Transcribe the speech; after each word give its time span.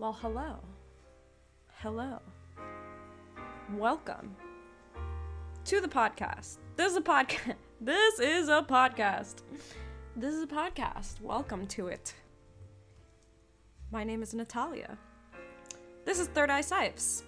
Well, 0.00 0.16
hello. 0.22 0.56
Hello. 1.82 2.20
Welcome 3.76 4.34
to 5.66 5.82
the 5.82 5.88
podcast. 5.88 6.56
This 6.76 6.92
is 6.92 6.96
a 6.96 7.02
podcast. 7.02 7.56
This 7.82 8.18
is 8.18 8.48
a 8.48 8.64
podcast. 8.66 9.42
This 10.16 10.32
is 10.32 10.44
a 10.44 10.46
podcast. 10.46 11.20
Welcome 11.20 11.66
to 11.66 11.88
it. 11.88 12.14
My 13.90 14.02
name 14.02 14.22
is 14.22 14.32
Natalia. 14.32 14.96
This 16.06 16.18
is 16.18 16.28
Third 16.28 16.48
Eye 16.48 16.62
Sipes, 16.62 17.24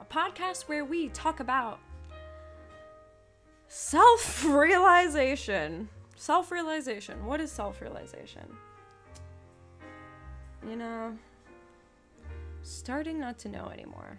a 0.00 0.04
podcast 0.04 0.62
where 0.62 0.84
we 0.84 1.08
talk 1.10 1.38
about 1.38 1.78
self 3.68 4.44
realization. 4.44 5.88
Self 6.16 6.50
realization. 6.50 7.24
What 7.26 7.40
is 7.40 7.52
self 7.52 7.80
realization? 7.80 8.56
You 10.68 10.74
know, 10.74 11.16
starting 12.62 13.18
not 13.18 13.38
to 13.40 13.48
know 13.48 13.68
anymore. 13.68 14.18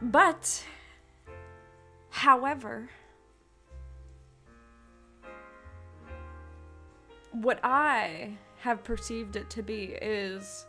But, 0.00 0.64
however, 2.10 2.88
what 7.32 7.60
I 7.62 8.36
have 8.58 8.82
perceived 8.84 9.36
it 9.36 9.50
to 9.50 9.62
be 9.62 9.96
is 10.00 10.66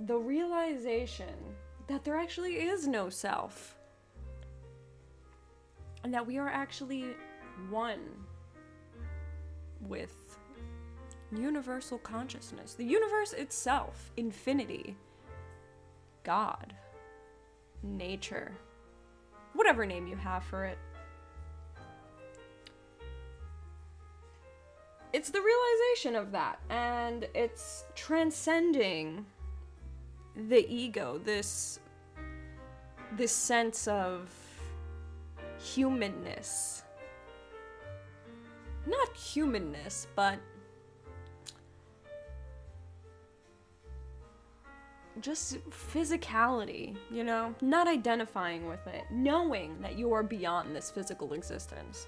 the 0.00 0.16
realization 0.16 1.34
that 1.88 2.04
there 2.04 2.16
actually 2.16 2.56
is 2.56 2.86
no 2.86 3.08
self. 3.08 3.76
And 6.04 6.14
that 6.14 6.26
we 6.26 6.38
are 6.38 6.48
actually 6.48 7.06
one 7.70 8.00
with 9.80 10.27
universal 11.32 11.98
consciousness, 11.98 12.74
the 12.74 12.84
universe 12.84 13.32
itself, 13.32 14.10
infinity, 14.16 14.96
God, 16.24 16.74
nature, 17.82 18.52
whatever 19.54 19.84
name 19.86 20.06
you 20.06 20.16
have 20.16 20.44
for 20.44 20.64
it. 20.64 20.78
It's 25.12 25.30
the 25.30 25.40
realization 25.40 26.16
of 26.16 26.32
that, 26.32 26.60
and 26.68 27.26
it's 27.34 27.84
transcending 27.94 29.24
the 30.36 30.66
ego, 30.72 31.20
this 31.24 31.80
this 33.16 33.32
sense 33.32 33.88
of 33.88 34.30
humanness. 35.58 36.82
Not 38.86 39.16
humanness, 39.16 40.06
but 40.14 40.38
just 45.20 45.58
physicality, 45.70 46.96
you 47.10 47.24
know? 47.24 47.54
Not 47.60 47.88
identifying 47.88 48.66
with 48.66 48.86
it, 48.86 49.04
knowing 49.10 49.80
that 49.80 49.98
you 49.98 50.12
are 50.12 50.22
beyond 50.22 50.74
this 50.74 50.90
physical 50.90 51.32
existence. 51.32 52.06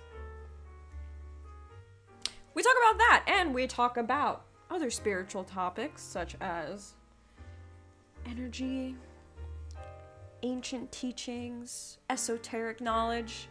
We 2.55 2.63
talk 2.63 2.75
about 2.77 2.99
that, 2.99 3.25
and 3.27 3.55
we 3.55 3.67
talk 3.67 3.97
about 3.97 4.45
other 4.71 4.91
spiritual 4.91 5.45
topics 5.45 6.03
such 6.03 6.37
as 6.41 6.95
energy, 8.27 8.97
ancient 10.43 10.91
teachings, 10.93 11.99
esoteric 12.09 12.81
knowledge, 12.81 13.49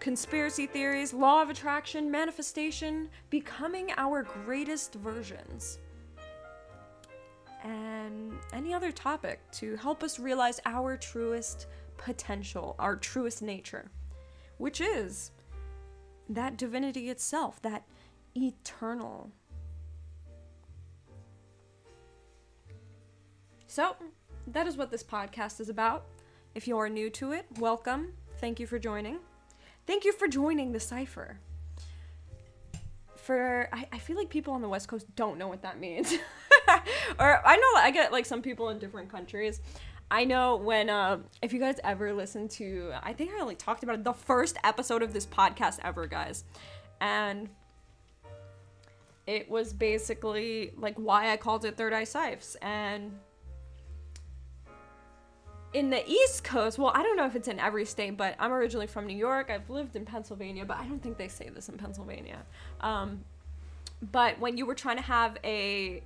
conspiracy 0.00 0.66
theories, 0.66 1.12
law 1.12 1.42
of 1.42 1.50
attraction, 1.50 2.10
manifestation, 2.10 3.08
becoming 3.30 3.92
our 3.96 4.22
greatest 4.22 4.94
versions 4.94 5.78
and 7.66 8.32
any 8.52 8.72
other 8.72 8.92
topic 8.92 9.40
to 9.50 9.76
help 9.76 10.04
us 10.04 10.20
realize 10.20 10.60
our 10.66 10.96
truest 10.96 11.66
potential, 11.96 12.76
our 12.78 12.94
truest 12.94 13.42
nature, 13.42 13.90
which 14.58 14.80
is 14.80 15.32
that 16.28 16.56
divinity 16.56 17.10
itself, 17.10 17.60
that 17.62 17.84
eternal. 18.36 19.32
So, 23.66 23.96
that 24.46 24.68
is 24.68 24.76
what 24.76 24.92
this 24.92 25.02
podcast 25.02 25.60
is 25.60 25.68
about. 25.68 26.06
If 26.54 26.68
you 26.68 26.78
are 26.78 26.88
new 26.88 27.10
to 27.10 27.32
it, 27.32 27.46
welcome. 27.58 28.12
Thank 28.38 28.60
you 28.60 28.66
for 28.66 28.78
joining. 28.78 29.18
Thank 29.86 30.04
you 30.04 30.12
for 30.12 30.28
joining 30.28 30.70
the 30.70 30.80
cipher. 30.80 31.40
For 33.16 33.68
I, 33.72 33.88
I 33.92 33.98
feel 33.98 34.16
like 34.16 34.28
people 34.28 34.54
on 34.54 34.62
the 34.62 34.68
West 34.68 34.86
Coast 34.86 35.06
don't 35.16 35.36
know 35.36 35.48
what 35.48 35.62
that 35.62 35.80
means. 35.80 36.14
or 37.18 37.46
I 37.46 37.56
know 37.56 37.80
I 37.80 37.90
get 37.92 38.12
like 38.12 38.26
some 38.26 38.42
people 38.42 38.68
in 38.70 38.78
different 38.78 39.10
countries. 39.10 39.60
I 40.10 40.24
know 40.24 40.56
when 40.56 40.88
uh, 40.88 41.18
if 41.42 41.52
you 41.52 41.58
guys 41.58 41.80
ever 41.82 42.12
listen 42.12 42.48
to 42.48 42.92
I 43.02 43.12
think 43.12 43.32
I 43.36 43.40
only 43.40 43.56
talked 43.56 43.82
about 43.82 43.96
it 43.96 44.04
the 44.04 44.12
first 44.12 44.56
episode 44.62 45.02
of 45.02 45.12
this 45.12 45.26
podcast 45.26 45.78
ever, 45.82 46.06
guys. 46.06 46.44
And 47.00 47.48
it 49.26 49.50
was 49.50 49.72
basically 49.72 50.72
like 50.76 50.96
why 50.96 51.32
I 51.32 51.36
called 51.36 51.64
it 51.64 51.76
Third 51.76 51.92
Eye 51.92 52.04
Sipes 52.04 52.56
and 52.62 53.12
in 55.76 55.90
the 55.90 56.08
East 56.08 56.42
Coast, 56.42 56.78
well, 56.78 56.90
I 56.94 57.02
don't 57.02 57.18
know 57.18 57.26
if 57.26 57.36
it's 57.36 57.48
in 57.48 57.60
every 57.60 57.84
state, 57.84 58.16
but 58.16 58.34
I'm 58.38 58.50
originally 58.50 58.86
from 58.86 59.06
New 59.06 59.16
York. 59.16 59.50
I've 59.50 59.68
lived 59.68 59.94
in 59.94 60.06
Pennsylvania, 60.06 60.64
but 60.64 60.78
I 60.78 60.86
don't 60.86 61.02
think 61.02 61.18
they 61.18 61.28
say 61.28 61.50
this 61.50 61.68
in 61.68 61.76
Pennsylvania. 61.76 62.38
Um, 62.80 63.24
but 64.10 64.38
when 64.40 64.56
you 64.56 64.64
were 64.64 64.74
trying 64.74 64.96
to 64.96 65.02
have 65.02 65.36
a 65.44 66.02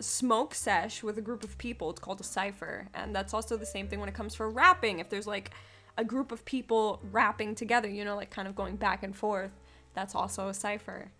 smoke 0.00 0.54
sesh 0.54 1.02
with 1.02 1.18
a 1.18 1.22
group 1.22 1.44
of 1.44 1.56
people, 1.58 1.90
it's 1.90 2.00
called 2.00 2.20
a 2.20 2.24
cipher. 2.24 2.88
And 2.94 3.14
that's 3.14 3.34
also 3.34 3.56
the 3.56 3.66
same 3.66 3.88
thing 3.88 4.00
when 4.00 4.08
it 4.08 4.14
comes 4.14 4.34
for 4.34 4.50
rapping. 4.50 4.98
If 4.98 5.08
there's 5.08 5.26
like 5.26 5.50
a 5.96 6.04
group 6.04 6.32
of 6.32 6.44
people 6.44 7.00
rapping 7.12 7.54
together, 7.54 7.88
you 7.88 8.04
know, 8.04 8.16
like 8.16 8.30
kind 8.30 8.48
of 8.48 8.54
going 8.54 8.76
back 8.76 9.02
and 9.02 9.14
forth, 9.14 9.52
that's 9.94 10.14
also 10.14 10.48
a 10.48 10.54
cipher. 10.54 11.10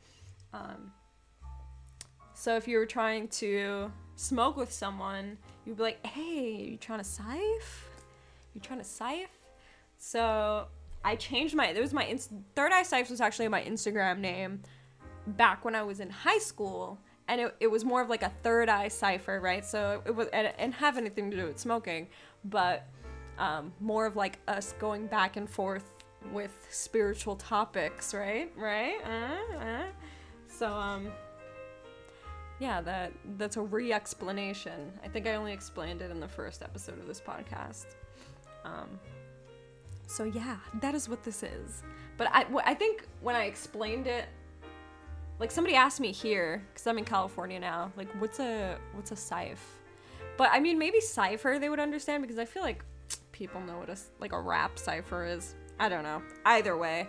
Um, 0.52 0.92
so 2.34 2.56
if 2.56 2.66
you 2.66 2.78
were 2.78 2.86
trying 2.86 3.28
to 3.28 3.92
smoke 4.16 4.56
with 4.56 4.72
someone, 4.72 5.38
you'd 5.64 5.76
be 5.76 5.82
like, 5.82 6.04
hey, 6.06 6.70
you 6.70 6.76
trying 6.76 6.98
to 6.98 7.04
siph? 7.04 7.84
You 8.54 8.60
trying 8.60 8.80
to 8.80 8.84
siph? 8.84 9.26
So 9.98 10.66
I 11.04 11.16
changed 11.16 11.54
my, 11.54 11.68
it 11.68 11.80
was 11.80 11.92
my, 11.92 12.18
Third 12.54 12.72
Eye 12.72 12.82
Sipes 12.82 13.10
was 13.10 13.20
actually 13.20 13.48
my 13.48 13.62
Instagram 13.62 14.18
name 14.18 14.62
back 15.26 15.64
when 15.64 15.74
I 15.74 15.82
was 15.82 16.00
in 16.00 16.10
high 16.10 16.38
school. 16.38 16.98
And 17.28 17.40
it, 17.40 17.54
it 17.60 17.66
was 17.68 17.84
more 17.84 18.02
of 18.02 18.10
like 18.10 18.22
a 18.22 18.32
third 18.42 18.68
eye 18.68 18.88
cipher, 18.88 19.40
right? 19.40 19.64
So 19.64 20.02
it 20.04 20.14
was, 20.14 20.28
and, 20.28 20.52
and 20.58 20.74
have 20.74 20.98
anything 20.98 21.30
to 21.30 21.36
do 21.36 21.46
with 21.46 21.58
smoking, 21.58 22.08
but 22.44 22.86
um, 23.38 23.72
more 23.80 24.06
of 24.06 24.16
like 24.16 24.38
us 24.46 24.74
going 24.78 25.06
back 25.06 25.36
and 25.36 25.48
forth 25.48 25.90
with 26.32 26.66
spiritual 26.70 27.36
topics, 27.36 28.14
right? 28.14 28.52
Right? 28.56 28.96
Uh, 29.04 29.58
uh. 29.58 29.84
So, 30.48 30.68
um, 30.68 31.08
yeah, 32.60 32.80
that 32.82 33.12
that's 33.36 33.56
a 33.56 33.62
re-explanation. 33.62 34.92
I 35.02 35.08
think 35.08 35.26
I 35.26 35.34
only 35.34 35.52
explained 35.52 36.02
it 36.02 36.10
in 36.10 36.20
the 36.20 36.28
first 36.28 36.62
episode 36.62 36.98
of 37.00 37.06
this 37.06 37.20
podcast. 37.20 37.86
Um, 38.64 38.98
so 40.06 40.24
yeah, 40.24 40.56
that 40.80 40.94
is 40.94 41.08
what 41.08 41.24
this 41.24 41.42
is. 41.42 41.82
But 42.16 42.28
I, 42.32 42.46
I 42.64 42.74
think 42.74 43.06
when 43.20 43.34
I 43.34 43.44
explained 43.44 44.06
it, 44.06 44.26
like 45.38 45.50
somebody 45.50 45.76
asked 45.76 46.00
me 46.00 46.12
here, 46.12 46.62
because 46.72 46.86
I'm 46.86 46.98
in 46.98 47.04
California 47.04 47.58
now, 47.58 47.92
like 47.96 48.08
what's 48.20 48.40
a 48.40 48.78
what's 48.92 49.10
a 49.10 49.14
siph? 49.14 49.58
But 50.36 50.50
I 50.52 50.60
mean, 50.60 50.78
maybe 50.78 51.00
cipher 51.00 51.58
they 51.58 51.68
would 51.68 51.80
understand 51.80 52.22
because 52.22 52.38
I 52.38 52.44
feel 52.44 52.62
like 52.62 52.84
people 53.32 53.60
know 53.60 53.78
what 53.78 53.88
a 53.88 53.96
like 54.20 54.32
a 54.32 54.40
rap 54.40 54.78
cipher 54.78 55.25
is. 55.26 55.54
I 55.78 55.88
don't 55.88 56.04
know. 56.04 56.22
Either 56.44 56.76
way, 56.76 57.08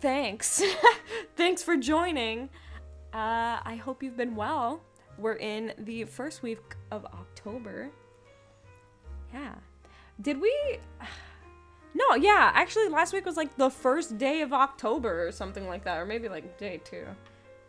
thanks, 0.00 0.62
thanks 1.36 1.62
for 1.62 1.76
joining. 1.76 2.50
Uh, 3.12 3.60
I 3.62 3.80
hope 3.82 4.02
you've 4.02 4.16
been 4.16 4.34
well. 4.34 4.82
We're 5.18 5.36
in 5.36 5.72
the 5.78 6.04
first 6.04 6.42
week 6.42 6.76
of 6.90 7.04
October. 7.04 7.90
Yeah. 9.32 9.54
Did 10.20 10.40
we. 10.40 10.78
No, 11.94 12.14
yeah. 12.14 12.50
Actually, 12.54 12.88
last 12.88 13.12
week 13.12 13.26
was 13.26 13.36
like 13.36 13.56
the 13.56 13.70
first 13.70 14.18
day 14.18 14.40
of 14.40 14.52
October 14.52 15.26
or 15.26 15.32
something 15.32 15.66
like 15.66 15.84
that. 15.84 15.98
Or 15.98 16.06
maybe 16.06 16.28
like 16.28 16.58
day 16.58 16.80
two. 16.84 17.06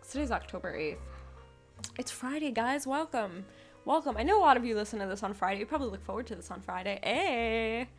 Today's 0.09 0.31
October 0.31 0.77
8th. 0.77 0.97
It's 1.97 2.11
Friday, 2.11 2.51
guys. 2.51 2.87
Welcome. 2.87 3.45
Welcome. 3.85 4.15
I 4.17 4.23
know 4.23 4.39
a 4.39 4.41
lot 4.41 4.57
of 4.57 4.63
you 4.63 4.75
listen 4.75 4.99
to 4.99 5.05
this 5.05 5.23
on 5.23 5.33
Friday. 5.33 5.59
You 5.59 5.65
probably 5.65 5.89
look 5.89 6.03
forward 6.03 6.27
to 6.27 6.35
this 6.35 6.51
on 6.51 6.61
Friday. 6.61 6.99
Hey. 7.03 7.89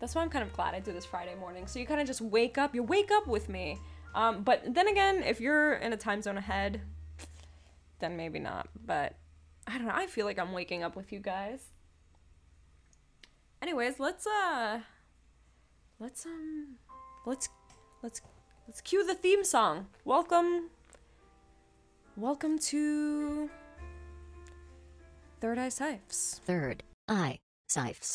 That's 0.00 0.14
why 0.14 0.22
I'm 0.22 0.30
kind 0.30 0.44
of 0.44 0.52
glad 0.52 0.74
I 0.74 0.80
do 0.80 0.92
this 0.92 1.04
Friday 1.04 1.34
morning. 1.34 1.66
So 1.66 1.78
you 1.78 1.86
kind 1.86 2.00
of 2.00 2.06
just 2.06 2.20
wake 2.20 2.56
up. 2.56 2.74
You 2.74 2.82
wake 2.82 3.10
up 3.10 3.26
with 3.26 3.48
me. 3.48 3.78
Um, 4.14 4.42
but 4.42 4.62
then 4.74 4.88
again, 4.88 5.22
if 5.22 5.40
you're 5.40 5.74
in 5.74 5.92
a 5.92 5.96
time 5.96 6.22
zone 6.22 6.38
ahead, 6.38 6.80
then 7.98 8.16
maybe 8.16 8.38
not. 8.38 8.68
But 8.86 9.16
I 9.66 9.76
don't 9.76 9.86
know. 9.86 9.94
I 9.94 10.06
feel 10.06 10.24
like 10.24 10.38
I'm 10.38 10.52
waking 10.52 10.82
up 10.82 10.96
with 10.96 11.12
you 11.12 11.18
guys. 11.18 11.60
Anyways, 13.60 13.98
let's 13.98 14.26
uh 14.26 14.80
let's 16.00 16.26
um 16.26 16.76
let's 17.26 17.48
let's 18.02 18.20
let's 18.66 18.80
cue 18.80 19.04
the 19.06 19.14
theme 19.14 19.44
song. 19.44 19.86
Welcome 20.04 20.70
welcome 22.16 22.58
to 22.70 23.50
Third 25.40 25.58
Eye 25.58 25.68
Sipes. 25.68 26.38
Third 26.40 26.84
Eye 27.08 27.38
Sipes. 27.68 28.12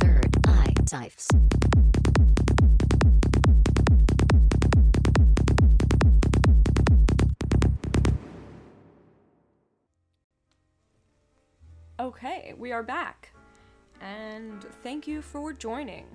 Third 0.00 0.36
Eye 0.46 0.74
Sipes. 0.84 1.97
Okay, 12.00 12.54
we 12.56 12.70
are 12.70 12.84
back. 12.84 13.32
And 14.00 14.64
thank 14.84 15.08
you 15.08 15.20
for 15.20 15.52
joining. 15.52 16.06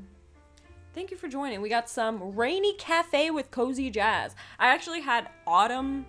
Thank 0.94 1.12
you 1.12 1.18
for 1.18 1.28
joining. 1.28 1.62
We 1.62 1.68
got 1.68 1.90
some 1.90 2.38
rainy 2.38 2.74
cafe 2.76 3.32
with 3.32 3.52
cozy 3.52 3.90
jazz. 3.90 4.34
I 4.58 4.68
actually 4.68 5.02
had 5.02 5.28
autumn, 5.46 6.06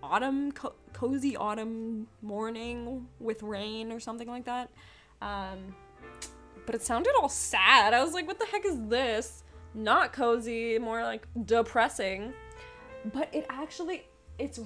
autumn, 0.00 0.52
co- 0.52 0.74
cozy 0.92 1.36
autumn 1.36 2.06
morning 2.22 3.08
with 3.18 3.42
rain 3.42 3.90
or 3.90 3.98
something 3.98 4.28
like 4.28 4.44
that. 4.44 4.70
Um, 5.20 5.74
but 6.64 6.76
it 6.76 6.82
sounded 6.82 7.12
all 7.20 7.28
sad. 7.28 7.94
I 7.94 8.04
was 8.04 8.14
like, 8.14 8.28
what 8.28 8.38
the 8.38 8.46
heck 8.46 8.64
is 8.64 8.78
this? 8.86 9.42
Not 9.74 10.12
cozy, 10.12 10.78
more 10.78 11.02
like 11.02 11.26
depressing. 11.46 12.32
But 13.12 13.34
it 13.34 13.46
actually, 13.48 14.06
it's 14.38 14.60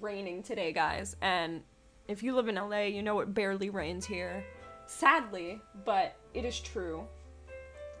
raining 0.00 0.44
today, 0.44 0.72
guys. 0.72 1.16
And 1.20 1.62
if 2.08 2.22
you 2.22 2.34
live 2.34 2.48
in 2.48 2.56
LA, 2.56 2.82
you 2.82 3.02
know 3.02 3.20
it 3.20 3.32
barely 3.32 3.70
rains 3.70 4.04
here. 4.04 4.44
Sadly, 4.86 5.60
but 5.84 6.16
it 6.34 6.44
is 6.44 6.60
true. 6.60 7.06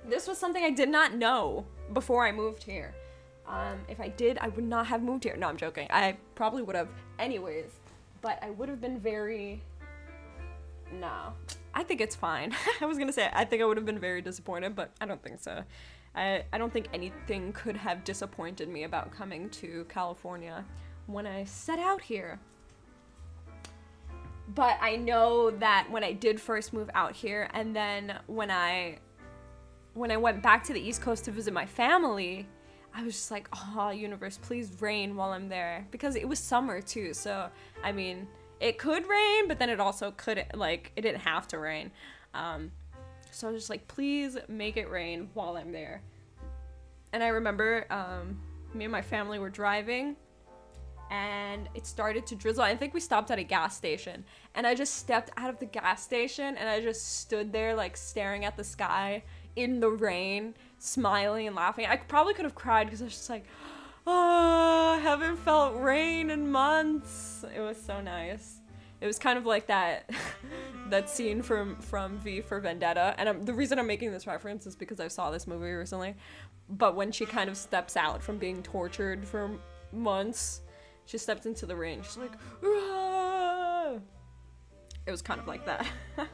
This 0.06 0.28
was 0.28 0.36
something 0.36 0.62
I 0.62 0.70
did 0.70 0.90
not 0.90 1.14
know 1.14 1.64
before 1.92 2.26
I 2.26 2.32
moved 2.32 2.62
here. 2.62 2.94
Um, 3.46 3.78
if 3.88 4.00
I 4.00 4.08
did, 4.08 4.38
I 4.38 4.48
would 4.48 4.64
not 4.64 4.86
have 4.86 5.02
moved 5.02 5.24
here. 5.24 5.36
No, 5.36 5.48
I'm 5.48 5.56
joking. 5.56 5.86
I 5.90 6.16
probably 6.34 6.62
would 6.62 6.76
have 6.76 6.88
anyways, 7.18 7.70
but 8.20 8.38
I 8.42 8.50
would 8.50 8.68
have 8.68 8.80
been 8.80 8.98
very. 8.98 9.62
No. 10.92 11.32
I 11.72 11.82
think 11.82 12.00
it's 12.00 12.14
fine. 12.14 12.54
I 12.80 12.86
was 12.86 12.98
gonna 12.98 13.12
say, 13.12 13.30
I 13.32 13.44
think 13.44 13.62
I 13.62 13.64
would 13.64 13.76
have 13.76 13.86
been 13.86 13.98
very 13.98 14.22
disappointed, 14.22 14.76
but 14.76 14.92
I 15.00 15.06
don't 15.06 15.22
think 15.22 15.40
so. 15.40 15.64
I, 16.14 16.44
I 16.52 16.58
don't 16.58 16.72
think 16.72 16.88
anything 16.92 17.52
could 17.52 17.76
have 17.76 18.04
disappointed 18.04 18.68
me 18.68 18.84
about 18.84 19.10
coming 19.10 19.50
to 19.50 19.84
California 19.88 20.64
when 21.06 21.26
I 21.26 21.44
set 21.44 21.78
out 21.78 22.00
here 22.02 22.38
but 24.48 24.76
I 24.80 24.96
know 24.96 25.50
that 25.50 25.88
when 25.90 26.04
I 26.04 26.12
did 26.12 26.40
first 26.40 26.72
move 26.72 26.90
out 26.94 27.12
here 27.14 27.48
and 27.54 27.74
then 27.74 28.18
when 28.26 28.50
I 28.50 28.98
when 29.94 30.10
I 30.10 30.16
went 30.16 30.42
back 30.42 30.64
to 30.64 30.72
the 30.72 30.80
East 30.80 31.00
Coast 31.02 31.24
to 31.26 31.30
visit 31.30 31.54
my 31.54 31.66
family, 31.66 32.48
I 32.92 33.04
was 33.04 33.14
just 33.14 33.30
like, 33.30 33.48
"Oh, 33.52 33.90
universe, 33.90 34.38
please 34.38 34.72
rain 34.80 35.14
while 35.16 35.30
I'm 35.32 35.48
there." 35.48 35.86
Because 35.90 36.16
it 36.16 36.28
was 36.28 36.40
summer 36.40 36.80
too. 36.80 37.14
So, 37.14 37.48
I 37.82 37.92
mean, 37.92 38.26
it 38.60 38.76
could 38.78 39.06
rain, 39.06 39.48
but 39.48 39.58
then 39.58 39.70
it 39.70 39.80
also 39.80 40.10
couldn't 40.16 40.56
like 40.56 40.92
it 40.96 41.02
didn't 41.02 41.20
have 41.20 41.48
to 41.48 41.58
rain. 41.58 41.90
Um 42.34 42.72
so 43.30 43.48
I 43.48 43.52
was 43.52 43.62
just 43.62 43.70
like, 43.70 43.88
"Please 43.88 44.36
make 44.48 44.76
it 44.76 44.90
rain 44.90 45.30
while 45.34 45.56
I'm 45.56 45.72
there." 45.72 46.02
And 47.12 47.22
I 47.22 47.28
remember 47.28 47.86
um 47.90 48.40
me 48.74 48.84
and 48.84 48.92
my 48.92 49.02
family 49.02 49.38
were 49.38 49.50
driving 49.50 50.16
and 51.14 51.68
it 51.74 51.86
started 51.86 52.26
to 52.26 52.34
drizzle. 52.34 52.64
I 52.64 52.74
think 52.74 52.92
we 52.94 53.00
stopped 53.00 53.30
at 53.30 53.38
a 53.38 53.44
gas 53.44 53.76
station, 53.76 54.24
and 54.56 54.66
I 54.66 54.74
just 54.74 54.96
stepped 54.96 55.30
out 55.36 55.48
of 55.48 55.60
the 55.60 55.66
gas 55.66 56.02
station 56.02 56.56
and 56.56 56.68
I 56.68 56.80
just 56.80 57.20
stood 57.20 57.52
there 57.52 57.74
like 57.74 57.96
staring 57.96 58.44
at 58.44 58.56
the 58.56 58.64
sky 58.64 59.22
in 59.54 59.78
the 59.78 59.88
rain, 59.88 60.54
smiling 60.78 61.46
and 61.46 61.54
laughing. 61.54 61.86
I 61.86 61.96
probably 61.96 62.34
could 62.34 62.44
have 62.44 62.56
cried 62.56 62.84
because 62.84 63.00
I 63.00 63.04
was 63.04 63.14
just 63.14 63.30
like, 63.30 63.44
oh, 64.06 64.96
I 64.96 65.00
haven't 65.00 65.36
felt 65.36 65.76
rain 65.80 66.30
in 66.30 66.50
months. 66.50 67.44
It 67.54 67.60
was 67.60 67.80
so 67.80 68.00
nice. 68.00 68.60
It 69.00 69.06
was 69.06 69.18
kind 69.18 69.38
of 69.38 69.46
like 69.46 69.68
that 69.68 70.10
that 70.88 71.08
scene 71.08 71.42
from 71.42 71.76
from 71.76 72.18
V 72.18 72.40
for 72.40 72.58
Vendetta, 72.58 73.14
and 73.18 73.28
I'm, 73.28 73.42
the 73.44 73.54
reason 73.54 73.78
I'm 73.78 73.86
making 73.86 74.10
this 74.10 74.26
reference 74.26 74.66
is 74.66 74.74
because 74.74 74.98
I 74.98 75.08
saw 75.08 75.30
this 75.30 75.46
movie 75.46 75.70
recently. 75.70 76.16
But 76.68 76.96
when 76.96 77.12
she 77.12 77.26
kind 77.26 77.48
of 77.48 77.56
steps 77.56 77.96
out 77.96 78.22
from 78.22 78.38
being 78.38 78.62
tortured 78.62 79.28
for 79.28 79.50
months 79.92 80.62
she 81.06 81.18
stepped 81.18 81.46
into 81.46 81.66
the 81.66 81.76
ring. 81.76 82.02
She's 82.02 82.16
like, 82.16 82.32
it 85.06 85.10
was 85.10 85.22
kind 85.22 85.40
of 85.40 85.46
like 85.46 85.66
that. 85.66 85.86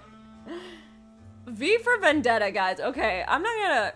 v 1.46 1.78
for 1.78 1.98
Vendetta, 1.98 2.50
guys. 2.50 2.80
Okay, 2.80 3.24
I'm 3.26 3.42
not 3.42 3.52
gonna. 3.62 3.92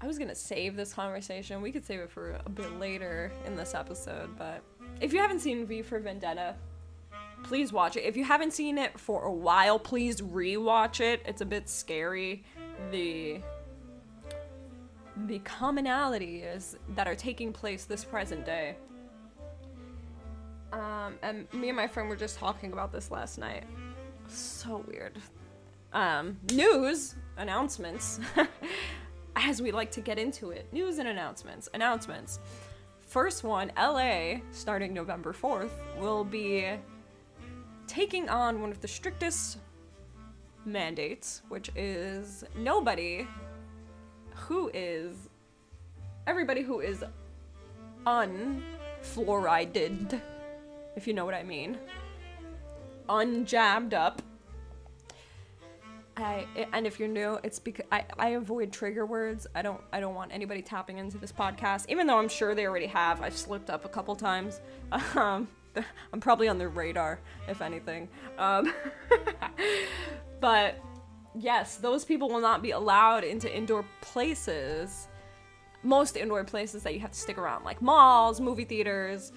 I 0.00 0.06
was 0.06 0.18
gonna 0.18 0.34
save 0.34 0.76
this 0.76 0.92
conversation. 0.92 1.62
We 1.62 1.72
could 1.72 1.84
save 1.84 2.00
it 2.00 2.10
for 2.10 2.38
a 2.44 2.50
bit 2.50 2.78
later 2.78 3.32
in 3.46 3.56
this 3.56 3.74
episode, 3.74 4.36
but 4.38 4.62
if 5.00 5.12
you 5.12 5.18
haven't 5.18 5.40
seen 5.40 5.66
V 5.66 5.82
for 5.82 5.98
Vendetta, 5.98 6.54
please 7.42 7.72
watch 7.72 7.96
it. 7.96 8.04
If 8.04 8.16
you 8.16 8.24
haven't 8.24 8.52
seen 8.52 8.78
it 8.78 8.98
for 8.98 9.22
a 9.22 9.32
while, 9.32 9.78
please 9.78 10.20
rewatch 10.20 11.00
it. 11.00 11.22
It's 11.26 11.40
a 11.40 11.46
bit 11.46 11.68
scary. 11.68 12.44
The 12.90 13.40
the 15.26 15.38
commonalities 15.40 16.76
that 16.96 17.06
are 17.06 17.14
taking 17.14 17.52
place 17.52 17.84
this 17.84 18.04
present 18.04 18.44
day 18.44 18.76
um, 20.74 21.14
and 21.22 21.46
me 21.52 21.68
and 21.68 21.76
my 21.76 21.86
friend 21.86 22.08
were 22.08 22.16
just 22.16 22.38
talking 22.38 22.72
about 22.72 22.90
this 22.90 23.12
last 23.12 23.38
night. 23.38 23.62
So 24.26 24.84
weird. 24.88 25.18
Um, 25.92 26.36
news 26.52 27.14
announcements. 27.36 28.18
As 29.36 29.62
we 29.62 29.70
like 29.70 29.92
to 29.92 30.00
get 30.00 30.18
into 30.18 30.50
it, 30.50 30.66
news 30.72 30.98
and 30.98 31.08
announcements. 31.08 31.68
Announcements. 31.74 32.40
First 33.02 33.44
one, 33.44 33.70
LA, 33.76 34.40
starting 34.50 34.92
November 34.92 35.32
4th, 35.32 35.70
will 35.98 36.24
be 36.24 36.72
taking 37.86 38.28
on 38.28 38.60
one 38.60 38.70
of 38.70 38.80
the 38.80 38.88
strictest 38.88 39.58
mandates, 40.64 41.42
which 41.48 41.70
is 41.76 42.42
nobody 42.56 43.28
who 44.34 44.70
is 44.74 45.28
everybody 46.26 46.62
who 46.62 46.80
is 46.80 47.04
unfluorided 48.06 50.20
if 50.96 51.06
you 51.06 51.14
know 51.14 51.24
what 51.24 51.34
I 51.34 51.42
mean. 51.42 51.78
Unjabbed 53.08 53.94
up. 53.94 54.22
I 56.16 56.46
and 56.72 56.86
if 56.86 57.00
you're 57.00 57.08
new, 57.08 57.38
it's 57.42 57.58
because 57.58 57.86
I, 57.90 58.04
I 58.18 58.28
avoid 58.30 58.72
trigger 58.72 59.04
words. 59.04 59.46
I 59.54 59.62
don't 59.62 59.80
I 59.92 60.00
don't 60.00 60.14
want 60.14 60.32
anybody 60.32 60.62
tapping 60.62 60.98
into 60.98 61.18
this 61.18 61.32
podcast, 61.32 61.86
even 61.88 62.06
though 62.06 62.18
I'm 62.18 62.28
sure 62.28 62.54
they 62.54 62.66
already 62.66 62.86
have. 62.86 63.20
I've 63.20 63.36
slipped 63.36 63.68
up 63.70 63.84
a 63.84 63.88
couple 63.88 64.14
times. 64.16 64.60
Um, 65.16 65.48
I'm 66.12 66.20
probably 66.20 66.46
on 66.46 66.56
their 66.56 66.68
radar, 66.68 67.18
if 67.48 67.60
anything. 67.60 68.08
Um, 68.38 68.72
but 70.40 70.76
yes, 71.34 71.76
those 71.76 72.04
people 72.04 72.28
will 72.28 72.40
not 72.40 72.62
be 72.62 72.70
allowed 72.70 73.24
into 73.24 73.54
indoor 73.54 73.84
places. 74.00 75.08
Most 75.82 76.16
indoor 76.16 76.44
places 76.44 76.82
that 76.84 76.94
you 76.94 77.00
have 77.00 77.10
to 77.10 77.18
stick 77.18 77.38
around, 77.38 77.64
like 77.64 77.82
malls, 77.82 78.40
movie 78.40 78.64
theaters, 78.64 79.32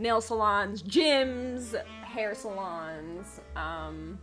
nail 0.00 0.20
salons, 0.22 0.82
gyms, 0.82 1.74
hair 2.02 2.34
salons, 2.34 3.40
um, 3.54 4.18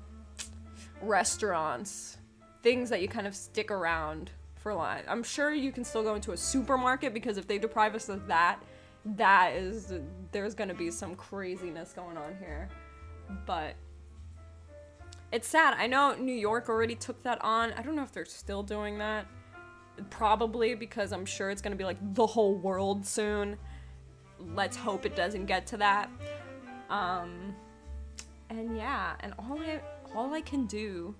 restaurants, 1.01 2.17
things 2.63 2.89
that 2.89 2.99
you 2.99 3.07
kind 3.07 3.27
of 3.27 3.35
stick 3.35 3.69
around 3.69 4.31
for 4.55 4.71
a 4.71 4.75
life. 4.75 5.05
I'm 5.07 5.21
sure 5.21 5.53
you 5.53 5.71
can 5.71 5.83
still 5.83 6.01
go 6.01 6.15
into 6.15 6.31
a 6.31 6.37
supermarket 6.37 7.13
because 7.13 7.37
if 7.37 7.47
they 7.47 7.59
deprive 7.59 7.93
us 7.93 8.09
of 8.09 8.25
that, 8.27 8.59
that 9.05 9.53
is 9.53 9.93
there's 10.31 10.55
gonna 10.55 10.73
be 10.73 10.89
some 10.89 11.15
craziness 11.15 11.93
going 11.93 12.17
on 12.17 12.35
here. 12.39 12.67
But 13.45 13.75
it's 15.31 15.47
sad. 15.47 15.75
I 15.77 15.85
know 15.85 16.15
New 16.15 16.35
York 16.35 16.69
already 16.69 16.95
took 16.95 17.21
that 17.21 17.39
on. 17.43 17.71
I 17.73 17.83
don't 17.83 17.95
know 17.95 18.01
if 18.01 18.11
they're 18.11 18.25
still 18.25 18.63
doing 18.63 18.97
that. 18.97 19.27
Probably 20.09 20.73
because 20.73 21.11
I'm 21.11 21.25
sure 21.25 21.51
it's 21.51 21.61
gonna 21.61 21.75
be 21.75 21.83
like 21.83 21.97
the 22.15 22.25
whole 22.25 22.55
world 22.55 23.05
soon 23.05 23.57
let's 24.55 24.77
hope 24.77 25.05
it 25.05 25.15
doesn't 25.15 25.45
get 25.45 25.67
to 25.67 25.77
that. 25.77 26.09
Um, 26.89 27.55
and 28.49 28.77
yeah, 28.77 29.13
and 29.19 29.33
all 29.37 29.59
I 29.59 29.81
all 30.15 30.33
I 30.33 30.41
can 30.41 30.65
do 30.65 31.13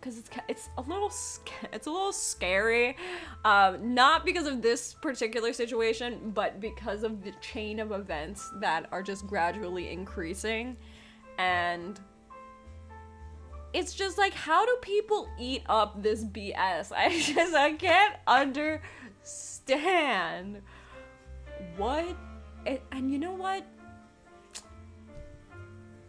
because 0.00 0.18
it's 0.18 0.30
it's 0.48 0.70
a 0.78 0.82
little 0.82 1.12
it's 1.72 1.86
a 1.86 1.90
little 1.90 2.12
scary, 2.12 2.96
um, 3.44 3.94
not 3.94 4.24
because 4.24 4.46
of 4.46 4.62
this 4.62 4.94
particular 4.94 5.52
situation, 5.52 6.30
but 6.34 6.60
because 6.60 7.02
of 7.02 7.22
the 7.22 7.32
chain 7.40 7.80
of 7.80 7.92
events 7.92 8.50
that 8.56 8.88
are 8.92 9.02
just 9.02 9.26
gradually 9.26 9.90
increasing, 9.90 10.76
and 11.38 12.00
it's 13.72 13.94
just 13.94 14.18
like 14.18 14.34
how 14.34 14.66
do 14.66 14.76
people 14.80 15.28
eat 15.38 15.62
up 15.68 16.02
this 16.02 16.24
BS? 16.24 16.90
I 16.96 17.20
just 17.20 17.54
I 17.54 17.72
can't 17.72 18.16
understand 18.26 20.62
what? 21.76 22.16
And 22.92 23.10
you 23.10 23.18
know 23.18 23.34
what? 23.34 23.64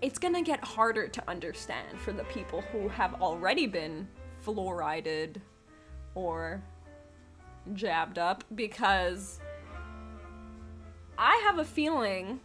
It's 0.01 0.17
gonna 0.17 0.41
get 0.41 0.63
harder 0.63 1.07
to 1.07 1.29
understand 1.29 1.99
for 1.99 2.11
the 2.11 2.23
people 2.25 2.61
who 2.71 2.87
have 2.89 3.21
already 3.21 3.67
been 3.67 4.07
fluorided 4.45 5.37
or 6.15 6.63
jabbed 7.73 8.17
up 8.17 8.43
because 8.55 9.39
I 11.17 11.41
have 11.45 11.59
a 11.59 11.65
feeling 11.65 12.39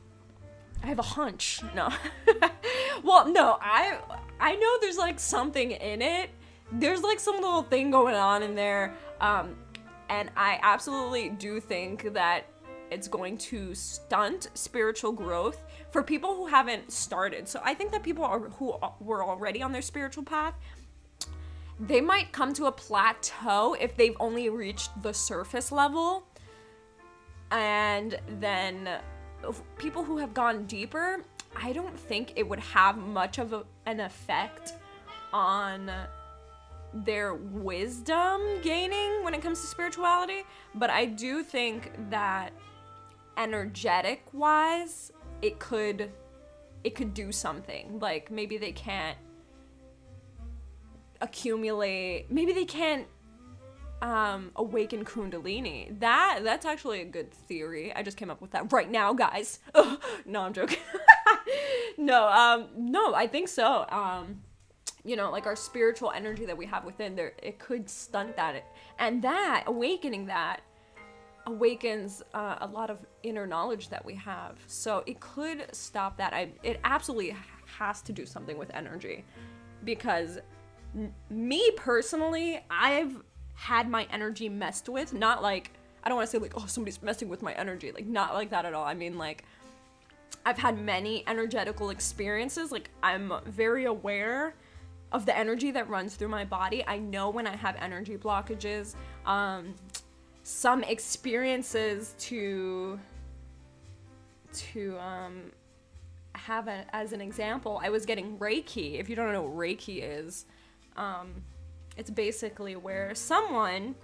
I 0.83 0.89
have 0.89 0.99
a 0.99 1.03
hunch. 1.03 1.61
No. 1.75 1.89
well, 3.03 3.29
no, 3.29 3.59
I 3.61 3.99
I 4.39 4.57
know 4.57 4.79
there's 4.81 4.99
like 4.99 5.19
something 5.19 5.71
in 5.71 6.03
it. 6.03 6.31
There's 6.71 7.03
like 7.03 7.21
some 7.21 7.37
little 7.37 7.63
thing 7.63 7.91
going 7.91 8.15
on 8.15 8.43
in 8.43 8.55
there. 8.55 8.95
Um 9.21 9.57
and 10.09 10.31
I 10.37 10.61
absolutely 10.63 11.31
do 11.31 11.59
think 11.61 12.13
that 12.13 12.45
it's 12.97 13.09
going 13.09 13.37
to 13.37 13.75
stunt 13.75 14.49
spiritual 14.55 15.13
growth 15.13 15.63
for 15.91 16.03
people 16.03 16.35
who 16.35 16.47
haven't 16.47 16.91
started. 16.91 17.47
So 17.47 17.61
I 17.63 17.75
think 17.75 17.93
that 17.93 18.03
people 18.03 18.25
are, 18.25 18.41
who 18.59 18.75
were 19.01 19.23
already 19.23 19.61
on 19.63 19.71
their 19.71 19.83
spiritual 19.83 20.23
path, 20.23 20.55
they 21.79 22.01
might 22.01 22.33
come 22.33 22.55
to 22.55 22.65
a 22.65 22.73
plateau 22.73 23.75
if 23.79 23.95
they've 23.99 24.17
only 24.19 24.49
reached 24.49 24.91
the 25.03 25.13
surface 25.13 25.71
level. 25.71 26.27
And 27.51 28.19
then 28.41 28.89
people 29.77 30.03
who 30.03 30.17
have 30.17 30.33
gone 30.33 30.65
deeper, 30.65 31.23
I 31.55 31.75
don't 31.75 31.99
think 31.99 32.33
it 32.35 32.49
would 32.49 32.61
have 32.61 32.97
much 32.97 33.37
of 33.37 33.53
a, 33.53 33.65
an 33.85 34.01
effect 34.01 34.73
on 35.35 35.91
their 37.05 37.35
wisdom 37.35 38.41
gaining 38.63 39.23
when 39.23 39.35
it 39.35 39.43
comes 39.43 39.61
to 39.61 39.67
spirituality, 39.67 40.45
but 40.75 40.89
I 40.89 41.05
do 41.05 41.43
think 41.43 41.93
that 42.09 42.53
energetic 43.37 44.23
wise, 44.33 45.13
it 45.43 45.59
could 45.59 46.11
it 46.85 46.95
could 46.95 47.15
do 47.15 47.33
something. 47.33 47.99
Like 47.99 48.31
maybe 48.31 48.59
they 48.59 48.73
can't 48.73 49.19
accumulate 51.21 52.27
maybe 52.31 52.53
they 52.53 52.65
can't 52.65 53.07
um 54.03 54.51
awaken 54.57 55.05
kundalini. 55.05 55.99
That 56.01 56.41
that's 56.43 56.67
actually 56.67 57.01
a 57.01 57.05
good 57.05 57.33
theory. 57.33 57.95
I 57.95 58.03
just 58.03 58.17
came 58.17 58.31
up 58.31 58.41
with 58.41 58.53
that 58.53 58.73
right 58.73 58.91
now 58.91 59.13
guys. 59.13 59.59
No 60.27 60.43
i'm 60.43 60.53
joking. 60.53 60.79
No 61.99 62.29
um 62.29 62.69
no 62.77 63.15
i 63.15 63.27
think 63.27 63.49
so. 63.49 63.87
Um 63.89 64.43
you 65.05 65.17
know 65.17 65.31
like 65.31 65.47
our 65.47 65.57
spiritual 65.57 66.11
energy 66.11 66.45
that 66.47 66.57
we 66.57 66.67
have 66.67 66.85
within 66.85 67.17
there 67.17 67.33
it 67.43 67.59
could 67.59 67.89
stunt 67.89 68.37
that. 68.37 68.65
And 68.99 69.23
that 69.23 69.65
awakening 69.67 70.27
that 70.27 70.61
awakens 71.47 72.23
uh, 72.35 72.57
a 72.61 72.67
lot 72.67 72.91
of 72.91 72.99
inner 73.23 73.47
knowledge 73.47 73.89
that 73.89 74.05
we 74.05 74.15
have 74.15 74.59
so 74.67 75.03
it 75.07 75.19
could 75.21 75.67
stop 75.73 76.17
that 76.17 76.33
i 76.33 76.49
it 76.63 76.81
absolutely 76.85 77.35
has 77.79 78.03
to 78.03 78.13
do 78.13 78.27
something 78.27 78.59
with 78.59 78.71
energy 78.75 79.25
because 79.85 80.39
n- 80.97 81.13
me 81.31 81.71
personally 81.77 82.61
i've 82.71 83.23
had 83.55 83.89
my 83.89 84.07
energy 84.11 84.49
messed 84.49 84.89
with 84.89 85.13
not 85.13 85.43
like 85.43 85.73
i 86.03 86.09
don't 86.09 86.17
want 86.17 86.29
to 86.29 86.31
say 86.31 86.39
like 86.39 86.55
oh 86.57 86.67
somebody's 86.67 87.01
messing 87.03 87.29
with 87.29 87.43
my 87.43 87.53
energy 87.55 87.93
like 87.93 88.07
not 88.07 88.35
like 88.35 88.51
that 88.51 88.65
at 88.65 88.75
all 88.75 88.85
i 88.85 88.95
mean 88.95 89.17
like 89.17 89.45
i've 90.45 90.59
had 90.59 90.79
many 90.79 91.23
energetical 91.29 91.91
experiences 91.91 92.73
like 92.73 92.91
i'm 93.03 93.33
very 93.47 93.85
aware 93.85 94.55
of 95.13 95.25
the 95.27 95.37
energy 95.37 95.71
that 95.71 95.89
runs 95.89 96.15
through 96.15 96.29
my 96.29 96.45
body. 96.45 96.85
I 96.87 96.99
know 96.99 97.31
when 97.31 97.47
I 97.47 97.57
have 97.57 97.77
energy 97.79 98.17
blockages. 98.17 98.95
Um, 99.25 99.75
some 100.49 100.85
experiences 100.85 102.15
to 102.21 103.01
to 104.53 104.97
um, 105.01 105.51
have 106.37 106.69
a, 106.69 106.87
as 106.95 107.13
an 107.13 107.21
example. 107.21 107.81
I 107.83 107.89
was 107.89 108.07
getting 108.07 108.39
Reiki. 108.39 109.01
If 109.01 109.11
you 109.11 109.17
don't 109.17 109.33
know 109.33 109.43
what 109.43 109.57
Reiki 109.57 109.99
is, 110.01 110.47
um, 110.97 111.43
it's 111.97 112.11
basically 112.11 112.77
where 112.77 113.13
someone 113.17 113.97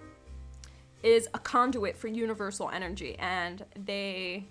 is 1.01 1.29
a 1.33 1.39
conduit 1.39 1.95
for 1.95 2.09
universal 2.09 2.69
energy, 2.69 3.15
and 3.19 3.63
they 3.79 4.45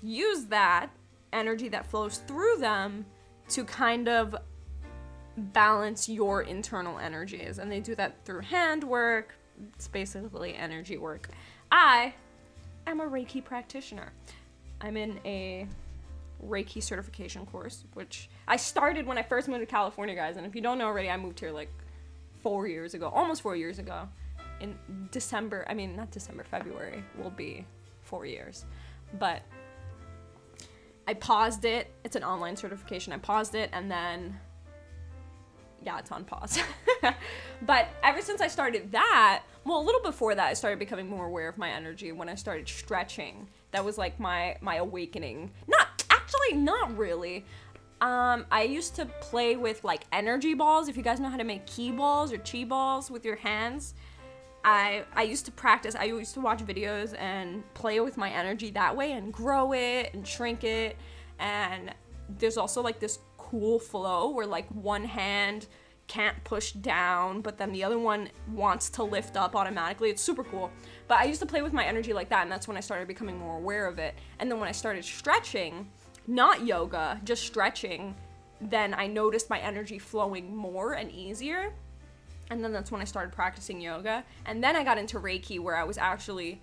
use 0.00 0.44
that 0.44 0.90
energy 1.32 1.68
that 1.70 1.86
flows 1.86 2.18
through 2.18 2.58
them 2.58 3.04
to 3.48 3.64
kind 3.64 4.08
of 4.08 4.36
balance 5.36 6.08
your 6.08 6.42
internal 6.42 7.00
energies. 7.00 7.58
And 7.58 7.70
they 7.70 7.80
do 7.80 7.96
that 7.96 8.24
through 8.24 8.42
handwork. 8.42 9.34
It's 9.74 9.88
basically 9.88 10.54
energy 10.54 10.98
work. 10.98 11.28
I 11.70 12.14
am 12.86 13.00
a 13.00 13.06
Reiki 13.06 13.44
practitioner. 13.44 14.12
I'm 14.80 14.96
in 14.96 15.18
a 15.24 15.66
Reiki 16.44 16.82
certification 16.82 17.46
course, 17.46 17.84
which 17.94 18.28
I 18.46 18.56
started 18.56 19.06
when 19.06 19.18
I 19.18 19.22
first 19.22 19.48
moved 19.48 19.60
to 19.60 19.66
California, 19.66 20.14
guys. 20.14 20.36
And 20.36 20.46
if 20.46 20.54
you 20.54 20.60
don't 20.60 20.78
know 20.78 20.86
already, 20.86 21.10
I 21.10 21.16
moved 21.16 21.40
here 21.40 21.50
like 21.50 21.70
four 22.42 22.68
years 22.68 22.94
ago, 22.94 23.10
almost 23.14 23.42
four 23.42 23.56
years 23.56 23.78
ago. 23.78 24.08
In 24.60 24.78
December, 25.10 25.64
I 25.68 25.74
mean, 25.74 25.96
not 25.96 26.10
December, 26.10 26.44
February 26.44 27.02
will 27.22 27.30
be 27.30 27.66
four 28.02 28.24
years. 28.26 28.64
But 29.18 29.42
I 31.06 31.14
paused 31.14 31.64
it. 31.64 31.92
It's 32.04 32.16
an 32.16 32.24
online 32.24 32.56
certification. 32.56 33.12
I 33.12 33.18
paused 33.18 33.54
it 33.54 33.70
and 33.72 33.90
then 33.90 34.38
yeah, 35.86 36.00
it's 36.00 36.10
on 36.10 36.24
pause. 36.24 36.58
but 37.62 37.88
ever 38.02 38.20
since 38.20 38.40
I 38.40 38.48
started 38.48 38.90
that, 38.90 39.44
well, 39.64 39.80
a 39.80 39.84
little 39.84 40.02
before 40.02 40.34
that, 40.34 40.48
I 40.48 40.52
started 40.52 40.80
becoming 40.80 41.08
more 41.08 41.26
aware 41.26 41.48
of 41.48 41.56
my 41.56 41.70
energy 41.70 42.10
when 42.10 42.28
I 42.28 42.34
started 42.34 42.68
stretching. 42.68 43.46
That 43.70 43.84
was 43.84 43.96
like 43.96 44.18
my 44.18 44.56
my 44.60 44.76
awakening. 44.76 45.52
Not 45.68 46.04
actually, 46.10 46.58
not 46.58 46.96
really. 46.98 47.44
Um, 48.00 48.46
I 48.50 48.64
used 48.64 48.96
to 48.96 49.06
play 49.20 49.54
with 49.54 49.84
like 49.84 50.02
energy 50.12 50.54
balls. 50.54 50.88
If 50.88 50.96
you 50.96 51.04
guys 51.04 51.20
know 51.20 51.30
how 51.30 51.36
to 51.36 51.44
make 51.44 51.66
ki 51.66 51.92
balls 51.92 52.32
or 52.32 52.38
chi 52.38 52.64
balls 52.64 53.08
with 53.08 53.24
your 53.24 53.36
hands, 53.36 53.94
I 54.64 55.04
I 55.14 55.22
used 55.22 55.46
to 55.46 55.52
practice. 55.52 55.94
I 55.94 56.04
used 56.04 56.34
to 56.34 56.40
watch 56.40 56.58
videos 56.66 57.16
and 57.16 57.62
play 57.74 58.00
with 58.00 58.16
my 58.16 58.30
energy 58.30 58.70
that 58.72 58.96
way 58.96 59.12
and 59.12 59.32
grow 59.32 59.72
it 59.72 60.12
and 60.14 60.26
shrink 60.26 60.64
it. 60.64 60.96
And 61.38 61.94
there's 62.38 62.56
also 62.56 62.82
like 62.82 62.98
this 62.98 63.20
cool 63.50 63.78
flow 63.78 64.30
where 64.30 64.46
like 64.46 64.68
one 64.68 65.04
hand 65.04 65.66
can't 66.08 66.42
push 66.44 66.72
down, 66.72 67.40
but 67.40 67.58
then 67.58 67.72
the 67.72 67.82
other 67.82 67.98
one 67.98 68.28
wants 68.52 68.90
to 68.90 69.02
lift 69.02 69.36
up 69.36 69.56
automatically. 69.56 70.10
It's 70.10 70.22
super 70.22 70.44
cool. 70.44 70.70
But 71.08 71.18
I 71.18 71.24
used 71.24 71.40
to 71.40 71.46
play 71.46 71.62
with 71.62 71.72
my 71.72 71.84
energy 71.84 72.12
like 72.12 72.28
that, 72.28 72.42
and 72.42 72.50
that's 72.50 72.68
when 72.68 72.76
I 72.76 72.80
started 72.80 73.08
becoming 73.08 73.38
more 73.38 73.58
aware 73.58 73.86
of 73.86 73.98
it. 73.98 74.14
And 74.38 74.50
then 74.50 74.60
when 74.60 74.68
I 74.68 74.72
started 74.72 75.04
stretching, 75.04 75.90
not 76.26 76.64
yoga, 76.64 77.20
just 77.24 77.44
stretching, 77.44 78.14
then 78.60 78.94
I 78.94 79.06
noticed 79.06 79.50
my 79.50 79.58
energy 79.58 79.98
flowing 79.98 80.54
more 80.54 80.92
and 80.94 81.10
easier. 81.10 81.72
And 82.50 82.62
then 82.62 82.72
that's 82.72 82.92
when 82.92 83.00
I 83.00 83.04
started 83.04 83.32
practicing 83.32 83.80
yoga. 83.80 84.24
And 84.44 84.62
then 84.62 84.76
I 84.76 84.84
got 84.84 84.98
into 84.98 85.18
Reiki, 85.18 85.58
where 85.58 85.76
I 85.76 85.82
was 85.82 85.98
actually 85.98 86.60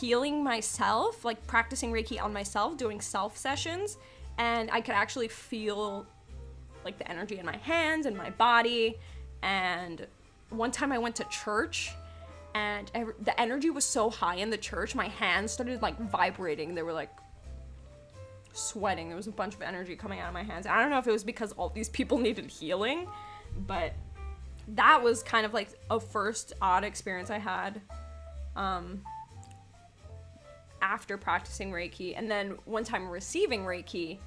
healing 0.00 0.42
myself, 0.42 1.24
like 1.24 1.46
practicing 1.46 1.92
Reiki 1.92 2.22
on 2.22 2.32
myself, 2.32 2.76
doing 2.76 3.00
self 3.00 3.36
sessions, 3.36 3.98
and 4.38 4.70
I 4.70 4.80
could 4.80 4.94
actually 4.94 5.28
feel 5.28 6.06
like 6.84 6.98
the 6.98 7.10
energy 7.10 7.38
in 7.38 7.46
my 7.46 7.56
hands 7.58 8.06
and 8.06 8.16
my 8.16 8.30
body. 8.30 8.98
And 9.42 10.06
one 10.50 10.70
time 10.70 10.92
I 10.92 10.98
went 10.98 11.16
to 11.16 11.24
church 11.24 11.92
and 12.54 12.90
every, 12.94 13.14
the 13.20 13.38
energy 13.40 13.70
was 13.70 13.84
so 13.84 14.10
high 14.10 14.36
in 14.36 14.50
the 14.50 14.56
church, 14.56 14.94
my 14.94 15.08
hands 15.08 15.52
started 15.52 15.82
like 15.82 15.98
vibrating. 16.10 16.74
They 16.74 16.82
were 16.82 16.92
like 16.92 17.10
sweating. 18.52 19.08
There 19.08 19.16
was 19.16 19.28
a 19.28 19.32
bunch 19.32 19.54
of 19.54 19.62
energy 19.62 19.94
coming 19.94 20.20
out 20.20 20.28
of 20.28 20.34
my 20.34 20.42
hands. 20.42 20.66
I 20.66 20.80
don't 20.80 20.90
know 20.90 20.98
if 20.98 21.06
it 21.06 21.12
was 21.12 21.24
because 21.24 21.52
all 21.52 21.68
these 21.68 21.88
people 21.88 22.18
needed 22.26 22.50
healing, 22.50 23.06
but 23.66 23.94
that 24.68 25.02
was 25.02 25.22
kind 25.22 25.46
of 25.46 25.54
like 25.54 25.68
a 25.90 26.00
first 26.00 26.52
odd 26.60 26.84
experience 26.84 27.30
I 27.30 27.38
had. 27.38 27.80
Um, 28.56 29.02
after 30.82 31.16
practicing 31.16 31.70
Reiki. 31.70 32.14
And 32.16 32.30
then 32.30 32.56
one 32.64 32.84
time 32.84 33.08
receiving 33.08 33.64
Reiki, 33.64 34.18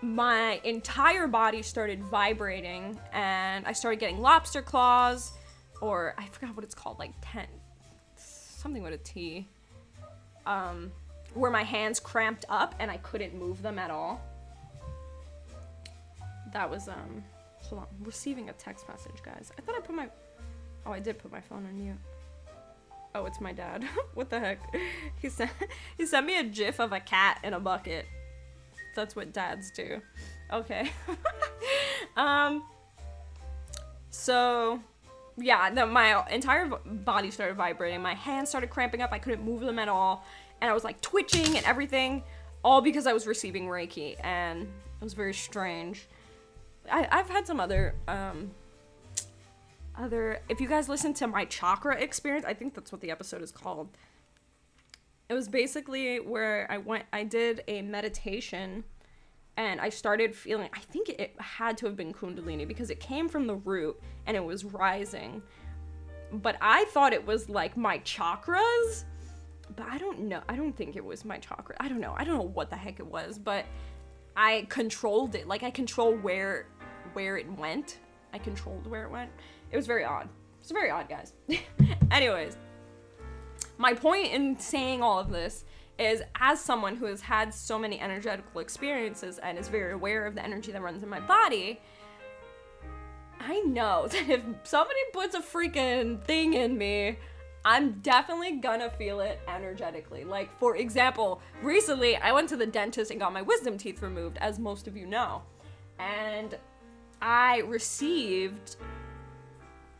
my 0.00 0.60
entire 0.64 1.26
body 1.26 1.62
started 1.62 2.02
vibrating 2.04 2.98
and 3.12 3.66
I 3.66 3.72
started 3.72 3.98
getting 4.00 4.20
lobster 4.20 4.62
claws 4.62 5.32
or 5.80 6.14
I 6.18 6.26
forgot 6.26 6.54
what 6.54 6.64
it's 6.64 6.74
called, 6.74 6.98
like 6.98 7.12
ten 7.20 7.46
something 8.16 8.82
with 8.82 8.92
a 8.92 8.98
T. 8.98 9.46
Um, 10.46 10.90
where 11.34 11.50
my 11.50 11.62
hands 11.62 12.00
cramped 12.00 12.44
up 12.48 12.74
and 12.78 12.90
I 12.90 12.96
couldn't 12.98 13.34
move 13.34 13.62
them 13.62 13.78
at 13.78 13.90
all. 13.90 14.20
That 16.52 16.70
was 16.70 16.88
um 16.88 17.22
hold 17.60 17.82
on, 17.82 17.86
receiving 18.02 18.48
a 18.48 18.52
text 18.54 18.88
message, 18.88 19.22
guys. 19.22 19.52
I 19.58 19.62
thought 19.62 19.76
I 19.76 19.80
put 19.80 19.94
my 19.94 20.08
Oh, 20.86 20.92
I 20.92 21.00
did 21.00 21.18
put 21.18 21.30
my 21.30 21.40
phone 21.40 21.66
on 21.66 21.78
mute. 21.78 21.96
Oh, 23.14 23.24
it's 23.26 23.40
my 23.40 23.52
dad. 23.52 23.84
what 24.14 24.30
the 24.30 24.38
heck? 24.38 24.60
He 25.20 25.28
sent 25.28 25.50
he 25.96 26.06
sent 26.06 26.26
me 26.26 26.38
a 26.38 26.44
gif 26.44 26.78
of 26.78 26.92
a 26.92 27.00
cat 27.00 27.40
in 27.42 27.54
a 27.54 27.60
bucket. 27.60 28.06
That's 28.94 29.16
what 29.16 29.32
dads 29.32 29.70
do. 29.70 30.00
Okay. 30.52 30.90
um 32.16 32.62
so 34.10 34.80
yeah, 35.36 35.70
the, 35.70 35.86
my 35.86 36.26
entire 36.30 36.66
body 36.66 37.30
started 37.30 37.56
vibrating. 37.56 38.02
My 38.02 38.14
hands 38.14 38.48
started 38.48 38.70
cramping 38.70 39.02
up. 39.02 39.12
I 39.12 39.18
couldn't 39.18 39.44
move 39.44 39.60
them 39.60 39.78
at 39.78 39.88
all. 39.88 40.24
And 40.60 40.68
I 40.68 40.74
was 40.74 40.82
like 40.82 41.00
twitching 41.00 41.56
and 41.56 41.64
everything 41.64 42.24
all 42.64 42.80
because 42.80 43.06
I 43.06 43.12
was 43.12 43.26
receiving 43.26 43.66
Reiki 43.66 44.16
and 44.24 44.62
it 44.62 45.04
was 45.04 45.14
very 45.14 45.34
strange. 45.34 46.06
I, 46.90 47.06
I've 47.10 47.28
had 47.28 47.46
some 47.46 47.60
other 47.60 47.94
um 48.08 48.50
other 49.98 50.40
if 50.48 50.60
you 50.60 50.68
guys 50.68 50.88
listen 50.88 51.12
to 51.14 51.26
my 51.26 51.44
chakra 51.44 51.96
experience, 51.96 52.44
I 52.46 52.54
think 52.54 52.74
that's 52.74 52.92
what 52.92 53.00
the 53.00 53.10
episode 53.10 53.42
is 53.42 53.50
called. 53.50 53.88
It 55.28 55.34
was 55.34 55.48
basically 55.48 56.20
where 56.20 56.66
I 56.70 56.78
went 56.78 57.04
I 57.12 57.24
did 57.24 57.62
a 57.68 57.82
meditation 57.82 58.84
and 59.56 59.80
I 59.80 59.88
started 59.88 60.34
feeling 60.34 60.70
I 60.72 60.80
think 60.80 61.08
it 61.08 61.34
had 61.38 61.76
to 61.78 61.86
have 61.86 61.96
been 61.96 62.14
kundalini 62.14 62.66
because 62.66 62.90
it 62.90 63.00
came 63.00 63.28
from 63.28 63.46
the 63.46 63.56
root 63.56 64.00
and 64.26 64.36
it 64.36 64.44
was 64.44 64.64
rising. 64.64 65.42
But 66.32 66.56
I 66.60 66.84
thought 66.86 67.12
it 67.12 67.26
was 67.26 67.48
like 67.48 67.76
my 67.76 67.98
chakras, 68.00 69.04
but 69.76 69.86
I 69.90 69.98
don't 69.98 70.20
know. 70.20 70.42
I 70.48 70.56
don't 70.56 70.76
think 70.76 70.96
it 70.96 71.04
was 71.04 71.24
my 71.24 71.38
chakra. 71.38 71.74
I 71.80 71.88
don't 71.88 72.00
know. 72.00 72.14
I 72.16 72.24
don't 72.24 72.36
know 72.36 72.50
what 72.54 72.70
the 72.70 72.76
heck 72.76 73.00
it 73.00 73.06
was, 73.06 73.38
but 73.38 73.64
I 74.36 74.66
controlled 74.68 75.34
it. 75.34 75.48
Like 75.48 75.62
I 75.62 75.70
control 75.70 76.14
where 76.14 76.66
where 77.12 77.36
it 77.36 77.50
went. 77.58 77.98
I 78.32 78.38
controlled 78.38 78.86
where 78.86 79.04
it 79.04 79.10
went. 79.10 79.30
It 79.70 79.76
was 79.76 79.86
very 79.86 80.04
odd. 80.04 80.28
It's 80.60 80.70
very 80.70 80.90
odd, 80.90 81.08
guys. 81.08 81.32
Anyways, 82.10 82.56
my 83.76 83.94
point 83.94 84.32
in 84.32 84.58
saying 84.58 85.02
all 85.02 85.18
of 85.18 85.30
this 85.30 85.64
is 85.98 86.22
as 86.36 86.60
someone 86.60 86.96
who 86.96 87.06
has 87.06 87.20
had 87.20 87.52
so 87.52 87.78
many 87.78 88.00
energetical 88.00 88.60
experiences 88.60 89.38
and 89.38 89.58
is 89.58 89.68
very 89.68 89.92
aware 89.92 90.26
of 90.26 90.34
the 90.34 90.44
energy 90.44 90.72
that 90.72 90.80
runs 90.80 91.02
in 91.02 91.08
my 91.08 91.20
body, 91.20 91.80
I 93.40 93.60
know 93.60 94.06
that 94.10 94.28
if 94.28 94.42
somebody 94.64 95.00
puts 95.12 95.34
a 95.34 95.40
freaking 95.40 96.22
thing 96.22 96.54
in 96.54 96.76
me, 96.76 97.18
I'm 97.64 98.00
definitely 98.00 98.52
gonna 98.52 98.90
feel 98.90 99.20
it 99.20 99.40
energetically. 99.48 100.24
Like, 100.24 100.56
for 100.58 100.76
example, 100.76 101.42
recently 101.62 102.16
I 102.16 102.32
went 102.32 102.48
to 102.50 102.56
the 102.56 102.66
dentist 102.66 103.10
and 103.10 103.20
got 103.20 103.32
my 103.32 103.42
wisdom 103.42 103.76
teeth 103.76 104.00
removed, 104.00 104.38
as 104.40 104.58
most 104.58 104.86
of 104.86 104.96
you 104.96 105.06
know. 105.06 105.42
And 105.98 106.56
I 107.20 107.58
received 107.60 108.76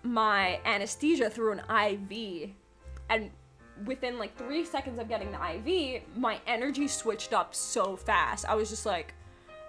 my 0.02 0.60
anesthesia 0.64 1.30
through 1.30 1.58
an 1.58 1.62
IV. 1.68 2.50
And 3.10 3.30
within 3.84 4.18
like 4.18 4.36
three 4.36 4.64
seconds 4.64 4.98
of 4.98 5.08
getting 5.08 5.32
the 5.32 5.38
IV, 5.38 6.02
my 6.16 6.40
energy 6.46 6.88
switched 6.88 7.32
up 7.32 7.54
so 7.54 7.96
fast. 7.96 8.44
I 8.48 8.54
was 8.54 8.70
just 8.70 8.86
like, 8.86 9.14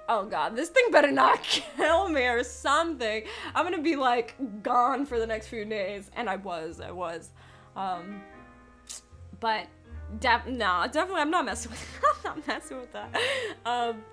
oh 0.07 0.25
god, 0.25 0.55
this 0.55 0.69
thing 0.69 0.86
better 0.91 1.12
not 1.12 1.41
kill 1.77 2.09
me 2.09 2.25
or 2.25 2.43
something. 2.43 3.24
I'm 3.53 3.63
gonna 3.63 3.81
be 3.81 3.95
like 3.95 4.36
gone 4.63 5.05
for 5.05 5.19
the 5.19 5.27
next 5.27 5.48
few 5.48 5.65
days. 5.65 6.09
And 6.15 6.29
I 6.29 6.38
was, 6.38 6.81
I 6.81 6.91
was. 6.91 7.31
Um, 7.75 8.21
but 9.39 9.67
def- 10.19 10.48
no, 10.48 10.86
definitely 10.91 11.21
I'm 11.21 11.31
not 11.31 11.45
messing 11.45 11.71
with 11.71 11.86
I'm 12.25 12.38
not 12.38 12.48
messing 12.48 12.79
with 12.79 12.91
that. 12.93 13.15
Um, 13.65 14.03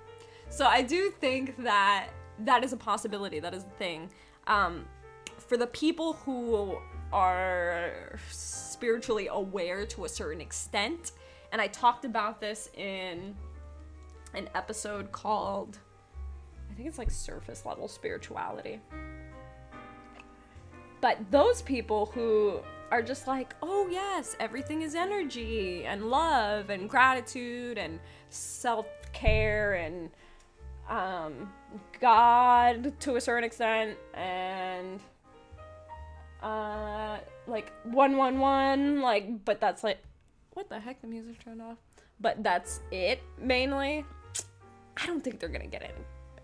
so 0.49 0.67
I 0.67 0.83
do 0.83 1.11
think 1.11 1.63
that 1.65 2.09
that 2.41 2.63
is 2.63 2.73
a 2.73 2.77
possibility. 2.77 3.41
That 3.41 3.55
is 3.55 3.65
the 3.65 3.71
thing. 3.71 4.11
Um, 4.47 4.85
for 5.47 5.57
the 5.57 5.67
people 5.67 6.15
who 6.25 6.79
are 7.13 8.19
spiritually 8.31 9.29
aware 9.31 9.87
to 9.87 10.05
a 10.05 10.09
certain 10.09 10.41
extent, 10.41 11.13
and 11.53 11.61
I 11.61 11.69
talked 11.69 12.05
about 12.05 12.41
this 12.41 12.69
in 12.75 13.35
an 14.35 14.49
episode 14.55 15.13
called 15.13 15.79
I 16.71 16.75
think 16.75 16.89
it's 16.89 16.99
like 16.99 17.11
surface 17.11 17.65
level 17.65 17.89
spirituality. 17.89 18.81
But 21.01 21.19
those 21.31 21.63
people 21.63 22.07
who 22.07 22.61
are 22.91 23.01
just 23.01 23.27
like, 23.27 23.55
oh 23.63 23.89
yes, 23.91 24.37
everything 24.41 24.83
is 24.83 24.95
energy 24.95 25.85
and 25.87 26.11
love 26.11 26.69
and 26.69 26.89
gratitude 26.89 27.79
and 27.79 27.99
self 28.29 28.87
care 29.13 29.75
and 29.75 30.11
um, 30.89 31.51
God 32.01 32.99
to 33.01 33.17
a 33.17 33.21
certain 33.21 33.45
extent 33.45 33.97
and 34.15 35.01
uh, 36.43 37.19
like 37.47 37.73
one 37.85 38.17
one 38.17 38.39
one 38.39 39.01
like, 39.01 39.45
but 39.45 39.61
that's 39.61 39.83
like, 39.85 39.99
what 40.55 40.69
the 40.69 40.79
heck? 40.79 41.01
The 41.01 41.07
music 41.07 41.43
turned 41.43 41.63
off. 41.63 41.79
But 42.21 42.43
that's 42.43 42.81
it 42.91 43.23
mainly. 43.39 44.05
I 44.97 45.07
don't 45.07 45.23
think 45.23 45.41
they're 45.41 45.49
gonna 45.49 45.67
get 45.67 45.83
any 45.83 45.93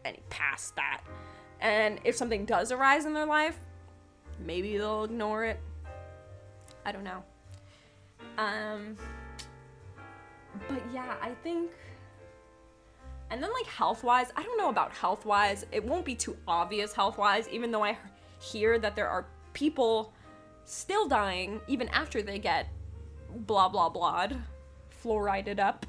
any 0.05 0.21
past 0.31 0.77
that. 0.77 1.03
And 1.61 2.01
if 2.05 2.17
something 2.17 2.45
does 2.45 2.73
arise 2.73 3.07
in 3.07 3.15
their 3.15 3.27
life, 3.27 3.59
maybe 4.45 4.77
they'll 4.77 5.05
ignore 5.05 5.45
it. 5.45 5.61
I 6.85 6.93
don't 6.93 7.05
know. 7.05 7.23
Um 8.39 8.97
but 10.69 10.83
yeah, 10.93 11.15
I 11.23 11.31
think 11.43 11.71
and 13.31 13.43
then 13.43 13.51
like 13.55 13.67
health-wise, 13.67 14.31
I 14.37 14.43
don't 14.43 14.59
know 14.59 14.69
about 14.69 14.93
health-wise. 14.93 15.65
It 15.73 15.83
won't 15.83 16.05
be 16.05 16.15
too 16.15 16.37
obvious 16.47 16.93
health-wise 16.93 17.49
even 17.49 17.71
though 17.71 17.83
I 17.83 17.97
hear 18.39 18.79
that 18.79 18.95
there 18.95 19.09
are 19.09 19.27
people 19.53 20.13
still 20.65 21.09
dying 21.09 21.61
even 21.67 21.89
after 21.89 22.23
they 22.23 22.39
get 22.39 22.69
blah 23.47 23.69
blah 23.69 23.89
blah 23.89 24.29
fluorided 25.03 25.59
up 25.59 25.87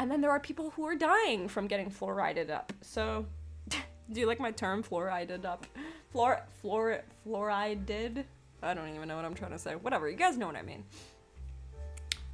and 0.00 0.10
then 0.10 0.22
there 0.22 0.30
are 0.30 0.40
people 0.40 0.70
who 0.70 0.86
are 0.86 0.94
dying 0.94 1.46
from 1.46 1.66
getting 1.66 1.90
fluorided 1.90 2.48
up. 2.48 2.72
So, 2.80 3.26
do 3.68 4.18
you 4.18 4.26
like 4.26 4.40
my 4.40 4.50
term 4.50 4.82
fluorided 4.82 5.44
up? 5.44 5.66
Fluor, 6.14 6.40
fluor, 6.64 7.02
fluorided? 7.26 8.24
I 8.62 8.72
don't 8.72 8.88
even 8.94 9.06
know 9.08 9.16
what 9.16 9.26
I'm 9.26 9.34
trying 9.34 9.50
to 9.50 9.58
say. 9.58 9.74
Whatever, 9.74 10.08
you 10.08 10.16
guys 10.16 10.38
know 10.38 10.46
what 10.46 10.56
I 10.56 10.62
mean. 10.62 10.84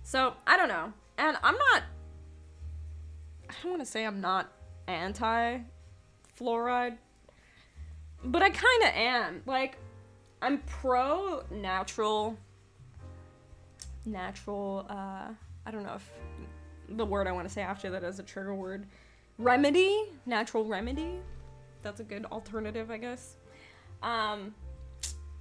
So, 0.05 0.35
I 0.47 0.57
don't 0.57 0.69
know. 0.69 0.93
And 1.19 1.37
I'm 1.43 1.57
not, 1.57 1.83
I 3.51 3.55
don't 3.61 3.73
want 3.73 3.83
to 3.83 3.91
say 3.91 4.05
I'm 4.07 4.21
not 4.21 4.53
anti 4.87 5.59
fluoride, 6.39 6.99
but 8.23 8.43
I 8.43 8.51
kind 8.51 8.83
of 8.85 8.91
am. 8.95 9.43
Like, 9.45 9.77
I'm 10.47 10.59
pro 10.59 11.43
natural, 11.51 12.39
natural, 14.05 14.87
uh, 14.89 15.31
I 15.67 15.71
don't 15.73 15.83
know 15.83 15.95
if 15.97 16.09
the 16.89 17.05
word 17.05 17.27
I 17.27 17.33
want 17.33 17.49
to 17.49 17.53
say 17.53 17.63
after 17.63 17.91
that 17.91 18.05
is 18.05 18.21
a 18.21 18.23
trigger 18.23 18.55
word. 18.55 18.87
Remedy, 19.39 20.05
natural 20.25 20.65
remedy. 20.65 21.19
That's 21.83 21.99
a 21.99 22.05
good 22.05 22.27
alternative, 22.27 22.93
I 22.93 22.99
guess. 22.99 23.39
Um, 24.05 24.55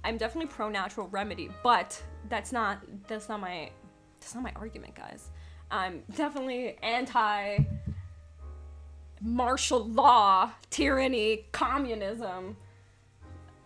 I'm 0.02 0.16
definitely 0.16 0.48
pro 0.48 0.70
natural 0.70 1.06
remedy, 1.06 1.50
but 1.62 2.02
that's 2.28 2.50
not 2.50 2.80
that's 3.06 3.28
not 3.28 3.38
my 3.38 3.70
that's 4.18 4.34
not 4.34 4.42
my 4.42 4.52
argument, 4.56 4.96
guys. 4.96 5.28
I'm 5.70 6.02
definitely 6.16 6.78
anti 6.82 7.58
martial 9.22 9.86
law, 9.86 10.50
tyranny, 10.68 11.46
communism. 11.52 12.56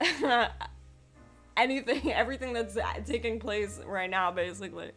Anything, 1.61 2.13
everything 2.13 2.55
that's 2.55 2.79
taking 3.05 3.39
place 3.39 3.81
right 3.87 4.09
now, 4.09 4.31
basically, 4.31 4.93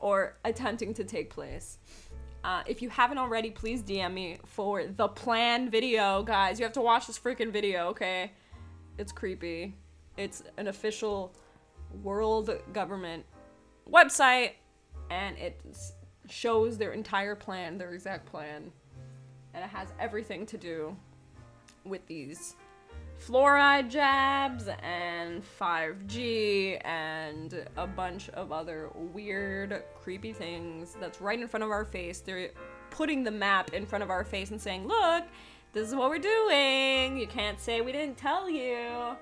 or 0.00 0.38
attempting 0.44 0.94
to 0.94 1.04
take 1.04 1.28
place. 1.28 1.78
Uh, 2.42 2.62
if 2.66 2.80
you 2.80 2.88
haven't 2.88 3.18
already, 3.18 3.50
please 3.50 3.82
DM 3.82 4.14
me 4.14 4.38
for 4.46 4.86
the 4.86 5.08
plan 5.08 5.68
video, 5.68 6.22
guys. 6.22 6.58
You 6.58 6.64
have 6.64 6.72
to 6.74 6.80
watch 6.80 7.06
this 7.06 7.18
freaking 7.18 7.52
video, 7.52 7.88
okay? 7.88 8.32
It's 8.98 9.12
creepy. 9.12 9.74
It's 10.16 10.42
an 10.56 10.68
official 10.68 11.34
world 12.02 12.50
government 12.72 13.26
website, 13.90 14.52
and 15.10 15.36
it 15.36 15.60
shows 16.30 16.78
their 16.78 16.92
entire 16.92 17.34
plan, 17.34 17.76
their 17.76 17.92
exact 17.92 18.26
plan, 18.26 18.70
and 19.52 19.64
it 19.64 19.68
has 19.68 19.88
everything 20.00 20.46
to 20.46 20.56
do 20.56 20.96
with 21.84 22.06
these 22.06 22.56
fluoride 23.20 23.90
jabs 23.90 24.68
and 24.82 25.42
5G 25.58 26.80
and 26.84 27.66
a 27.76 27.86
bunch 27.86 28.28
of 28.30 28.52
other 28.52 28.90
weird, 28.94 29.82
creepy 30.00 30.32
things 30.32 30.96
that's 31.00 31.20
right 31.20 31.40
in 31.40 31.48
front 31.48 31.64
of 31.64 31.70
our 31.70 31.84
face. 31.84 32.20
They're 32.20 32.50
putting 32.90 33.24
the 33.24 33.30
map 33.30 33.72
in 33.72 33.86
front 33.86 34.02
of 34.02 34.10
our 34.10 34.24
face 34.24 34.50
and 34.50 34.60
saying, 34.60 34.86
look, 34.86 35.24
this 35.72 35.88
is 35.88 35.94
what 35.94 36.08
we're 36.08 36.18
doing. 36.18 37.18
You 37.18 37.26
can't 37.26 37.60
say 37.60 37.80
we 37.80 37.92
didn't 37.92 38.16
tell 38.16 38.48
you. 38.48 39.16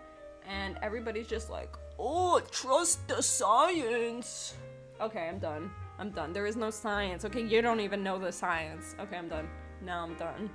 And 0.48 0.78
everybody's 0.83 1.26
just 1.26 1.50
like, 1.50 1.74
oh, 1.98 2.40
trust 2.50 3.07
the 3.09 3.22
science. 3.22 4.54
Okay, 5.00 5.28
I'm 5.28 5.38
done. 5.38 5.70
I'm 5.98 6.11
done. 6.11 6.33
There 6.33 6.46
is 6.46 6.57
no 6.57 6.70
science. 6.70 7.24
Okay, 7.24 7.42
you 7.42 7.62
don't 7.62 7.80
even 7.80 8.02
know 8.02 8.18
the 8.18 8.30
science. 8.30 8.94
Okay, 9.00 9.16
I'm 9.16 9.28
done. 9.28 9.48
Now 9.83 10.02
I'm 10.02 10.14
done. 10.14 10.50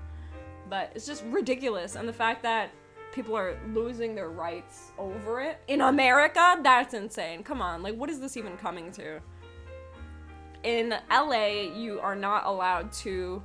But 0.70 0.92
it's 0.96 1.08
just 1.08 1.24
ridiculous. 1.26 1.96
And 1.96 2.08
the 2.08 2.14
fact 2.14 2.44
that 2.44 2.72
people 3.20 3.36
are 3.36 3.60
losing 3.74 4.16
their 4.16 4.30
rights 4.30 4.94
over 4.98 5.42
it 5.42 5.58
in 5.68 5.82
America, 5.82 6.58
that's 6.64 6.94
insane. 6.94 7.44
Come 7.44 7.62
on, 7.62 7.84
like 7.84 7.96
what 7.96 8.10
is 8.10 8.22
this 8.22 8.38
even 8.38 8.56
coming 8.56 8.94
to? 8.94 9.20
In 10.64 10.96
LA, 11.12 11.64
you 11.76 12.00
are 12.00 12.16
not 12.16 12.46
allowed 12.46 12.94
to 13.04 13.44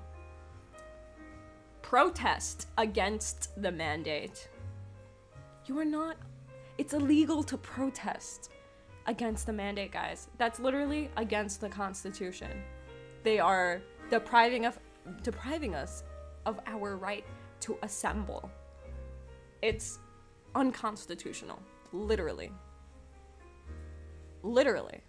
protest 1.83 2.69
against 2.79 3.61
the 3.61 3.73
mandate. 3.73 4.49
You 5.67 5.77
are 5.81 5.85
not 5.85 6.19
it's 6.79 6.95
illegal 6.95 7.43
to 7.43 7.59
protest 7.59 8.53
against 9.07 9.45
the 9.45 9.53
mandate, 9.53 9.91
guys. 9.91 10.29
That's 10.39 10.61
literally 10.61 11.11
against 11.17 11.61
the 11.61 11.69
constitution. 11.69 12.63
They 13.25 13.41
are 13.41 13.83
depriving 14.09 14.67
of 14.67 14.79
depriving 15.25 15.75
us 15.75 16.05
of 16.47 16.61
our 16.69 16.97
right 16.97 17.25
to 17.63 17.77
assemble. 17.83 18.49
It's 19.65 19.99
unconstitutional, 20.55 21.59
literally. 21.91 22.53
Literally. 24.43 25.01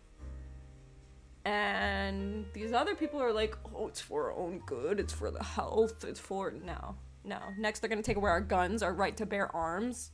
And 1.44 2.46
these 2.54 2.72
other 2.72 2.96
people 2.96 3.22
are 3.22 3.34
like, 3.34 3.58
oh, 3.76 3.89
it's 3.89 4.00
for 4.00 4.32
our 4.32 4.38
own 4.38 4.60
good, 4.65 5.02
it's 5.02 5.12
for 5.12 5.30
the 5.30 5.44
health, 5.44 6.06
it's 6.06 6.22
for. 6.22 6.52
No, 6.52 6.96
no. 7.26 7.38
Next, 7.58 7.82
they're 7.82 7.89
gonna 7.89 8.02
take 8.02 8.15
away 8.15 8.32
our 8.32 8.39
guns, 8.39 8.82
our 8.82 8.94
right 8.94 9.18
to 9.18 9.26
bear 9.26 9.54
arms, 9.54 10.12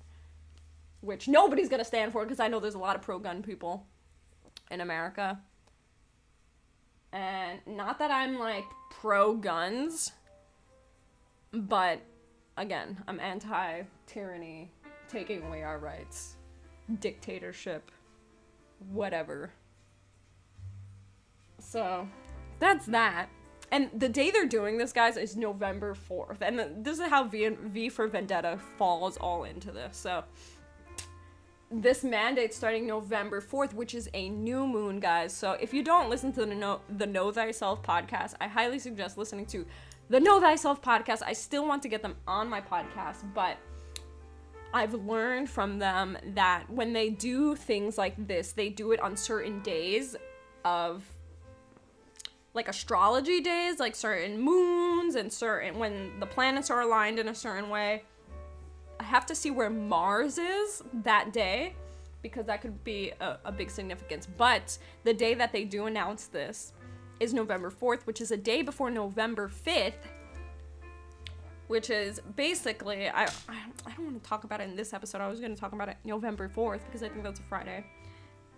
which 1.02 1.28
nobody's 1.28 1.70
gonna 1.70 1.86
stand 1.86 2.12
for 2.12 2.24
because 2.24 2.40
I 2.40 2.48
know 2.48 2.60
there's 2.60 2.74
a 2.74 2.80
lot 2.80 2.96
of 2.96 3.04
pro 3.04 3.20
gun 3.20 3.44
people 3.44 3.86
in 4.72 4.82
America. 4.82 5.40
And 7.14 7.60
not 7.68 8.00
that 8.00 8.10
I'm 8.10 8.40
like 8.40 8.66
pro 8.90 9.36
guns, 9.36 10.14
but 11.54 12.02
again, 12.58 13.02
I'm 13.08 13.20
anti 13.20 13.84
tyranny, 14.08 14.72
taking 15.08 15.44
away 15.44 15.64
our 15.64 15.80
rights, 15.80 16.36
dictatorship, 17.00 17.92
whatever. 18.92 19.52
So 21.60 22.08
that's 22.60 22.86
that. 22.88 23.30
And 23.72 23.90
the 23.98 24.10
day 24.10 24.32
they're 24.32 24.46
doing 24.46 24.78
this, 24.78 24.92
guys, 24.92 25.16
is 25.16 25.38
November 25.38 25.96
4th. 25.96 26.42
And 26.42 26.84
this 26.84 27.00
is 27.00 27.08
how 27.08 27.24
V, 27.24 27.50
v 27.50 27.88
for 27.88 28.08
Vendetta 28.08 28.60
falls 28.78 29.16
all 29.18 29.46
into 29.46 29.72
this. 29.72 29.96
So 29.96 30.26
this 31.72 32.04
mandate 32.04 32.54
starting 32.54 32.86
November 32.86 33.40
4th, 33.40 33.74
which 33.74 33.96
is 33.96 34.10
a 34.14 34.28
new 34.28 34.68
moon, 34.68 35.00
guys. 35.00 35.34
So 35.34 35.54
if 35.54 35.74
you 35.74 35.84
don't 35.84 36.10
listen 36.10 36.34
to 36.34 36.46
the 36.46 36.54
Know, 36.54 36.82
the 36.98 37.08
know 37.08 37.32
Thyself 37.32 37.82
podcast, 37.82 38.34
I 38.42 38.48
highly 38.50 38.78
suggest 38.78 39.18
listening 39.18 39.46
to 39.48 39.66
the 40.12 40.20
Know 40.20 40.42
Thyself 40.42 40.82
podcast. 40.82 41.22
I 41.26 41.32
still 41.32 41.66
want 41.66 41.82
to 41.84 41.88
get 41.88 42.02
them 42.02 42.18
on 42.28 42.50
my 42.50 42.60
podcast, 42.60 43.24
but 43.34 43.56
I've 44.74 44.94
learned 44.94 45.50
from 45.50 45.80
them 45.80 46.18
that 46.36 46.70
when 46.70 46.92
they 46.92 47.10
do 47.10 47.56
things 47.56 47.98
like 47.98 48.28
this, 48.28 48.52
they 48.52 48.68
do 48.68 48.92
it 48.92 49.00
on 49.00 49.16
certain 49.16 49.62
days 49.62 50.18
of 50.66 51.06
like 52.54 52.68
astrology 52.68 53.40
days, 53.40 53.80
like 53.80 53.96
certain 53.96 54.38
moons 54.38 55.16
and 55.16 55.32
certain 55.32 55.80
when 55.80 56.20
the 56.20 56.26
planets 56.26 56.70
are 56.70 56.82
aligned 56.82 57.18
in 57.18 57.30
a 57.30 57.36
certain 57.36 57.70
way. 57.70 58.04
I 59.00 59.06
have 59.06 59.26
to 59.28 59.36
see 59.36 59.50
where 59.50 59.70
Mars 59.70 60.38
is 60.38 60.84
that 61.06 61.32
day 61.32 61.74
because 62.22 62.46
that 62.48 62.62
could 62.62 62.84
be 62.84 63.14
a, 63.22 63.38
a, 63.46 63.52
big 63.52 63.70
significance. 63.70 64.28
But 64.38 64.78
the 65.06 65.14
day 65.14 65.36
that 65.36 65.54
they 65.54 65.64
do 65.64 65.86
announce 65.86 66.28
this 66.28 66.74
is 67.22 67.36
November 67.36 67.70
4th, 67.70 68.02
which 68.08 68.20
is 68.20 68.32
a 68.32 68.38
day 68.38 68.64
before 68.64 68.90
November 68.90 69.48
5th, 69.48 69.94
which 71.68 71.92
is 71.92 72.20
basically, 72.36 73.10
I, 73.10 73.26
I, 73.48 73.58
I 73.86 73.92
don't 73.96 74.06
want 74.06 74.24
to 74.24 74.28
talk 74.28 74.44
about 74.44 74.60
it 74.60 74.68
in 74.68 74.76
this 74.76 74.92
episode. 74.92 75.22
I 75.22 75.28
was 75.28 75.40
going 75.40 75.54
to 75.54 75.60
talk 75.60 75.72
about 75.72 75.88
it 75.88 75.98
November 76.04 76.50
4th 76.50 76.80
because 76.88 77.04
I 77.04 77.10
think 77.10 77.24
that's 77.24 77.40
a 77.40 77.44
Friday. 77.44 77.86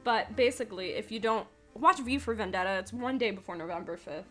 But 0.05 0.37
basically, 0.37 0.91
if 0.91 1.11
you 1.11 1.19
don't 1.19 1.45
watch 1.73 1.99
V 1.99 2.17
for 2.17 2.33
Vendetta, 2.33 2.79
it's 2.79 2.93
one 2.93 3.17
day 3.17 3.31
before 3.31 3.57
November 3.57 3.97
5th. 3.97 4.23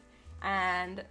And 0.43 1.05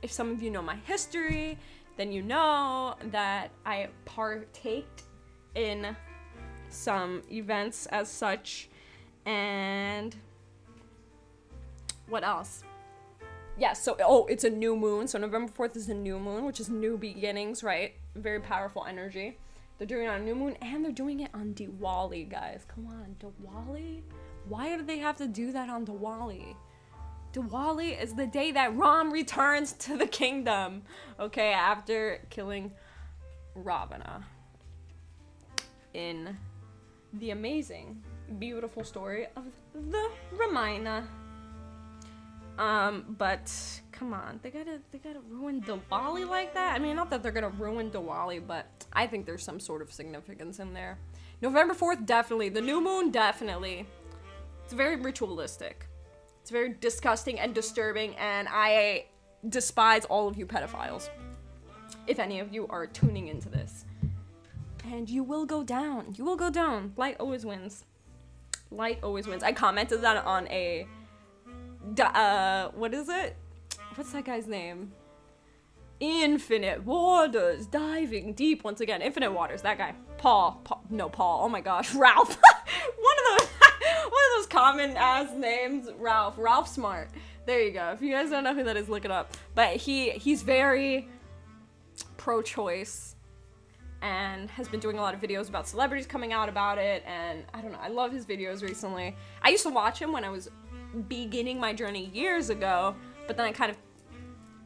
if 0.00 0.10
some 0.10 0.30
of 0.30 0.42
you 0.42 0.50
know 0.50 0.62
my 0.62 0.76
history, 0.86 1.58
then 1.98 2.10
you 2.10 2.22
know 2.22 2.94
that 3.10 3.50
I 3.66 3.88
partaked 4.06 5.02
in 5.54 5.94
some 6.70 7.22
events 7.30 7.84
as 7.86 8.10
such. 8.10 8.70
And 9.26 10.16
what 12.12 12.24
else? 12.24 12.62
Yeah, 13.58 13.72
so 13.72 13.96
oh, 14.00 14.26
it's 14.26 14.44
a 14.44 14.50
new 14.50 14.76
moon. 14.76 15.08
So 15.08 15.18
November 15.18 15.50
4th 15.50 15.76
is 15.76 15.88
a 15.88 15.94
new 15.94 16.18
moon, 16.18 16.44
which 16.44 16.60
is 16.60 16.68
new 16.68 16.98
beginnings, 16.98 17.62
right? 17.62 17.94
Very 18.14 18.40
powerful 18.40 18.84
energy. 18.86 19.38
They're 19.78 19.86
doing 19.86 20.04
it 20.04 20.08
on 20.08 20.20
a 20.20 20.24
new 20.24 20.34
moon 20.34 20.56
and 20.60 20.84
they're 20.84 20.92
doing 20.92 21.20
it 21.20 21.30
on 21.34 21.54
Diwali, 21.54 22.28
guys. 22.30 22.66
Come 22.68 22.86
on, 22.86 23.16
Diwali? 23.18 24.02
Why 24.46 24.76
do 24.76 24.84
they 24.84 24.98
have 24.98 25.16
to 25.16 25.26
do 25.26 25.52
that 25.52 25.70
on 25.70 25.86
Diwali? 25.86 26.54
Diwali 27.32 28.00
is 28.00 28.14
the 28.14 28.26
day 28.26 28.52
that 28.52 28.76
Ram 28.76 29.10
returns 29.10 29.72
to 29.72 29.96
the 29.96 30.06
kingdom. 30.06 30.82
Okay, 31.18 31.52
after 31.52 32.20
killing 32.28 32.72
Ravana. 33.54 34.24
In 35.94 36.36
the 37.14 37.30
amazing, 37.30 38.02
beautiful 38.38 38.84
story 38.84 39.26
of 39.34 39.44
the 39.90 40.10
Ramayana. 40.36 41.08
Um, 42.58 43.16
but 43.18 43.52
come 43.92 44.12
on, 44.12 44.40
they 44.42 44.50
gotta 44.50 44.80
they 44.90 44.98
gotta 44.98 45.20
ruin 45.28 45.62
Diwali 45.62 46.28
like 46.28 46.54
that. 46.54 46.74
I 46.74 46.78
mean, 46.78 46.96
not 46.96 47.10
that 47.10 47.22
they're 47.22 47.32
gonna 47.32 47.48
ruin 47.48 47.90
Diwali, 47.90 48.46
but 48.46 48.66
I 48.92 49.06
think 49.06 49.26
there's 49.26 49.42
some 49.42 49.58
sort 49.58 49.82
of 49.82 49.92
significance 49.92 50.58
in 50.58 50.74
there. 50.74 50.98
November 51.40 51.74
fourth, 51.74 52.04
definitely. 52.04 52.50
The 52.50 52.60
new 52.60 52.80
moon, 52.80 53.10
definitely. 53.10 53.86
It's 54.64 54.72
very 54.74 54.96
ritualistic. 54.96 55.86
It's 56.40 56.50
very 56.50 56.74
disgusting 56.80 57.38
and 57.38 57.54
disturbing, 57.54 58.14
and 58.16 58.48
I 58.50 59.06
despise 59.48 60.04
all 60.04 60.28
of 60.28 60.36
you 60.36 60.46
pedophiles. 60.46 61.08
If 62.06 62.18
any 62.18 62.40
of 62.40 62.52
you 62.52 62.66
are 62.68 62.86
tuning 62.86 63.28
into 63.28 63.48
this. 63.48 63.84
And 64.84 65.08
you 65.08 65.22
will 65.22 65.46
go 65.46 65.62
down. 65.62 66.14
You 66.16 66.24
will 66.24 66.36
go 66.36 66.50
down. 66.50 66.92
Light 66.96 67.16
always 67.20 67.46
wins. 67.46 67.84
Light 68.70 68.98
always 69.02 69.26
wins. 69.26 69.42
I 69.42 69.52
commented 69.52 70.00
that 70.02 70.24
on 70.24 70.48
a. 70.48 70.86
Uh, 71.98 72.68
what 72.70 72.94
is 72.94 73.08
it? 73.08 73.36
What's 73.94 74.12
that 74.12 74.24
guy's 74.24 74.46
name? 74.46 74.92
Infinite 76.00 76.84
Waters, 76.84 77.66
diving 77.66 78.32
deep 78.32 78.64
once 78.64 78.80
again. 78.80 79.02
Infinite 79.02 79.32
Waters, 79.32 79.62
that 79.62 79.78
guy. 79.78 79.94
Paul. 80.18 80.60
Paul 80.64 80.82
no, 80.90 81.08
Paul. 81.08 81.44
Oh 81.44 81.48
my 81.48 81.60
gosh. 81.60 81.94
Ralph. 81.94 82.28
One 82.36 83.16
of 83.18 83.38
those 83.38 83.48
one 84.02 84.22
of 84.30 84.38
those 84.38 84.46
common 84.46 84.96
ass 84.96 85.32
names, 85.36 85.88
Ralph. 85.98 86.34
Ralph 86.38 86.68
Smart. 86.68 87.10
There 87.46 87.60
you 87.60 87.72
go. 87.72 87.92
If 87.92 88.02
you 88.02 88.12
guys 88.12 88.30
don't 88.30 88.44
know 88.44 88.54
who 88.54 88.64
that 88.64 88.76
is, 88.76 88.88
look 88.88 89.04
it 89.04 89.10
up. 89.10 89.36
But 89.54 89.76
he 89.76 90.10
he's 90.10 90.42
very 90.42 91.08
pro-choice 92.16 93.16
and 94.00 94.50
has 94.50 94.68
been 94.68 94.80
doing 94.80 94.98
a 94.98 95.00
lot 95.00 95.14
of 95.14 95.20
videos 95.20 95.48
about 95.48 95.68
celebrities 95.68 96.06
coming 96.06 96.32
out 96.32 96.48
about 96.48 96.78
it 96.78 97.04
and 97.06 97.44
I 97.54 97.60
don't 97.60 97.72
know, 97.72 97.78
I 97.80 97.88
love 97.88 98.12
his 98.12 98.26
videos 98.26 98.62
recently. 98.62 99.14
I 99.42 99.50
used 99.50 99.62
to 99.62 99.70
watch 99.70 100.00
him 100.00 100.12
when 100.12 100.24
I 100.24 100.28
was 100.28 100.50
beginning 101.08 101.58
my 101.58 101.72
journey 101.72 102.06
years 102.12 102.50
ago, 102.50 102.94
but 103.26 103.36
then 103.36 103.46
I 103.46 103.52
kind 103.52 103.70
of 103.70 103.76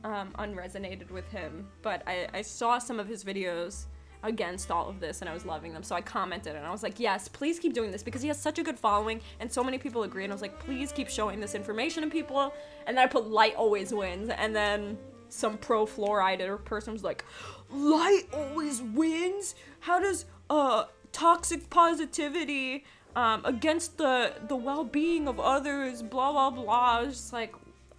um, 0.05 0.33
unresonated 0.39 1.11
with 1.11 1.29
him. 1.31 1.67
But 1.83 2.03
I, 2.07 2.29
I 2.33 2.43
saw 2.43 2.79
some 2.79 3.01
of 3.01 3.09
his 3.09 3.25
videos 3.25 3.87
against 4.23 4.71
all 4.71 4.89
of 4.89 4.99
this 5.01 5.21
and 5.21 5.31
I 5.31 5.35
was 5.35 5.45
loving 5.45 5.73
them. 5.73 5.83
So 5.83 5.95
I 5.95 6.01
commented 6.01 6.57
and 6.57 6.67
I 6.67 6.71
was 6.71 6.83
like, 6.83 6.99
yes, 6.99 7.29
please 7.29 7.59
keep 7.59 7.75
doing 7.75 7.91
this 7.91 8.03
because 8.03 8.23
he 8.23 8.29
has 8.29 8.41
such 8.41 8.59
a 8.59 8.63
good 8.63 8.79
following 8.79 9.21
and 9.41 9.51
so 9.51 9.63
many 9.63 9.79
people 9.79 10.03
agree. 10.03 10.25
And 10.25 10.33
I 10.33 10.35
was 10.35 10.43
like, 10.43 10.59
please 10.59 10.93
keep 10.93 11.09
showing 11.09 11.41
this 11.41 11.55
information 11.55 12.03
to 12.03 12.11
people. 12.11 12.53
And 12.87 12.97
then 12.97 13.05
I 13.05 13.07
put 13.09 13.29
light 13.29 13.55
always 13.57 13.93
wins. 13.93 14.31
And 14.31 14.55
then 14.55 14.99
some 15.29 15.59
pro 15.59 15.87
fluoride 15.87 16.65
person 16.65 16.93
was 16.93 17.05
like, 17.05 17.25
light 17.71 18.25
always 18.33 18.83
wins? 18.83 19.55
How 19.81 20.01
does 20.01 20.25
uh 20.49 20.85
toxic 21.13 21.71
positivity 21.71 22.85
um, 23.17 23.43
against 23.45 23.99
the 23.99 24.35
the 24.47 24.55
well-being 24.55 25.27
of 25.27 25.41
others 25.41 26.03
blah 26.03 26.31
blah 26.31 26.51
blah 26.51 26.99
I 26.99 27.03
was 27.03 27.15
just 27.15 27.33
like 27.33 27.53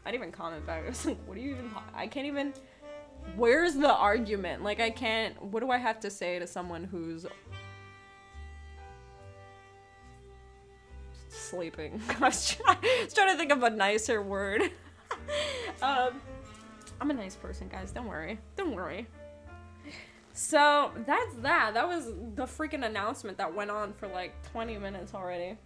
I 0.06 0.12
didn't 0.12 0.24
even 0.24 0.32
comment 0.32 0.66
back 0.66 0.84
I 0.86 0.90
was 0.90 1.06
like 1.06 1.18
what 1.26 1.36
do 1.36 1.42
you 1.42 1.52
even 1.52 1.72
I 1.94 2.08
can't 2.08 2.28
even 2.28 2.54
where's 3.36 3.76
the 3.76 3.94
argument? 3.94 4.64
Like 4.64 4.80
I 4.80 4.90
can't 4.90 5.42
what 5.42 5.60
do 5.60 5.72
I 5.72 5.78
have 5.78 6.00
to 6.02 6.10
say 6.10 6.40
to 6.40 6.48
someone 6.48 6.84
who's 6.84 7.26
sleeping? 11.30 12.02
I 12.10 12.20
was, 12.20 12.56
trying, 12.56 12.78
I 12.82 13.04
was 13.04 13.14
trying 13.14 13.32
to 13.32 13.38
think 13.38 13.52
of 13.52 13.64
a 13.64 13.70
nicer 13.70 14.22
word. 14.22 14.62
um, 15.82 16.22
I'm 17.00 17.12
a 17.12 17.14
nice 17.14 17.36
person, 17.36 17.68
guys. 17.68 17.92
Don't 17.92 18.08
worry. 18.08 18.40
Don't 18.56 18.74
worry. 18.74 19.08
So 20.38 20.92
that's 21.08 21.34
that. 21.38 21.74
That 21.74 21.88
was 21.88 22.14
the 22.36 22.46
freaking 22.46 22.86
announcement 22.86 23.40
that 23.40 23.56
went 23.56 23.72
on 23.72 23.92
for 23.94 24.08
like 24.08 24.36
20 24.52 24.78
minutes 24.78 25.16
already. 25.16 25.58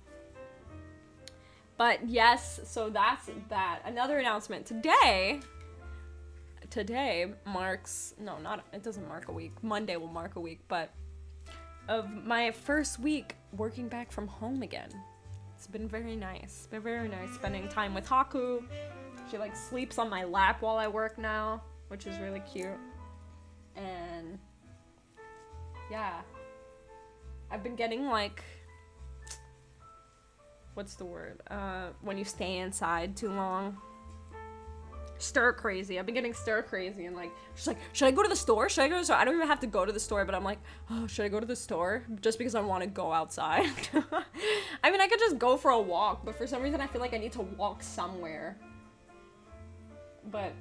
But 1.76 2.08
yes, 2.08 2.62
so 2.64 2.90
that's 2.90 3.30
that. 3.50 3.82
Another 3.84 4.20
announcement 4.20 4.66
today 4.66 5.42
today 6.70 7.34
marks 7.46 8.14
no, 8.18 8.38
not 8.38 8.66
it 8.72 8.82
doesn't 8.82 9.06
mark 9.10 9.28
a 9.28 9.34
week. 9.34 9.52
Monday 9.62 9.98
will 9.98 10.08
mark 10.08 10.38
a 10.38 10.40
week, 10.40 10.62
but 10.70 10.94
of 11.90 12.10
my 12.10 12.52
first 12.52 12.98
week 12.98 13.36
working 13.58 13.90
back 13.90 14.10
from 14.10 14.26
home 14.26 14.62
again. 14.64 14.90
It's 15.58 15.68
been 15.68 15.90
very 15.90 16.16
nice. 16.16 16.44
It's 16.44 16.68
been 16.68 16.82
very 16.82 17.10
nice 17.10 17.34
spending 17.36 17.68
time 17.68 17.94
with 17.94 18.08
Haku. 18.08 18.64
She 19.30 19.38
like 19.38 19.54
sleeps 19.54 19.98
on 19.98 20.10
my 20.10 20.24
lap 20.24 20.62
while 20.62 20.78
I 20.78 20.88
work 20.88 21.18
now, 21.18 21.62
which 21.90 22.08
is 22.08 22.18
really 22.20 22.42
cute. 22.50 22.80
And 23.76 24.40
yeah. 25.92 26.22
I've 27.52 27.64
been 27.64 27.76
getting 27.76 28.08
like 28.08 28.42
what's 30.74 30.96
the 30.96 31.06
word? 31.06 31.42
Uh 31.50 31.90
when 32.02 32.18
you 32.18 32.24
stay 32.24 32.58
inside 32.60 33.16
too 33.16 33.30
long 33.30 33.78
stir 35.22 35.54
crazy. 35.54 36.00
I've 36.00 36.06
been 36.06 36.16
getting 36.16 36.34
stir 36.34 36.64
crazy 36.64 37.06
and 37.06 37.16
like 37.16 37.32
she's 37.56 37.68
like, 37.68 37.78
should 37.94 38.08
I 38.08 38.12
go 38.12 38.24
to 38.24 38.30
the 38.30 38.36
store? 38.36 38.70
Should 38.70 38.84
I 38.84 38.88
go 38.88 38.96
to 38.96 39.02
the 39.02 39.06
store? 39.06 39.18
I 39.18 39.26
don't 39.26 39.36
even 39.36 39.48
have 39.48 39.60
to 39.62 39.68
go 39.68 39.86
to 39.86 39.92
the 39.92 40.00
store, 40.00 40.26
but 40.26 40.36
I'm 40.36 40.44
like, 40.44 40.60
oh, 40.90 41.08
should 41.08 41.26
I 41.26 41.30
go 41.30 41.40
to 41.40 41.46
the 41.46 41.56
store? 41.56 42.04
Just 42.22 42.38
because 42.38 42.56
I 42.56 42.62
want 42.62 42.84
to 42.84 42.90
go 42.90 43.12
outside. 43.12 43.70
I 44.84 44.92
mean, 44.92 45.02
I 45.02 45.08
could 45.08 45.20
just 45.20 45.38
go 45.38 45.58
for 45.58 45.72
a 45.72 45.80
walk, 45.80 46.26
but 46.26 46.36
for 46.36 46.48
some 46.48 46.62
reason 46.62 46.82
I 46.82 46.88
feel 46.88 47.02
like 47.02 47.14
I 47.14 47.18
need 47.18 47.34
to 47.34 47.42
walk 47.42 47.84
somewhere. 47.84 48.58
But 50.32 50.54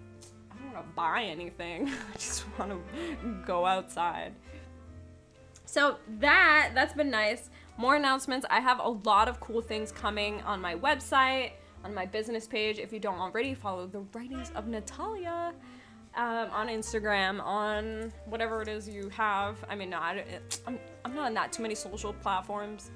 I 0.51 0.57
don't 0.57 0.73
want 0.73 0.87
to 0.87 0.93
buy 0.95 1.25
anything. 1.25 1.89
I 2.15 2.15
just 2.15 2.45
want 2.59 2.71
to 2.71 3.45
go 3.47 3.67
outside. 3.67 4.35
So 5.71 5.99
that 6.19 6.73
that's 6.75 6.95
been 6.95 7.11
nice. 7.11 7.49
More 7.77 7.95
announcements. 7.95 8.45
I 8.51 8.59
have 8.59 8.81
a 8.81 8.89
lot 8.89 9.29
of 9.29 9.39
cool 9.39 9.61
things 9.61 9.93
coming 9.93 10.41
on 10.43 10.61
my 10.61 10.75
website, 10.75 11.53
on 11.85 11.95
my 11.95 12.07
business 12.07 12.45
page. 12.49 12.81
If 12.81 12.93
you 12.93 12.99
don't 12.99 13.21
already 13.21 13.55
follow 13.55 13.87
the 13.87 14.01
writings 14.13 14.51
of 14.57 14.67
Natalia 14.67 15.55
um, 16.17 16.51
on 16.51 16.67
Instagram, 16.67 17.41
on 17.41 18.13
whatever 18.27 18.63
it 18.63 18.67
is 18.67 18.89
you 18.89 19.11
have. 19.11 19.65
I 19.69 19.77
mean, 19.77 19.91
not 19.91 20.17
I'm 20.67 20.81
I'm 21.05 21.15
not 21.15 21.27
on 21.27 21.35
that 21.35 21.53
too 21.53 21.63
many 21.63 21.77
social 21.77 22.15
platforms, 22.15 22.91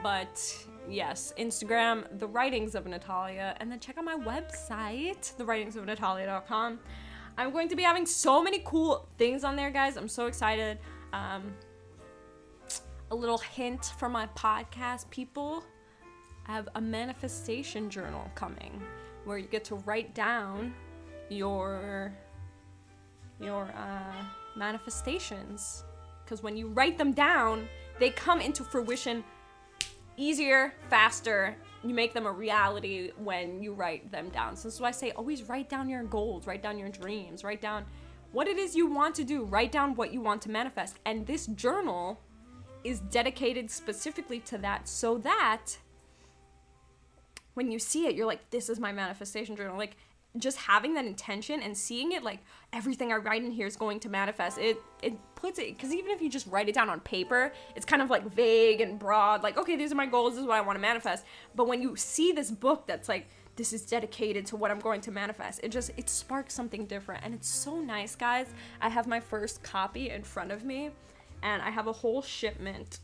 but 0.00 0.40
yes, 0.88 1.34
Instagram, 1.36 2.04
the 2.20 2.28
writings 2.28 2.76
of 2.76 2.86
Natalia, 2.86 3.56
and 3.58 3.72
then 3.72 3.80
check 3.80 3.98
out 3.98 4.04
my 4.04 4.14
website, 4.14 5.34
thewritingsofnatalia.com. 5.36 6.78
I'm 7.36 7.50
going 7.50 7.68
to 7.68 7.74
be 7.74 7.82
having 7.82 8.06
so 8.06 8.40
many 8.40 8.62
cool 8.64 9.08
things 9.18 9.42
on 9.42 9.56
there, 9.56 9.70
guys. 9.70 9.96
I'm 9.96 10.08
so 10.08 10.26
excited. 10.26 10.78
Um, 11.12 11.52
a 13.10 13.14
little 13.14 13.38
hint 13.38 13.92
for 13.98 14.08
my 14.08 14.26
podcast 14.36 15.08
people. 15.10 15.64
I 16.46 16.52
have 16.52 16.68
a 16.74 16.80
manifestation 16.80 17.90
journal 17.90 18.30
coming 18.34 18.82
where 19.24 19.38
you 19.38 19.46
get 19.46 19.64
to 19.64 19.76
write 19.76 20.14
down 20.14 20.74
your 21.28 22.12
your 23.40 23.64
uh, 23.76 24.24
manifestations. 24.56 25.84
Because 26.24 26.42
when 26.42 26.56
you 26.56 26.68
write 26.68 26.98
them 26.98 27.12
down 27.12 27.68
they 27.98 28.10
come 28.10 28.40
into 28.40 28.62
fruition 28.62 29.24
easier 30.16 30.72
faster. 30.88 31.56
You 31.84 31.94
make 31.94 32.12
them 32.12 32.26
a 32.26 32.32
reality 32.32 33.12
when 33.18 33.62
you 33.62 33.72
write 33.72 34.10
them 34.10 34.28
down. 34.30 34.56
So 34.56 34.68
this 34.68 34.74
is 34.74 34.80
why 34.80 34.88
i 34.88 34.92
say 34.92 35.12
always 35.12 35.48
write 35.48 35.68
down 35.68 35.88
your 35.88 36.02
goals 36.04 36.46
write 36.46 36.62
down 36.62 36.78
your 36.78 36.88
dreams 36.88 37.44
write 37.44 37.60
down 37.60 37.84
what 38.32 38.46
it 38.46 38.58
is 38.58 38.76
you 38.76 38.86
want 38.86 39.14
to 39.16 39.24
do 39.24 39.44
write 39.44 39.72
down 39.72 39.94
what 39.94 40.12
you 40.12 40.20
want 40.20 40.42
to 40.42 40.50
manifest. 40.50 40.98
And 41.06 41.26
this 41.26 41.46
journal 41.46 42.20
is 42.84 43.00
dedicated 43.00 43.70
specifically 43.70 44.40
to 44.40 44.58
that 44.58 44.88
so 44.88 45.18
that 45.18 45.78
when 47.54 47.70
you 47.72 47.78
see 47.78 48.06
it, 48.06 48.14
you're 48.14 48.26
like, 48.26 48.50
this 48.50 48.68
is 48.68 48.78
my 48.78 48.92
manifestation 48.92 49.56
journal. 49.56 49.76
Like, 49.76 49.96
just 50.36 50.58
having 50.58 50.94
that 50.94 51.04
intention 51.04 51.62
and 51.62 51.76
seeing 51.76 52.12
it, 52.12 52.22
like 52.22 52.40
everything 52.72 53.12
I 53.12 53.16
write 53.16 53.42
in 53.42 53.50
here 53.50 53.66
is 53.66 53.76
going 53.76 53.98
to 54.00 54.08
manifest. 54.08 54.58
It 54.58 54.78
it 55.02 55.14
puts 55.34 55.58
it 55.58 55.76
because 55.76 55.92
even 55.92 56.10
if 56.10 56.20
you 56.20 56.28
just 56.28 56.46
write 56.46 56.68
it 56.68 56.74
down 56.74 56.90
on 56.90 57.00
paper, 57.00 57.52
it's 57.74 57.86
kind 57.86 58.02
of 58.02 58.10
like 58.10 58.30
vague 58.32 58.80
and 58.80 58.98
broad. 58.98 59.42
Like, 59.42 59.56
okay, 59.56 59.76
these 59.76 59.90
are 59.90 59.96
my 59.96 60.06
goals. 60.06 60.34
This 60.34 60.42
is 60.42 60.46
what 60.46 60.56
I 60.56 60.60
want 60.60 60.76
to 60.76 60.80
manifest. 60.80 61.24
But 61.54 61.66
when 61.66 61.82
you 61.82 61.96
see 61.96 62.32
this 62.32 62.50
book, 62.50 62.86
that's 62.86 63.08
like 63.08 63.28
this 63.56 63.72
is 63.72 63.82
dedicated 63.82 64.46
to 64.46 64.56
what 64.56 64.70
I'm 64.70 64.78
going 64.78 65.00
to 65.02 65.10
manifest. 65.10 65.60
It 65.62 65.70
just 65.70 65.90
it 65.96 66.08
sparks 66.08 66.54
something 66.54 66.86
different, 66.86 67.24
and 67.24 67.34
it's 67.34 67.48
so 67.48 67.80
nice, 67.80 68.14
guys. 68.14 68.48
I 68.80 68.88
have 68.90 69.06
my 69.06 69.20
first 69.20 69.62
copy 69.62 70.10
in 70.10 70.22
front 70.22 70.52
of 70.52 70.64
me 70.64 70.90
and 71.42 71.62
I 71.62 71.70
have 71.70 71.86
a 71.86 71.92
whole 71.92 72.22
shipment 72.22 73.00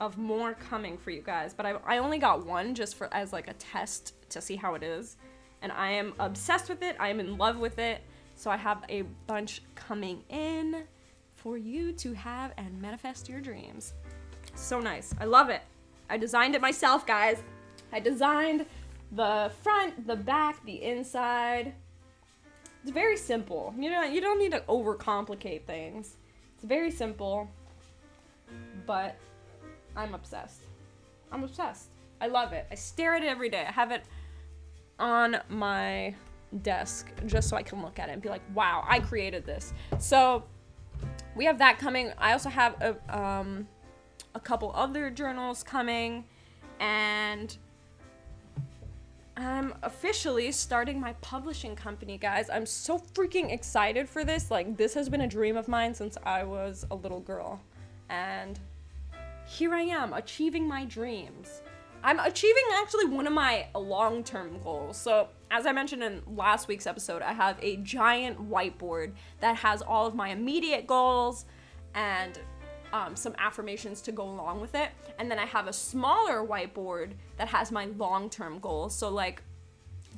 of 0.00 0.16
more 0.16 0.54
coming 0.54 0.96
for 0.96 1.10
you 1.10 1.22
guys. 1.22 1.54
But 1.54 1.66
I, 1.66 1.72
I 1.86 1.98
only 1.98 2.18
got 2.18 2.46
one 2.46 2.74
just 2.74 2.94
for 2.96 3.12
as 3.12 3.32
like 3.32 3.48
a 3.48 3.54
test 3.54 4.14
to 4.30 4.40
see 4.40 4.56
how 4.56 4.74
it 4.74 4.82
is, 4.82 5.16
and 5.62 5.72
I 5.72 5.90
am 5.90 6.14
obsessed 6.18 6.68
with 6.68 6.82
it. 6.82 6.96
I 7.00 7.08
am 7.08 7.20
in 7.20 7.36
love 7.36 7.58
with 7.58 7.78
it. 7.78 8.00
So 8.34 8.50
I 8.50 8.56
have 8.56 8.84
a 8.88 9.02
bunch 9.26 9.62
coming 9.74 10.22
in 10.28 10.84
for 11.34 11.58
you 11.58 11.92
to 11.94 12.12
have 12.12 12.52
and 12.56 12.80
manifest 12.80 13.28
your 13.28 13.40
dreams. 13.40 13.94
So 14.54 14.78
nice. 14.78 15.12
I 15.20 15.24
love 15.24 15.50
it. 15.50 15.62
I 16.08 16.16
designed 16.18 16.54
it 16.54 16.60
myself, 16.60 17.04
guys. 17.06 17.42
I 17.92 18.00
designed 18.00 18.66
the 19.12 19.50
front, 19.62 20.06
the 20.06 20.16
back, 20.16 20.64
the 20.64 20.82
inside. 20.82 21.74
It's 22.82 22.92
very 22.92 23.16
simple. 23.16 23.74
You 23.76 23.90
know, 23.90 24.04
you 24.04 24.20
don't 24.20 24.38
need 24.38 24.52
to 24.52 24.60
overcomplicate 24.68 25.64
things. 25.64 26.16
It's 26.54 26.64
very 26.64 26.90
simple 26.90 27.50
but 28.88 29.16
I'm 29.94 30.14
obsessed. 30.14 30.62
I'm 31.30 31.44
obsessed. 31.44 31.90
I 32.22 32.26
love 32.26 32.54
it. 32.54 32.66
I 32.72 32.74
stare 32.74 33.14
at 33.14 33.22
it 33.22 33.28
every 33.28 33.50
day. 33.50 33.64
I 33.68 33.70
have 33.70 33.92
it 33.92 34.02
on 34.98 35.36
my 35.50 36.14
desk 36.62 37.12
just 37.26 37.50
so 37.50 37.56
I 37.56 37.62
can 37.62 37.82
look 37.82 37.98
at 37.98 38.08
it 38.08 38.12
and 38.12 38.22
be 38.22 38.30
like, 38.30 38.40
wow, 38.54 38.84
I 38.88 38.98
created 39.00 39.44
this. 39.44 39.74
So 39.98 40.42
we 41.36 41.44
have 41.44 41.58
that 41.58 41.78
coming. 41.78 42.12
I 42.16 42.32
also 42.32 42.48
have 42.48 42.80
a, 42.80 43.16
um, 43.16 43.68
a 44.34 44.40
couple 44.40 44.72
other 44.74 45.10
journals 45.10 45.62
coming, 45.62 46.24
and 46.80 47.54
I'm 49.36 49.74
officially 49.82 50.50
starting 50.50 50.98
my 50.98 51.12
publishing 51.20 51.76
company, 51.76 52.16
guys. 52.16 52.48
I'm 52.48 52.64
so 52.64 52.98
freaking 52.98 53.52
excited 53.52 54.08
for 54.08 54.24
this. 54.24 54.50
Like, 54.50 54.78
this 54.78 54.94
has 54.94 55.10
been 55.10 55.20
a 55.20 55.28
dream 55.28 55.58
of 55.58 55.68
mine 55.68 55.92
since 55.92 56.16
I 56.24 56.42
was 56.42 56.86
a 56.90 56.94
little 56.94 57.20
girl. 57.20 57.60
And 58.08 58.58
here 59.48 59.72
I 59.74 59.80
am 59.80 60.12
achieving 60.12 60.68
my 60.68 60.84
dreams. 60.84 61.62
I'm 62.04 62.20
achieving 62.20 62.62
actually 62.74 63.06
one 63.06 63.26
of 63.26 63.32
my 63.32 63.66
long 63.74 64.22
term 64.22 64.60
goals. 64.62 64.96
So, 64.98 65.28
as 65.50 65.66
I 65.66 65.72
mentioned 65.72 66.02
in 66.02 66.22
last 66.36 66.68
week's 66.68 66.86
episode, 66.86 67.22
I 67.22 67.32
have 67.32 67.58
a 67.62 67.76
giant 67.78 68.50
whiteboard 68.50 69.12
that 69.40 69.56
has 69.56 69.80
all 69.80 70.06
of 70.06 70.14
my 70.14 70.28
immediate 70.28 70.86
goals 70.86 71.46
and 71.94 72.38
um, 72.92 73.16
some 73.16 73.34
affirmations 73.38 74.00
to 74.02 74.12
go 74.12 74.22
along 74.22 74.60
with 74.60 74.74
it. 74.74 74.90
And 75.18 75.30
then 75.30 75.38
I 75.38 75.46
have 75.46 75.66
a 75.66 75.72
smaller 75.72 76.46
whiteboard 76.46 77.12
that 77.38 77.48
has 77.48 77.72
my 77.72 77.86
long 77.86 78.28
term 78.28 78.58
goals. 78.58 78.94
So, 78.94 79.08
like, 79.08 79.42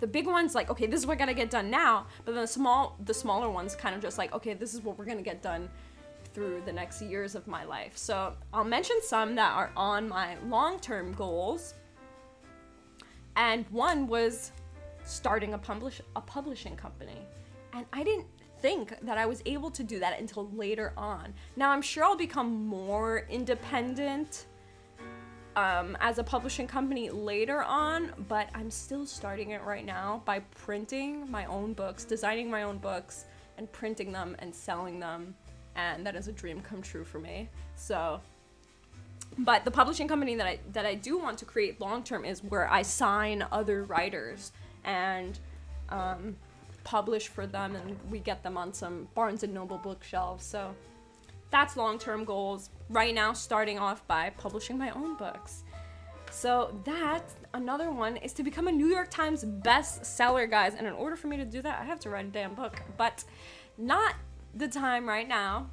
the 0.01 0.07
big 0.07 0.27
ones 0.27 0.55
like 0.55 0.71
okay 0.71 0.87
this 0.87 0.99
is 0.99 1.07
what 1.07 1.13
I 1.13 1.19
gotta 1.19 1.35
get 1.35 1.51
done 1.51 1.69
now 1.69 2.07
but 2.25 2.33
then 2.33 2.41
the 2.41 2.49
small 2.49 2.97
the 3.05 3.13
smaller 3.13 3.51
ones 3.51 3.77
kind 3.77 3.95
of 3.95 4.01
just 4.01 4.17
like 4.17 4.33
okay 4.33 4.55
this 4.55 4.73
is 4.73 4.81
what 4.81 4.99
we're 4.99 5.05
gonna 5.05 5.21
get 5.21 5.43
done 5.43 5.69
through 6.33 6.63
the 6.65 6.73
next 6.73 7.03
years 7.03 7.35
of 7.35 7.47
my 7.47 7.65
life. 7.65 7.97
So 7.97 8.35
I'll 8.53 8.65
mention 8.65 8.97
some 9.03 9.35
that 9.37 9.53
are 9.53 9.71
on 9.77 10.09
my 10.09 10.37
long 10.47 10.79
term 10.79 11.13
goals. 11.13 11.75
And 13.37 13.65
one 13.71 14.07
was 14.07 14.53
starting 15.05 15.55
a, 15.55 15.59
publish- 15.59 16.03
a 16.17 16.21
publishing 16.21 16.77
company. 16.77 17.27
And 17.73 17.87
I 17.93 18.03
didn't 18.03 18.27
think 18.61 18.95
that 19.03 19.17
I 19.19 19.27
was 19.27 19.43
able 19.47 19.71
to 19.71 19.83
do 19.83 19.99
that 20.01 20.19
until 20.21 20.51
later 20.51 20.93
on. 20.97 21.33
Now 21.57 21.71
I'm 21.71 21.83
sure 21.83 22.05
I'll 22.05 22.17
become 22.17 22.67
more 22.67 23.27
independent 23.31 24.47
um, 25.57 25.97
as 26.01 26.19
a 26.19 26.25
publishing 26.25 26.67
company 26.67 27.11
later 27.11 27.63
on, 27.63 28.13
but 28.29 28.49
I'm 28.55 28.71
still 28.71 29.07
starting 29.07 29.51
it 29.51 29.63
right 29.63 29.85
now 29.85 30.23
by 30.25 30.41
printing 30.41 31.31
my 31.31 31.45
own 31.47 31.73
books, 31.73 32.05
designing 32.05 32.51
my 32.51 32.63
own 32.63 32.79
books, 32.79 33.25
and 33.59 33.71
printing 33.73 34.13
them 34.13 34.37
and 34.39 34.55
selling 34.55 35.01
them 35.01 35.35
and 35.95 36.07
that 36.07 36.17
is 36.17 36.29
a 36.29 36.33
dream 36.33 36.61
come 36.61 36.83
true 36.83 37.05
for 37.05 37.19
me. 37.19 37.49
So 37.75 38.21
but 39.39 39.65
the 39.65 39.71
publishing 39.71 40.09
company 40.09 40.35
that 40.37 40.47
I 40.47 40.59
that 40.73 40.87
I 40.87 40.95
do 40.95 41.19
want 41.19 41.39
to 41.39 41.45
create 41.45 41.81
long 41.81 42.03
term 42.03 42.25
is 42.25 42.43
where 42.43 42.71
I 42.71 42.83
sign 42.83 43.45
other 43.53 43.85
writers 43.85 44.53
and 44.85 45.39
um, 45.89 46.37
publish 46.85 47.29
for 47.29 47.47
them, 47.47 47.77
and 47.77 47.97
we 48.11 48.19
get 48.19 48.43
them 48.43 48.57
on 48.57 48.73
some 48.73 49.09
Barnes 49.15 49.43
and 49.43 49.55
Noble 49.55 49.79
bookshelves. 49.79 50.45
So 50.45 50.75
that's 51.51 51.77
long 51.77 51.99
term 51.99 52.25
goals. 52.25 52.71
Right 52.89 53.15
now, 53.15 53.33
starting 53.33 53.79
off 53.79 54.07
by 54.07 54.31
publishing 54.31 54.77
my 54.77 54.91
own 54.91 55.17
books. 55.17 55.65
So 56.33 56.81
that 56.85 57.25
another 57.55 57.91
one 57.91 58.17
is 58.19 58.33
to 58.35 58.43
become 58.43 58.69
a 58.69 58.73
New 58.73 58.87
York 58.87 59.11
Times 59.11 59.45
bestseller, 59.45 60.49
guys. 60.49 60.75
And 60.75 60.87
in 60.87 60.93
order 60.93 61.17
for 61.17 61.27
me 61.27 61.37
to 61.37 61.45
do 61.45 61.61
that, 61.63 61.81
I 61.81 61.85
have 61.85 62.01
to 62.01 62.11
write 62.11 62.27
a 62.27 62.29
damn 62.29 62.55
book. 62.55 62.81
But 62.97 63.25
not 63.79 64.15
the 64.55 64.69
time 64.69 65.09
right 65.09 65.29
now. 65.29 65.71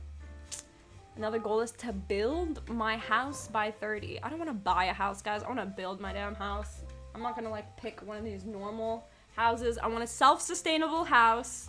Another 1.15 1.39
goal 1.39 1.61
is 1.61 1.71
to 1.71 1.91
build 1.91 2.67
my 2.69 2.97
house 2.97 3.47
by 3.47 3.71
30. 3.71 4.21
I 4.21 4.29
don't 4.29 4.37
want 4.37 4.49
to 4.49 4.53
buy 4.53 4.85
a 4.85 4.93
house, 4.93 5.21
guys. 5.21 5.41
I 5.41 5.47
want 5.47 5.59
to 5.59 5.65
build 5.65 5.99
my 5.99 6.13
damn 6.13 6.35
house. 6.35 6.81
I'm 7.15 7.23
not 7.23 7.33
going 7.33 7.45
to 7.45 7.49
like 7.49 7.75
pick 7.77 8.05
one 8.05 8.17
of 8.17 8.23
these 8.23 8.45
normal 8.45 9.07
houses. 9.35 9.79
I 9.79 9.87
want 9.87 10.03
a 10.03 10.07
self-sustainable 10.07 11.03
house 11.05 11.67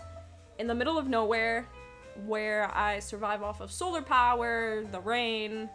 in 0.59 0.67
the 0.67 0.75
middle 0.75 0.99
of 0.99 1.09
nowhere 1.09 1.67
where 2.27 2.71
I 2.75 2.99
survive 2.99 3.43
off 3.43 3.61
of 3.61 3.73
solar 3.73 4.03
power, 4.03 4.85
the 4.93 5.01
rain, 5.01 5.71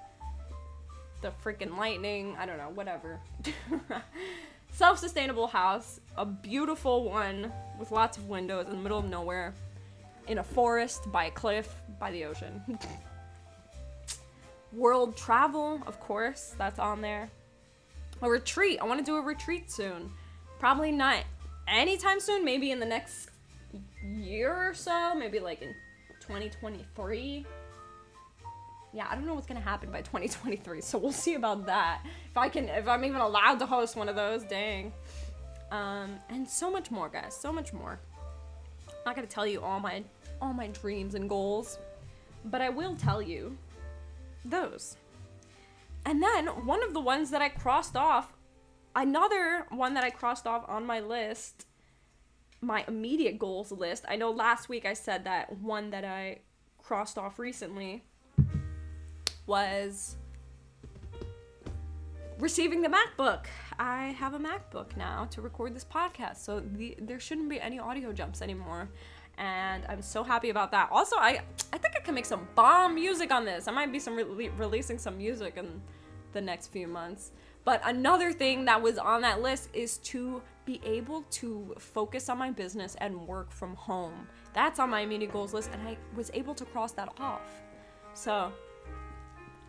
the 1.22 1.32
freaking 1.44 1.76
lightning, 1.76 2.36
I 2.38 2.46
don't 2.46 2.58
know, 2.58 2.70
whatever. 2.76 3.20
Self-sustainable 4.72 5.48
house, 5.48 6.00
a 6.16 6.26
beautiful 6.26 7.10
one 7.10 7.52
with 7.80 7.92
lots 7.92 8.18
of 8.18 8.28
windows 8.28 8.66
in 8.68 8.72
the 8.72 8.82
middle 8.82 9.00
of 9.00 9.06
nowhere 9.06 9.56
in 10.28 10.38
a 10.40 10.44
forest, 10.44 11.12
by 11.12 11.26
a 11.26 11.32
cliff, 11.32 11.76
by 12.00 12.12
the 12.12 12.26
ocean. 12.26 12.62
World 14.74 15.16
travel, 15.16 15.82
of 15.86 16.00
course, 16.00 16.56
that's 16.58 16.80
on 16.80 17.02
there. 17.02 17.30
A 18.22 18.30
retreat. 18.30 18.80
I 18.82 18.86
want 18.86 19.00
to 19.00 19.06
do 19.06 19.18
a 19.18 19.22
retreat 19.22 19.70
soon. 19.70 20.12
Probably 20.60 20.92
not 20.92 21.24
anytime 21.68 22.20
soon, 22.20 22.44
maybe 22.44 22.72
in 22.72 22.80
the 22.80 22.86
next 22.86 23.30
year 24.04 24.70
or 24.70 24.74
so, 24.74 25.14
maybe 25.16 25.40
like 25.40 25.62
in 25.62 25.76
2023. 26.22 27.46
Yeah, 28.94 29.08
I 29.10 29.16
don't 29.16 29.26
know 29.26 29.34
what's 29.34 29.48
gonna 29.48 29.60
happen 29.60 29.92
by 29.92 30.02
2023, 30.02 30.82
so 30.82 30.98
we'll 30.98 31.12
see 31.12 31.34
about 31.34 31.66
that. 31.66 32.02
If 32.30 32.38
I 32.38 32.48
can, 32.50 32.70
if 32.70 32.88
I'm 32.88 33.04
even 33.04 33.22
allowed 33.22 33.60
to 33.60 33.66
host 33.66 33.96
one 33.96 34.08
of 34.08 34.16
those, 34.16 34.44
dang. 34.44 34.94
Um, 35.72 36.20
and 36.30 36.48
so 36.48 36.70
much 36.70 36.92
more, 36.92 37.10
guys, 37.10 37.36
so 37.36 37.52
much 37.52 37.74
more. 37.74 38.00
I'm 39.04 39.10
not 39.10 39.16
gonna 39.16 39.28
tell 39.28 39.46
you 39.46 39.62
all 39.62 39.82
my 39.82 40.04
all 40.42 40.54
my 40.54 40.68
dreams 40.68 41.16
and 41.16 41.28
goals, 41.28 41.78
but 42.46 42.62
I 42.62 42.70
will 42.70 42.96
tell 42.96 43.22
you 43.22 43.58
those. 44.46 44.96
And 46.06 46.24
then 46.24 46.48
one 46.66 46.82
of 46.84 46.94
the 46.94 47.02
ones 47.02 47.30
that 47.32 47.42
I 47.42 47.50
crossed 47.50 47.98
off, 47.98 48.34
another 48.96 49.66
one 49.70 49.94
that 49.96 50.06
I 50.06 50.10
crossed 50.10 50.48
off 50.48 50.64
on 50.70 50.86
my 50.86 51.02
list, 51.02 51.66
my 52.62 52.86
immediate 52.88 53.38
goals 53.38 53.74
list. 53.74 54.06
I 54.08 54.16
know 54.16 54.32
last 54.32 54.70
week 54.70 54.86
I 54.86 54.94
said 54.94 55.26
that 55.26 55.58
one 55.60 55.90
that 55.90 56.06
I 56.06 56.40
crossed 56.82 57.18
off 57.18 57.40
recently 57.40 58.04
was 59.46 60.16
receiving 62.40 62.82
the 62.82 62.90
MacBook. 62.90 63.46
I 63.84 64.16
have 64.18 64.34
a 64.34 64.40
MacBook 64.40 64.96
now 64.96 65.28
to 65.32 65.42
record 65.42 65.76
this 65.76 65.84
podcast, 65.84 66.38
so 66.38 66.62
the, 66.62 66.96
there 67.02 67.20
shouldn't 67.20 67.50
be 67.50 67.60
any 67.60 67.80
audio 67.80 68.14
jumps 68.14 68.42
anymore. 68.42 68.88
And 69.38 69.84
I'm 69.90 70.02
so 70.02 70.24
happy 70.24 70.52
about 70.52 70.72
that. 70.72 70.88
Also, 70.90 71.18
I 71.18 71.42
I 71.74 71.78
think 71.78 71.96
I 71.98 72.00
can 72.00 72.16
make 72.16 72.26
some 72.26 72.48
bomb 72.56 72.96
music 72.96 73.30
on 73.30 73.44
this. 73.44 73.68
I 73.68 73.72
might 73.72 73.92
be 73.92 74.00
some 74.00 74.16
re- 74.16 74.52
releasing 74.58 74.98
some 74.98 75.18
music 75.18 75.58
in 75.58 75.82
the 76.32 76.40
next 76.40 76.68
few 76.68 76.88
months. 76.88 77.32
But 77.66 77.82
another 77.84 78.32
thing 78.32 78.64
that 78.66 78.82
was 78.82 78.98
on 78.98 79.20
that 79.24 79.42
list 79.42 79.70
is 79.74 79.98
to 80.14 80.42
be 80.64 80.80
able 80.86 81.24
to 81.42 81.76
focus 81.78 82.30
on 82.30 82.38
my 82.38 82.52
business 82.52 82.96
and 83.00 83.28
work 83.28 83.52
from 83.52 83.76
home. 83.76 84.30
That's 84.54 84.80
on 84.80 84.92
my 84.92 85.02
immediate 85.02 85.34
goals 85.34 85.54
list, 85.54 85.72
and 85.74 85.86
I 85.86 85.98
was 86.16 86.32
able 86.34 86.56
to 86.56 86.64
cross 86.64 86.94
that 86.94 87.10
off. 87.20 87.62
So, 88.14 88.54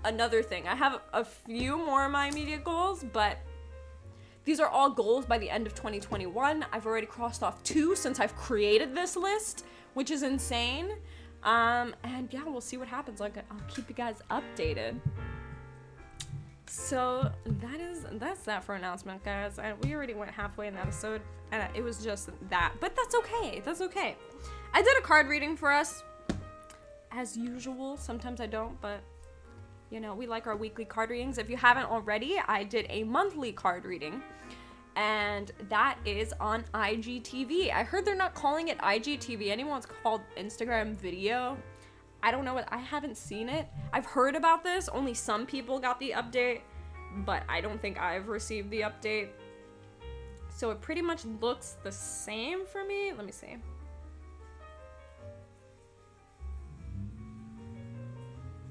another 0.04 0.40
thing, 0.40 0.68
I 0.68 0.76
have 0.76 1.00
a 1.12 1.24
few 1.24 1.76
more 1.76 2.04
of 2.04 2.12
my 2.12 2.28
immediate 2.28 2.62
goals, 2.62 3.04
but 3.12 3.38
these 4.44 4.60
are 4.60 4.68
all 4.68 4.90
goals 4.90 5.24
by 5.24 5.38
the 5.38 5.48
end 5.48 5.66
of 5.66 5.74
2021. 5.74 6.66
I've 6.72 6.86
already 6.86 7.06
crossed 7.06 7.42
off 7.42 7.62
two 7.62 7.96
since 7.96 8.20
I've 8.20 8.36
created 8.36 8.94
this 8.94 9.16
list, 9.16 9.64
which 9.94 10.10
is 10.10 10.22
insane. 10.22 10.92
Um, 11.42 11.94
and 12.04 12.32
yeah, 12.32 12.44
we'll 12.44 12.60
see 12.60 12.76
what 12.76 12.88
happens. 12.88 13.20
Like, 13.20 13.36
I'll 13.50 13.66
keep 13.68 13.88
you 13.88 13.94
guys 13.94 14.20
updated. 14.30 15.00
So 16.66 17.30
that 17.46 17.80
is 17.80 18.04
that's 18.12 18.42
that 18.44 18.64
for 18.64 18.74
announcement, 18.74 19.22
guys. 19.24 19.58
We 19.82 19.94
already 19.94 20.14
went 20.14 20.32
halfway 20.32 20.66
in 20.66 20.74
the 20.74 20.80
episode, 20.80 21.22
and 21.52 21.68
it 21.74 21.82
was 21.82 22.02
just 22.02 22.30
that. 22.50 22.72
But 22.80 22.96
that's 22.96 23.14
okay. 23.14 23.62
That's 23.64 23.80
okay. 23.80 24.16
I 24.72 24.82
did 24.82 24.96
a 24.98 25.02
card 25.02 25.28
reading 25.28 25.56
for 25.56 25.70
us, 25.70 26.02
as 27.12 27.36
usual. 27.36 27.96
Sometimes 27.96 28.40
I 28.40 28.46
don't, 28.46 28.80
but 28.80 29.00
you 29.90 30.00
know 30.00 30.14
we 30.14 30.26
like 30.26 30.48
our 30.48 30.56
weekly 30.56 30.84
card 30.84 31.10
readings. 31.10 31.38
If 31.38 31.48
you 31.48 31.56
haven't 31.56 31.86
already, 31.86 32.40
I 32.48 32.64
did 32.64 32.86
a 32.88 33.04
monthly 33.04 33.52
card 33.52 33.84
reading, 33.84 34.20
and 34.96 35.52
that 35.68 35.98
is 36.04 36.32
on 36.40 36.64
IGTV. 36.74 37.72
I 37.72 37.82
heard 37.82 38.04
they're 38.04 38.14
not 38.14 38.34
calling 38.34 38.68
it 38.68 38.78
IGTV 38.78 39.50
anymore. 39.50 39.78
It's 39.78 39.86
called 39.86 40.20
Instagram 40.38 40.94
Video. 40.94 41.56
I 42.22 42.30
don't 42.30 42.44
know 42.44 42.54
what 42.54 42.66
I 42.72 42.78
haven't 42.78 43.16
seen 43.16 43.48
it. 43.48 43.68
I've 43.92 44.06
heard 44.06 44.34
about 44.34 44.62
this. 44.62 44.88
Only 44.88 45.12
some 45.14 45.46
people 45.46 45.78
got 45.78 45.98
the 46.00 46.14
update, 46.16 46.60
but 47.18 47.42
I 47.48 47.60
don't 47.60 47.80
think 47.80 48.00
I've 48.00 48.28
received 48.28 48.70
the 48.70 48.82
update. 48.82 49.28
So 50.48 50.70
it 50.70 50.80
pretty 50.80 51.02
much 51.02 51.24
looks 51.40 51.76
the 51.82 51.92
same 51.92 52.64
for 52.64 52.84
me. 52.84 53.12
Let 53.12 53.26
me 53.26 53.32
see. 53.32 53.56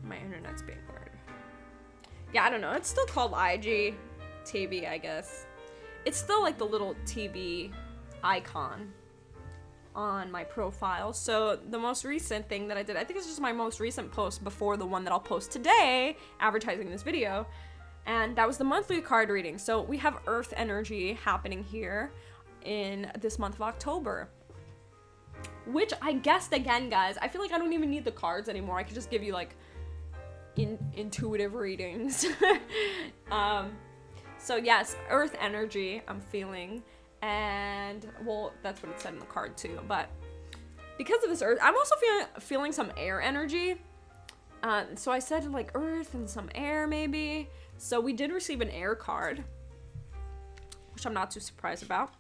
My 0.03 0.17
internet's 0.17 0.61
being 0.61 0.79
weird. 0.89 1.11
Yeah, 2.33 2.45
I 2.45 2.49
don't 2.49 2.61
know. 2.61 2.71
It's 2.71 2.89
still 2.89 3.05
called 3.05 3.33
IG 3.33 3.95
TV, 4.45 4.89
I 4.89 4.97
guess. 4.97 5.45
It's 6.05 6.17
still 6.17 6.41
like 6.41 6.57
the 6.57 6.65
little 6.65 6.95
TV 7.05 7.71
icon 8.23 8.91
on 9.95 10.31
my 10.31 10.43
profile. 10.43 11.13
So 11.13 11.59
the 11.69 11.77
most 11.77 12.03
recent 12.03 12.47
thing 12.49 12.67
that 12.67 12.77
I 12.77 12.83
did, 12.83 12.95
I 12.97 13.03
think 13.03 13.17
it's 13.17 13.27
just 13.27 13.41
my 13.41 13.51
most 13.51 13.79
recent 13.79 14.11
post 14.11 14.43
before 14.43 14.77
the 14.77 14.85
one 14.85 15.03
that 15.03 15.11
I'll 15.11 15.19
post 15.19 15.51
today, 15.51 16.17
advertising 16.39 16.89
this 16.89 17.03
video. 17.03 17.45
And 18.05 18.35
that 18.35 18.47
was 18.47 18.57
the 18.57 18.63
monthly 18.63 19.01
card 19.01 19.29
reading. 19.29 19.57
So 19.57 19.81
we 19.81 19.97
have 19.97 20.19
Earth 20.27 20.53
energy 20.57 21.13
happening 21.13 21.63
here 21.63 22.11
in 22.65 23.11
this 23.19 23.39
month 23.39 23.55
of 23.55 23.61
October. 23.61 24.29
Which 25.67 25.93
I 26.01 26.13
guessed 26.13 26.53
again, 26.53 26.89
guys. 26.89 27.17
I 27.21 27.27
feel 27.27 27.41
like 27.41 27.53
I 27.53 27.57
don't 27.57 27.71
even 27.71 27.89
need 27.89 28.03
the 28.03 28.11
cards 28.11 28.49
anymore. 28.49 28.77
I 28.77 28.83
could 28.83 28.95
just 28.95 29.09
give 29.09 29.23
you 29.23 29.33
like 29.33 29.55
in 30.57 30.77
intuitive 30.95 31.53
readings. 31.53 32.25
um, 33.31 33.71
so 34.43 34.57
yes, 34.57 34.95
Earth 35.09 35.35
energy. 35.39 36.01
I'm 36.07 36.19
feeling. 36.19 36.83
And 37.23 38.05
well 38.25 38.51
that's 38.61 38.83
what 38.83 38.91
it 38.91 38.99
said 38.99 39.13
in 39.13 39.19
the 39.19 39.25
card 39.25 39.55
too. 39.55 39.79
But 39.87 40.09
because 40.97 41.23
of 41.23 41.29
this 41.29 41.41
earth 41.41 41.57
i'm 41.61 41.75
also 41.75 41.95
feeling 41.95 42.25
feeling 42.39 42.71
some 42.73 42.91
air 42.97 43.21
energy. 43.21 43.75
Uh, 44.61 44.83
so 44.95 45.11
i 45.11 45.19
said 45.19 45.49
like 45.51 45.71
earth 45.73 46.13
and 46.13 46.29
some 46.29 46.49
air 46.53 46.85
maybe. 46.85 47.49
So 47.77 48.01
we 48.01 48.11
did 48.11 48.31
receive 48.31 48.59
an 48.59 48.69
air 48.71 48.93
card 48.93 49.43
which 50.93 51.05
i'm 51.05 51.13
not 51.13 51.31
too 51.31 51.39
surprised 51.39 51.83
about. 51.83 52.13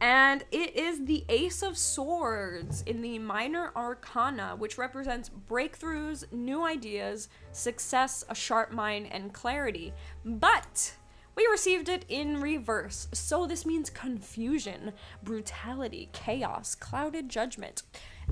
And 0.00 0.44
it 0.50 0.76
is 0.76 1.06
the 1.06 1.24
ace 1.30 1.62
of 1.62 1.76
swords 1.76 2.82
in 2.82 3.02
the 3.02 3.18
minor 3.18 3.70
arcana 3.76 4.56
which 4.56 4.78
represents 4.78 5.30
breakthroughs 5.46 6.30
new 6.32 6.64
ideas 6.64 7.28
success 7.52 8.24
a 8.30 8.34
sharp 8.34 8.72
mind 8.72 9.08
and 9.12 9.34
clarity. 9.34 9.92
But 10.24 10.94
we 11.36 11.46
received 11.50 11.90
it 11.90 12.06
in 12.08 12.40
reverse, 12.40 13.08
so 13.12 13.46
this 13.46 13.66
means 13.66 13.90
confusion, 13.90 14.92
brutality, 15.22 16.08
chaos, 16.12 16.74
clouded 16.74 17.28
judgment. 17.28 17.82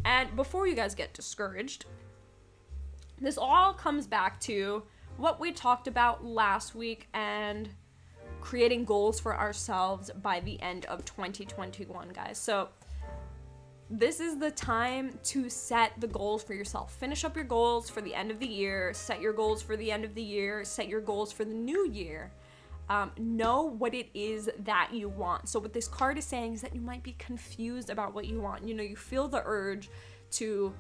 And 0.07 0.35
before 0.35 0.67
you 0.67 0.75
guys 0.75 0.95
get 0.95 1.13
discouraged, 1.13 1.85
this 3.21 3.37
all 3.37 3.75
comes 3.75 4.07
back 4.07 4.41
to 4.41 4.85
what 5.19 5.39
we 5.39 5.53
talked 5.53 5.87
about 5.87 6.25
last 6.25 6.75
week 6.75 7.09
and 7.13 7.69
creating 8.41 8.87
goals 8.87 9.21
for 9.21 9.37
ourselves 9.37 10.11
by 10.23 10.41
the 10.41 10.61
end 10.63 10.87
of 10.87 11.05
2021, 11.05 12.09
guys. 12.09 12.39
So, 12.39 12.71
this 13.91 14.19
is 14.19 14.39
the 14.39 14.51
time 14.51 15.19
to 15.25 15.51
set 15.51 15.93
the 16.01 16.07
goals 16.07 16.43
for 16.43 16.55
yourself. 16.55 16.95
Finish 16.95 17.23
up 17.23 17.37
your 17.37 17.45
goals 17.45 17.91
for 17.91 18.01
the 18.01 18.15
end 18.15 18.31
of 18.31 18.41
the 18.41 18.47
year, 18.47 18.95
set 18.95 19.21
your 19.21 19.35
goals 19.35 19.61
for 19.61 19.77
the 19.77 19.93
end 19.93 20.07
of 20.07 20.15
the 20.15 20.23
year, 20.23 20.65
set 20.65 20.89
your 20.89 21.03
goals 21.03 21.33
for 21.33 21.45
the 21.45 21.53
new 21.53 21.87
year 21.91 22.33
um, 22.89 23.13
know 23.19 23.63
what 23.63 23.95
it 23.95 24.09
is 24.15 24.51
that 24.61 24.91
you 24.93 25.09
want. 25.09 25.49
So, 25.49 25.59
what 25.59 25.73
this 25.73 25.89
card 25.89 26.19
is 26.19 26.25
saying 26.25 26.55
is 26.55 26.63
that 26.63 26.75
you 26.75 26.81
might 26.81 27.03
be 27.03 27.15
confused 27.19 27.91
about 27.91 28.15
what 28.15 28.27
you 28.27 28.41
want. 28.41 28.67
You 28.67 28.75
know, 28.75 28.83
you 28.83 28.97
feel 28.97 29.29
the 29.29 29.43
urge 29.45 29.91
to 30.33 30.75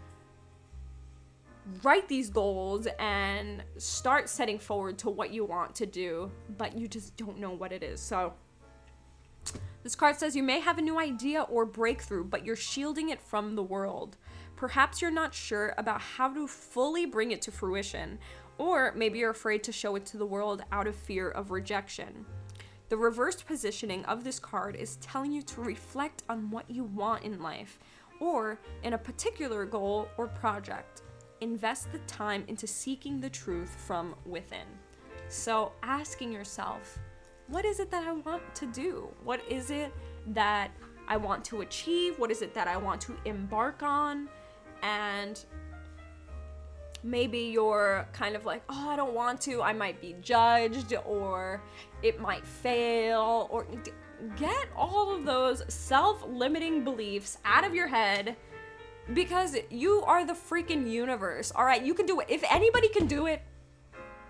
write 1.82 2.08
these 2.08 2.28
goals 2.28 2.86
and 2.98 3.62
start 3.78 4.28
setting 4.28 4.58
forward 4.58 4.98
to 4.98 5.10
what 5.10 5.32
you 5.32 5.44
want 5.44 5.74
to 5.76 5.86
do, 5.86 6.30
but 6.58 6.76
you 6.76 6.88
just 6.88 7.16
don't 7.16 7.38
know 7.38 7.52
what 7.52 7.72
it 7.72 7.82
is. 7.82 8.00
So, 8.00 8.34
this 9.82 9.94
card 9.94 10.16
says 10.16 10.34
you 10.34 10.42
may 10.42 10.60
have 10.60 10.78
a 10.78 10.82
new 10.82 10.98
idea 10.98 11.42
or 11.42 11.64
breakthrough, 11.64 12.24
but 12.24 12.44
you're 12.44 12.56
shielding 12.56 13.10
it 13.10 13.20
from 13.20 13.54
the 13.54 13.62
world. 13.62 14.16
Perhaps 14.56 15.02
you're 15.02 15.10
not 15.10 15.34
sure 15.34 15.74
about 15.76 16.00
how 16.00 16.32
to 16.32 16.46
fully 16.46 17.06
bring 17.06 17.32
it 17.32 17.42
to 17.42 17.50
fruition, 17.50 18.18
or 18.58 18.92
maybe 18.94 19.18
you're 19.18 19.30
afraid 19.30 19.62
to 19.64 19.72
show 19.72 19.96
it 19.96 20.06
to 20.06 20.16
the 20.16 20.26
world 20.26 20.62
out 20.72 20.86
of 20.86 20.94
fear 20.94 21.30
of 21.30 21.50
rejection. 21.50 22.24
The 22.88 22.96
reversed 22.96 23.46
positioning 23.46 24.04
of 24.04 24.24
this 24.24 24.38
card 24.38 24.76
is 24.76 24.96
telling 24.96 25.32
you 25.32 25.42
to 25.42 25.60
reflect 25.60 26.22
on 26.28 26.50
what 26.50 26.70
you 26.70 26.84
want 26.84 27.24
in 27.24 27.42
life 27.42 27.78
or 28.20 28.58
in 28.82 28.92
a 28.92 28.98
particular 28.98 29.64
goal 29.64 30.08
or 30.16 30.28
project. 30.28 31.02
Invest 31.40 31.90
the 31.92 31.98
time 32.00 32.44
into 32.46 32.66
seeking 32.66 33.20
the 33.20 33.30
truth 33.30 33.74
from 33.86 34.14
within. 34.24 34.66
So, 35.28 35.72
asking 35.82 36.32
yourself, 36.32 36.98
what 37.48 37.64
is 37.64 37.80
it 37.80 37.90
that 37.90 38.06
I 38.06 38.12
want 38.12 38.42
to 38.54 38.66
do? 38.66 39.08
What 39.24 39.40
is 39.50 39.70
it 39.70 39.92
that 40.28 40.70
I 41.08 41.16
want 41.16 41.44
to 41.46 41.62
achieve? 41.62 42.18
What 42.18 42.30
is 42.30 42.42
it 42.42 42.54
that 42.54 42.68
I 42.68 42.76
want 42.76 43.00
to 43.02 43.16
embark 43.24 43.82
on? 43.82 44.28
And 44.82 45.44
maybe 47.04 47.38
you're 47.38 48.08
kind 48.12 48.34
of 48.34 48.46
like, 48.46 48.62
oh, 48.68 48.88
I 48.88 48.96
don't 48.96 49.14
want 49.14 49.40
to, 49.42 49.62
I 49.62 49.72
might 49.72 50.00
be 50.00 50.16
judged, 50.22 50.94
or 51.04 51.62
it 52.02 52.20
might 52.20 52.44
fail, 52.44 53.46
or 53.50 53.66
get 54.36 54.66
all 54.74 55.14
of 55.14 55.24
those 55.24 55.62
self 55.72 56.24
limiting 56.26 56.82
beliefs 56.82 57.38
out 57.44 57.64
of 57.64 57.74
your 57.74 57.86
head 57.86 58.36
because 59.12 59.56
you 59.70 60.02
are 60.06 60.24
the 60.24 60.32
freaking 60.32 60.90
universe. 60.90 61.52
All 61.54 61.64
right, 61.64 61.82
you 61.82 61.94
can 61.94 62.06
do 62.06 62.20
it. 62.20 62.26
If 62.30 62.42
anybody 62.50 62.88
can 62.88 63.06
do 63.06 63.26
it, 63.26 63.42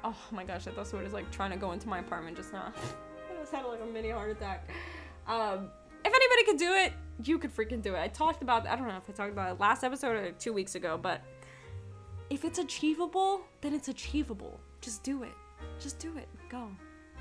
oh 0.02 0.16
my 0.32 0.44
gosh, 0.44 0.66
I 0.66 0.72
thought 0.72 0.88
someone 0.88 1.04
was 1.04 1.14
like 1.14 1.30
trying 1.30 1.52
to 1.52 1.56
go 1.56 1.72
into 1.72 1.88
my 1.88 2.00
apartment 2.00 2.36
just 2.36 2.52
now. 2.52 2.72
I 3.30 3.40
just 3.40 3.52
had 3.52 3.64
like 3.64 3.80
a 3.80 3.86
mini 3.86 4.10
heart 4.10 4.32
attack. 4.32 4.68
Um, 5.28 5.70
if 6.04 6.12
anybody 6.12 6.44
could 6.44 6.58
do 6.58 6.72
it, 6.74 6.92
you 7.22 7.38
could 7.38 7.54
freaking 7.54 7.80
do 7.80 7.94
it. 7.94 8.00
I 8.00 8.08
talked 8.08 8.42
about 8.42 8.66
I 8.66 8.74
don't 8.76 8.88
know 8.88 8.96
if 8.96 9.08
I 9.08 9.12
talked 9.12 9.32
about 9.32 9.52
it 9.52 9.60
last 9.60 9.84
episode 9.84 10.16
or 10.16 10.32
two 10.32 10.52
weeks 10.52 10.74
ago, 10.74 10.98
but 11.00 11.22
if 12.30 12.44
it's 12.44 12.58
achievable, 12.58 13.42
then 13.60 13.74
it's 13.74 13.88
achievable. 13.88 14.60
Just 14.80 15.02
do 15.02 15.22
it. 15.22 15.32
Just 15.78 15.98
do 15.98 16.16
it. 16.16 16.28
Go. 16.48 16.68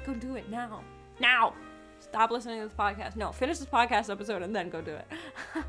Go 0.05 0.13
do 0.13 0.35
it 0.35 0.49
now. 0.49 0.81
Now. 1.19 1.53
Stop 1.99 2.31
listening 2.31 2.59
to 2.59 2.67
this 2.67 2.73
podcast. 2.73 3.15
No, 3.15 3.31
finish 3.31 3.59
this 3.59 3.67
podcast 3.67 4.09
episode 4.09 4.41
and 4.41 4.53
then 4.53 4.69
go 4.69 4.81
do 4.81 4.91
it. 4.91 5.07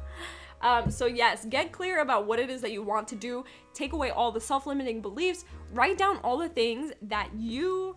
um, 0.60 0.90
so, 0.90 1.06
yes, 1.06 1.44
get 1.44 1.70
clear 1.70 2.00
about 2.00 2.26
what 2.26 2.40
it 2.40 2.50
is 2.50 2.60
that 2.62 2.72
you 2.72 2.82
want 2.82 3.06
to 3.08 3.14
do. 3.14 3.44
Take 3.72 3.92
away 3.92 4.10
all 4.10 4.32
the 4.32 4.40
self 4.40 4.66
limiting 4.66 5.00
beliefs. 5.00 5.44
Write 5.72 5.96
down 5.96 6.18
all 6.24 6.36
the 6.36 6.48
things 6.48 6.92
that 7.02 7.30
you 7.36 7.96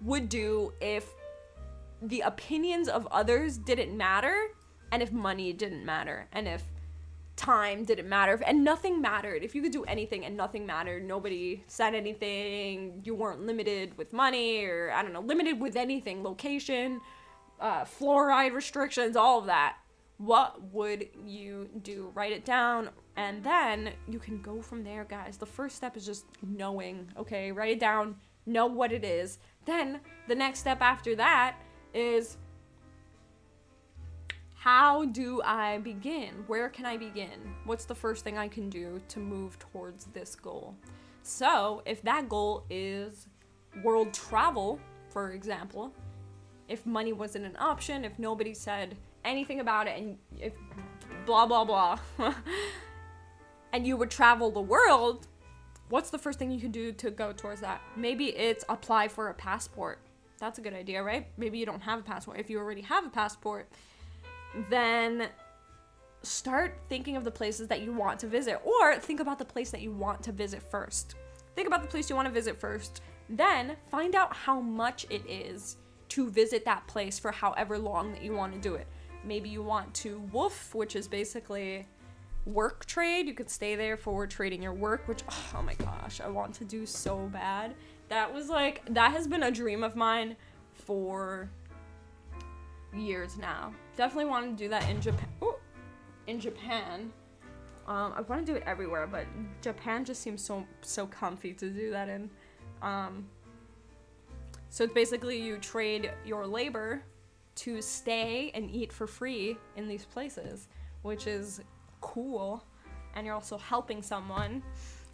would 0.00 0.28
do 0.28 0.72
if 0.80 1.08
the 2.02 2.20
opinions 2.22 2.88
of 2.88 3.06
others 3.12 3.56
didn't 3.56 3.96
matter 3.96 4.48
and 4.90 5.02
if 5.02 5.12
money 5.12 5.52
didn't 5.52 5.84
matter 5.84 6.26
and 6.32 6.48
if 6.48 6.64
time 7.36 7.84
didn't 7.84 8.08
matter? 8.08 8.40
And 8.46 8.64
nothing 8.64 9.00
mattered. 9.00 9.42
If 9.42 9.54
you 9.54 9.62
could 9.62 9.72
do 9.72 9.84
anything 9.84 10.24
and 10.24 10.36
nothing 10.36 10.66
mattered 10.66 11.04
nobody 11.04 11.64
said 11.66 11.94
anything 11.94 13.00
you 13.04 13.14
weren't 13.14 13.44
limited 13.44 13.96
with 13.98 14.12
money 14.12 14.64
or 14.64 14.90
i 14.94 15.02
don't 15.02 15.12
know 15.12 15.20
limited 15.20 15.60
with 15.60 15.76
anything 15.76 16.22
location 16.22 17.00
uh, 17.60 17.84
fluoride 17.84 18.54
restrictions 18.54 19.16
all 19.16 19.38
of 19.38 19.46
that 19.46 19.76
what 20.18 20.62
would 20.72 21.08
you 21.26 21.68
do? 21.82 22.12
Write 22.14 22.30
it 22.30 22.44
down 22.44 22.90
and 23.16 23.42
then 23.42 23.92
you 24.08 24.20
can 24.20 24.40
go 24.40 24.62
from 24.62 24.84
there 24.84 25.04
guys. 25.04 25.36
The 25.36 25.46
first 25.46 25.74
step 25.74 25.96
is 25.96 26.06
just 26.06 26.26
knowing 26.46 27.08
okay? 27.18 27.50
Write 27.50 27.72
it 27.72 27.80
down 27.80 28.16
know 28.46 28.66
what 28.66 28.92
it 28.92 29.04
is. 29.04 29.38
Then 29.64 30.00
the 30.28 30.34
next 30.34 30.60
step 30.60 30.80
after 30.80 31.14
that 31.16 31.56
is 31.94 32.36
how 34.62 35.06
do 35.06 35.42
I 35.42 35.78
begin? 35.78 36.44
Where 36.46 36.68
can 36.68 36.86
I 36.86 36.96
begin? 36.96 37.52
What's 37.64 37.84
the 37.84 37.96
first 37.96 38.22
thing 38.22 38.38
I 38.38 38.46
can 38.46 38.70
do 38.70 39.02
to 39.08 39.18
move 39.18 39.58
towards 39.58 40.04
this 40.04 40.36
goal? 40.36 40.76
So, 41.24 41.82
if 41.84 42.00
that 42.02 42.28
goal 42.28 42.62
is 42.70 43.26
world 43.82 44.14
travel, 44.14 44.78
for 45.08 45.32
example, 45.32 45.92
if 46.68 46.86
money 46.86 47.12
wasn't 47.12 47.44
an 47.44 47.56
option, 47.58 48.04
if 48.04 48.20
nobody 48.20 48.54
said 48.54 48.96
anything 49.24 49.58
about 49.58 49.88
it, 49.88 49.98
and 49.98 50.16
if 50.38 50.52
blah 51.26 51.44
blah 51.44 51.64
blah, 51.64 51.98
and 53.72 53.84
you 53.84 53.96
would 53.96 54.12
travel 54.12 54.52
the 54.52 54.60
world, 54.60 55.26
what's 55.88 56.10
the 56.10 56.18
first 56.18 56.38
thing 56.38 56.52
you 56.52 56.60
can 56.60 56.70
do 56.70 56.92
to 56.92 57.10
go 57.10 57.32
towards 57.32 57.62
that? 57.62 57.80
Maybe 57.96 58.26
it's 58.26 58.64
apply 58.68 59.08
for 59.08 59.28
a 59.28 59.34
passport. 59.34 59.98
That's 60.38 60.60
a 60.60 60.62
good 60.62 60.74
idea, 60.74 61.02
right? 61.02 61.26
Maybe 61.36 61.58
you 61.58 61.66
don't 61.66 61.82
have 61.82 61.98
a 61.98 62.02
passport. 62.02 62.38
If 62.38 62.48
you 62.48 62.60
already 62.60 62.82
have 62.82 63.04
a 63.04 63.10
passport, 63.10 63.68
then 64.70 65.28
start 66.22 66.78
thinking 66.88 67.16
of 67.16 67.24
the 67.24 67.30
places 67.30 67.68
that 67.68 67.82
you 67.82 67.92
want 67.92 68.18
to 68.20 68.26
visit 68.26 68.60
or 68.64 68.96
think 68.96 69.20
about 69.20 69.38
the 69.38 69.44
place 69.44 69.70
that 69.70 69.80
you 69.80 69.90
want 69.90 70.22
to 70.22 70.32
visit 70.32 70.62
first. 70.62 71.14
Think 71.54 71.66
about 71.66 71.82
the 71.82 71.88
place 71.88 72.08
you 72.08 72.16
want 72.16 72.26
to 72.26 72.34
visit 72.34 72.58
first. 72.58 73.02
Then 73.28 73.76
find 73.90 74.14
out 74.14 74.34
how 74.34 74.60
much 74.60 75.06
it 75.10 75.22
is 75.28 75.76
to 76.10 76.30
visit 76.30 76.64
that 76.64 76.86
place 76.86 77.18
for 77.18 77.32
however 77.32 77.78
long 77.78 78.12
that 78.12 78.22
you 78.22 78.32
want 78.34 78.52
to 78.52 78.60
do 78.60 78.74
it. 78.74 78.86
Maybe 79.24 79.48
you 79.48 79.62
want 79.62 79.92
to 79.94 80.20
woof, 80.32 80.74
which 80.74 80.96
is 80.96 81.08
basically 81.08 81.86
work 82.44 82.86
trade. 82.86 83.26
You 83.26 83.34
could 83.34 83.50
stay 83.50 83.76
there 83.76 83.96
for 83.96 84.26
trading 84.26 84.62
your 84.62 84.74
work, 84.74 85.06
which 85.08 85.22
oh 85.28 85.62
my 85.62 85.74
gosh, 85.74 86.20
I 86.20 86.28
want 86.28 86.54
to 86.56 86.64
do 86.64 86.86
so 86.86 87.30
bad. 87.32 87.74
That 88.08 88.32
was 88.32 88.48
like 88.48 88.82
that 88.90 89.12
has 89.12 89.26
been 89.26 89.44
a 89.44 89.50
dream 89.50 89.82
of 89.82 89.96
mine 89.96 90.36
for 90.74 91.50
years 92.96 93.38
now. 93.38 93.72
Definitely 93.96 94.26
want 94.26 94.56
to 94.56 94.64
do 94.64 94.68
that 94.68 94.88
in 94.88 95.00
Japan. 95.00 95.28
Ooh, 95.42 95.54
in 96.26 96.40
Japan. 96.40 97.12
Um, 97.86 98.12
I 98.16 98.20
want 98.20 98.46
to 98.46 98.52
do 98.52 98.56
it 98.56 98.62
everywhere, 98.64 99.06
but 99.06 99.26
Japan 99.60 100.04
just 100.04 100.22
seems 100.22 100.42
so 100.42 100.64
so 100.82 101.06
comfy 101.06 101.52
to 101.54 101.70
do 101.70 101.90
that 101.90 102.08
in. 102.08 102.30
Um, 102.80 103.26
so 104.70 104.84
it's 104.84 104.92
basically 104.92 105.40
you 105.40 105.58
trade 105.58 106.12
your 106.24 106.46
labor 106.46 107.02
to 107.54 107.82
stay 107.82 108.50
and 108.54 108.70
eat 108.70 108.92
for 108.92 109.06
free 109.06 109.58
in 109.76 109.88
these 109.88 110.04
places, 110.04 110.68
which 111.02 111.26
is 111.26 111.60
cool, 112.00 112.64
and 113.14 113.26
you're 113.26 113.34
also 113.34 113.58
helping 113.58 114.02
someone. 114.02 114.62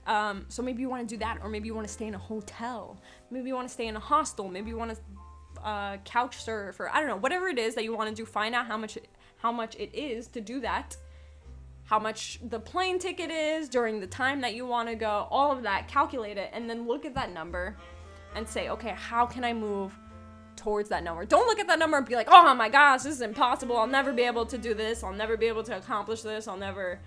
Um, 0.07 0.47
so 0.49 0.63
maybe 0.63 0.81
you 0.81 0.89
want 0.89 1.07
to 1.09 1.15
do 1.15 1.19
that, 1.19 1.39
or 1.43 1.49
maybe 1.49 1.67
you 1.67 1.75
want 1.75 1.87
to 1.87 1.93
stay 1.93 2.07
in 2.07 2.15
a 2.15 2.19
hotel. 2.19 2.99
Maybe 3.31 3.49
you 3.49 3.55
want 3.55 3.69
to 3.69 3.75
stay 3.75 3.89
in 3.89 3.97
a 3.97 4.01
hostel. 4.01 4.49
Maybe 4.49 4.71
you 4.71 4.77
want 4.77 4.95
to 4.95 4.97
uh, 5.65 5.99
couch 6.05 6.43
surf 6.43 6.81
or 6.81 6.89
I 6.91 7.01
don't 7.01 7.09
know, 7.09 7.17
whatever 7.17 7.49
it 7.49 7.59
is 7.59 7.75
that 7.75 7.85
you 7.85 7.97
want 7.97 8.09
to 8.09 8.15
do. 8.15 8.25
Find 8.27 8.55
out 8.55 8.67
how 8.67 8.77
much 8.77 8.99
how 9.39 9.53
much 9.53 9.75
it 9.77 9.95
is 9.95 10.29
to 10.29 10.41
do 10.41 10.61
that. 10.61 10.97
How 11.85 11.99
much 11.99 12.39
the 12.43 12.61
plane 12.61 12.99
ticket 12.99 13.31
is 13.31 13.69
during 13.69 13.99
the 14.01 14.07
time 14.07 14.43
that 14.43 14.55
you 14.55 14.67
want 14.67 14.91
to 14.91 14.95
go, 14.95 15.27
all 15.31 15.51
of 15.51 15.63
that, 15.63 15.89
calculate 15.89 16.37
it, 16.37 16.51
and 16.53 16.69
then 16.69 16.87
look 16.87 17.07
at 17.07 17.15
that 17.15 17.33
number 17.33 17.77
and 18.35 18.47
say, 18.47 18.69
okay, 18.69 18.95
how 18.95 19.25
can 19.25 19.43
I 19.43 19.55
move 19.55 19.99
towards 20.55 20.91
that 20.91 21.03
number? 21.03 21.25
Don't 21.25 21.47
look 21.47 21.59
at 21.59 21.67
that 21.69 21.79
number 21.79 21.97
and 21.97 22.07
be 22.07 22.15
like, 22.15 22.29
oh 22.31 22.55
my 22.55 22.69
gosh, 22.69 23.05
this 23.05 23.15
is 23.15 23.21
impossible. 23.23 23.77
I'll 23.79 23.87
never 23.87 24.13
be 24.13 24.23
able 24.23 24.45
to 24.47 24.59
do 24.59 24.75
this. 24.75 25.03
I'll 25.03 25.15
never 25.15 25.39
be 25.39 25.47
able 25.47 25.63
to 25.63 25.79
accomplish 25.79 26.21
this. 26.21 26.47
I'll 26.47 26.59
never 26.59 27.01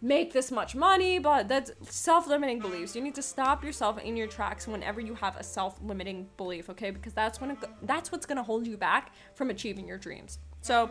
make 0.00 0.32
this 0.32 0.50
much 0.50 0.74
money, 0.74 1.18
but 1.18 1.48
that's 1.48 1.72
self-limiting 1.82 2.60
beliefs. 2.60 2.94
You 2.94 3.02
need 3.02 3.16
to 3.16 3.22
stop 3.22 3.64
yourself 3.64 3.98
in 3.98 4.16
your 4.16 4.28
tracks 4.28 4.68
whenever 4.68 5.00
you 5.00 5.14
have 5.14 5.36
a 5.36 5.42
self-limiting 5.42 6.28
belief, 6.36 6.70
okay? 6.70 6.90
Because 6.90 7.12
that's 7.12 7.40
when 7.40 7.50
it, 7.52 7.58
that's 7.82 8.12
what's 8.12 8.26
going 8.26 8.36
to 8.36 8.42
hold 8.42 8.66
you 8.66 8.76
back 8.76 9.12
from 9.34 9.50
achieving 9.50 9.88
your 9.88 9.98
dreams. 9.98 10.38
So 10.60 10.90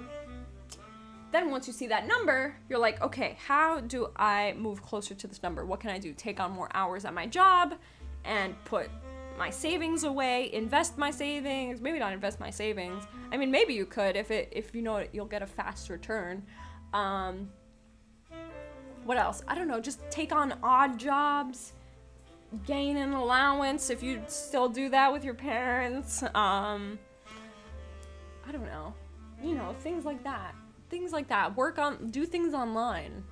then 1.32 1.52
once 1.52 1.68
you 1.68 1.74
see 1.74 1.88
that 1.88 2.08
number, 2.08 2.56
you're 2.70 2.80
like, 2.80 3.02
"Okay, 3.02 3.38
how 3.46 3.82
do 3.82 4.10
I 4.16 4.54
move 4.58 4.82
closer 4.82 5.14
to 5.16 5.28
this 5.28 5.44
number? 5.44 5.66
What 5.66 5.80
can 5.80 5.90
I 5.90 6.00
do? 6.00 6.14
Take 6.14 6.40
on 6.40 6.52
more 6.52 6.70
hours 6.74 7.06
at 7.06 7.14
my 7.14 7.26
job 7.26 7.76
and 8.26 8.56
put 8.66 8.90
my 9.38 9.50
savings 9.50 10.04
away, 10.04 10.52
invest 10.54 10.98
my 10.98 11.12
savings, 11.12 11.80
maybe 11.80 12.00
not 12.00 12.12
invest 12.12 12.40
my 12.40 12.50
savings. 12.50 13.06
I 13.32 13.38
mean, 13.38 13.52
maybe 13.52 13.74
you 13.74 13.86
could 13.86 14.16
if 14.16 14.32
it 14.32 14.50
if 14.52 14.74
you 14.74 14.82
know 14.82 14.98
it, 14.98 15.10
you'll 15.14 15.26
get 15.26 15.42
a 15.42 15.48
fast 15.48 15.90
return. 15.90 16.44
Um, 16.94 17.50
what 19.08 19.18
else? 19.18 19.42
I 19.48 19.56
don't 19.56 19.70
know, 19.70 19.80
just 19.80 20.00
take 20.12 20.34
on 20.34 20.54
odd 20.62 21.00
jobs, 21.00 21.72
gain 22.66 22.98
an 22.98 23.14
allowance 23.14 23.90
if 23.90 24.04
you 24.04 24.22
still 24.28 24.68
do 24.68 24.90
that 24.90 25.12
with 25.14 25.24
your 25.24 25.34
parents. 25.34 26.24
Um, 26.36 27.00
I 28.46 28.52
don't 28.52 28.66
know. 28.66 28.94
You 29.42 29.56
know, 29.56 29.74
things 29.80 30.04
like 30.04 30.24
that. 30.26 30.54
Things 30.90 31.14
like 31.14 31.30
that. 31.30 31.56
Work 31.56 31.80
on, 31.80 32.10
do 32.12 32.26
things 32.26 32.54
online. 32.54 33.24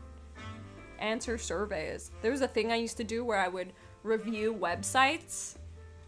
Answer 1.00 1.38
surveys. 1.38 2.12
There 2.22 2.32
was 2.32 2.42
a 2.42 2.48
thing 2.48 2.72
I 2.72 2.76
used 2.76 2.96
to 2.98 3.04
do 3.04 3.26
where 3.26 3.40
I 3.40 3.50
would 3.50 3.74
review 4.04 4.54
websites. 4.54 5.58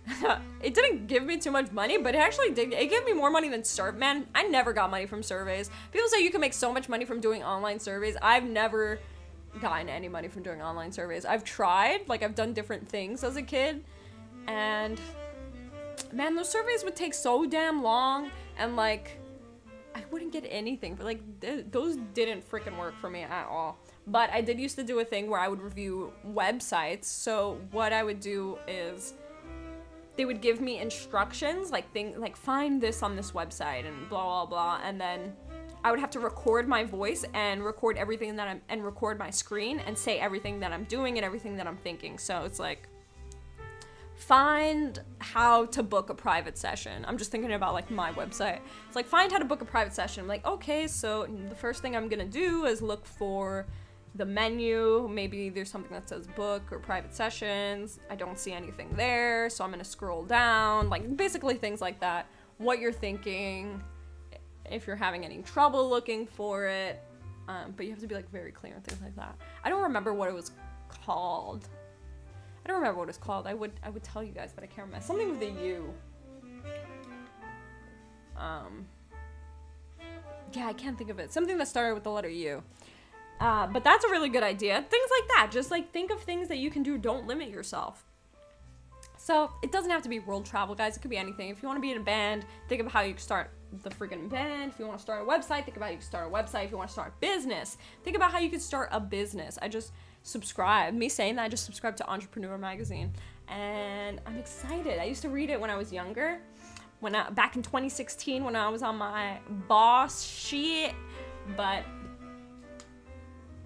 it 0.62 0.74
didn't 0.74 1.08
give 1.08 1.24
me 1.24 1.38
too 1.38 1.52
much 1.52 1.74
money, 1.74 1.98
but 1.98 2.16
it 2.16 2.20
actually 2.20 2.52
did. 2.52 2.72
It 2.72 2.90
gave 2.90 3.04
me 3.04 3.12
more 3.12 3.30
money 3.30 3.50
than 3.50 3.66
survey. 3.66 3.98
Man, 3.98 4.28
I 4.34 4.44
never 4.44 4.72
got 4.72 4.90
money 4.90 5.08
from 5.08 5.24
surveys. 5.24 5.70
People 5.92 6.08
say 6.08 6.24
you 6.24 6.32
can 6.32 6.40
make 6.40 6.54
so 6.54 6.72
much 6.72 6.88
money 6.88 7.04
from 7.04 7.20
doing 7.20 7.44
online 7.44 7.80
surveys. 7.82 8.16
I've 8.22 8.46
never 8.46 9.00
gotten 9.62 9.90
any 9.90 10.08
money 10.08 10.28
from 10.28 10.44
doing 10.44 10.62
online 10.62 10.92
surveys. 10.92 11.26
I've 11.26 11.44
tried, 11.44 12.08
like 12.08 12.24
I've 12.24 12.36
done 12.36 12.54
different 12.54 12.88
things 12.88 13.24
as 13.24 13.36
a 13.36 13.42
kid, 13.42 13.84
and 14.48 15.00
man, 16.12 16.36
those 16.36 16.50
surveys 16.50 16.84
would 16.84 16.96
take 16.96 17.14
so 17.14 17.46
damn 17.46 17.84
long, 17.84 18.32
and 18.58 18.76
like 18.76 19.20
I 19.96 20.04
wouldn't 20.12 20.32
get 20.32 20.46
anything. 20.50 20.96
But 20.96 21.06
like 21.06 21.42
th- 21.42 21.66
those 21.72 21.98
didn't 22.14 22.50
freaking 22.50 22.78
work 22.78 22.98
for 23.00 23.10
me 23.10 23.24
at 23.24 23.48
all. 23.48 23.80
But 24.06 24.30
I 24.32 24.42
did 24.42 24.60
used 24.60 24.76
to 24.78 24.84
do 24.84 25.00
a 25.00 25.06
thing 25.06 25.30
where 25.30 25.40
I 25.40 25.48
would 25.48 25.62
review 25.62 26.14
websites. 26.26 27.06
So 27.06 27.60
what 27.72 27.92
I 27.92 28.04
would 28.04 28.20
do 28.20 28.58
is 28.68 29.16
they 30.18 30.26
would 30.26 30.42
give 30.42 30.60
me 30.60 30.80
instructions 30.80 31.72
like 31.72 31.92
thing 31.94 32.20
like 32.20 32.36
find 32.36 32.82
this 32.82 33.04
on 33.04 33.16
this 33.16 33.32
website 33.32 33.88
and 33.88 34.10
blah 34.10 34.24
blah 34.24 34.46
blah 34.46 34.82
and 34.84 35.00
then 35.00 35.34
I 35.84 35.92
would 35.92 36.00
have 36.00 36.10
to 36.12 36.20
record 36.20 36.68
my 36.68 36.84
voice 36.84 37.24
and 37.34 37.64
record 37.64 37.98
everything 37.98 38.36
that 38.36 38.48
I'm 38.48 38.62
and 38.70 38.84
record 38.84 39.18
my 39.20 39.30
screen 39.30 39.80
and 39.80 39.98
say 39.98 40.20
everything 40.20 40.60
that 40.62 40.72
I'm 40.72 40.84
doing 40.86 41.18
and 41.18 41.26
everything 41.26 41.56
that 41.58 41.68
I'm 41.68 41.78
thinking. 41.78 42.18
So 42.18 42.44
it's 42.44 42.60
like 42.60 42.88
find 44.16 45.00
how 45.20 45.66
to 45.68 45.84
book 45.84 46.10
a 46.10 46.14
private 46.14 46.58
session. 46.58 47.06
I'm 47.08 47.18
just 47.18 47.32
thinking 47.32 47.54
about 47.54 47.74
like 47.74 47.90
my 47.92 48.12
website. 48.14 48.60
It's 48.88 48.96
like 48.96 49.06
find 49.06 49.32
how 49.32 49.38
to 49.38 49.46
book 49.46 49.62
a 49.62 49.66
private 49.66 49.94
session. 49.94 50.22
I'm 50.22 50.28
like, 50.28 50.46
okay, 50.46 50.88
so 50.88 51.28
the 51.50 51.56
first 51.56 51.82
thing 51.82 51.96
I'm 51.96 52.10
gonna 52.10 52.26
do 52.26 52.66
is 52.66 52.82
look 52.82 53.06
for 53.06 53.68
the 54.16 54.26
menu. 54.26 55.08
Maybe 55.08 55.50
there's 55.50 55.70
something 55.70 55.94
that 55.94 56.10
says 56.10 56.28
book 56.28 56.64
or 56.72 56.80
private 56.80 57.14
sessions. 57.14 58.00
I 58.10 58.16
don't 58.16 58.40
see 58.40 58.54
anything 58.54 58.90
there, 58.96 59.50
so 59.50 59.64
I'm 59.64 59.70
gonna 59.70 59.84
scroll 59.84 60.24
down. 60.24 60.90
Like 60.90 61.16
basically 61.16 61.56
things 61.56 61.80
like 61.80 62.00
that. 62.00 62.28
What 62.58 62.80
you're 62.80 62.92
thinking, 62.92 63.84
if 64.70 64.88
you're 64.88 64.96
having 64.96 65.26
any 65.26 65.42
trouble 65.42 65.90
looking 65.90 66.26
for 66.28 66.66
it. 66.68 67.02
Um, 67.48 67.74
but 67.78 67.86
you 67.86 67.92
have 67.92 68.02
to 68.02 68.08
be 68.08 68.16
like 68.16 68.30
very 68.30 68.52
clear 68.52 68.74
and 68.74 68.84
things 68.84 69.02
like 69.02 69.16
that. 69.16 69.36
I 69.64 69.70
don't 69.70 69.84
remember 69.84 70.14
what 70.14 70.28
it 70.28 70.36
was 70.36 70.52
called. 70.90 71.68
I 72.66 72.68
don't 72.68 72.78
remember 72.78 73.00
what 73.00 73.10
it's 73.10 73.18
called. 73.18 73.48
I 73.48 73.54
would 73.54 73.72
I 73.84 73.90
would 73.90 74.04
tell 74.04 74.22
you 74.22 74.34
guys, 74.34 74.52
but 74.54 74.64
I 74.64 74.68
can't 74.68 74.88
remember. 74.88 75.06
Something 75.06 75.32
with 75.32 75.42
a 75.42 75.52
U. 75.66 75.94
Um. 78.38 78.86
yeah, 80.54 80.68
I 80.68 80.74
can't 80.74 80.98
think 80.98 81.10
of 81.10 81.20
it. 81.20 81.32
Something 81.32 81.58
that 81.58 81.68
started 81.68 81.94
with 81.94 82.04
the 82.04 82.12
letter 82.12 82.30
U. 82.30 82.62
Uh, 83.40 83.68
but 83.68 83.84
that's 83.84 84.04
a 84.04 84.10
really 84.10 84.30
good 84.30 84.44
idea. 84.44 84.84
Things 84.90 85.10
like 85.20 85.28
that. 85.30 85.50
Just 85.52 85.72
like 85.72 85.92
think 85.92 86.12
of 86.12 86.22
things 86.22 86.48
that 86.50 86.58
you 86.58 86.70
can 86.70 86.84
do. 86.84 86.98
Don't 86.98 87.26
limit 87.28 87.50
yourself. 87.50 88.06
So 89.28 89.52
it 89.62 89.74
doesn't 89.74 89.92
have 89.92 90.04
to 90.04 90.08
be 90.08 90.20
world 90.20 90.46
travel, 90.46 90.74
guys. 90.74 90.96
It 90.96 91.02
could 91.02 91.12
be 91.12 91.18
anything. 91.18 91.50
If 91.50 91.62
you 91.62 91.68
want 91.68 91.76
to 91.76 91.82
be 91.82 91.92
in 91.92 91.98
a 91.98 92.02
band, 92.02 92.46
think 92.70 92.80
of 92.80 92.88
how 92.88 93.02
you 93.02 93.14
start 93.18 93.52
the 93.84 93.90
freaking 93.90 94.30
band. 94.30 94.72
If 94.72 94.80
you 94.80 94.88
want 94.88 95.00
to 95.00 95.02
start 95.02 95.22
a 95.22 95.26
website, 95.30 95.66
think 95.66 95.76
about 95.76 95.88
how 95.88 95.92
you 95.92 95.98
can 95.98 96.06
start 96.06 96.30
a 96.30 96.34
website. 96.34 96.64
If 96.64 96.72
you 96.72 96.78
want 96.78 96.88
to 96.88 96.94
start 96.94 97.10
a 97.10 97.20
business, 97.20 97.78
think 98.06 98.16
about 98.16 98.32
how 98.32 98.40
you 98.40 98.50
could 98.50 98.62
start 98.62 98.88
a 98.90 99.02
business. 99.02 99.60
I 99.62 99.68
just 99.68 99.92
subscribe. 100.24 100.94
Me 100.94 101.10
saying 101.10 101.36
that, 101.36 101.44
I 101.44 101.50
just 101.50 101.66
subscribed 101.66 101.98
to 101.98 102.10
Entrepreneur 102.10 102.58
Magazine, 102.58 103.12
and 103.50 104.22
I'm 104.26 104.38
excited. 104.38 104.98
I 104.98 105.04
used 105.04 105.24
to 105.24 105.30
read 105.30 105.50
it 105.50 105.60
when 105.60 105.70
I 105.70 105.76
was 105.76 105.92
younger, 105.92 106.40
when 107.02 107.14
I, 107.14 107.30
back 107.30 107.58
in 107.58 107.64
2016 107.64 108.46
when 108.46 108.56
I 108.56 108.70
was 108.70 108.82
on 108.82 108.96
my 108.96 109.40
boss 109.68 110.24
shit, 110.24 110.96
but 111.58 111.84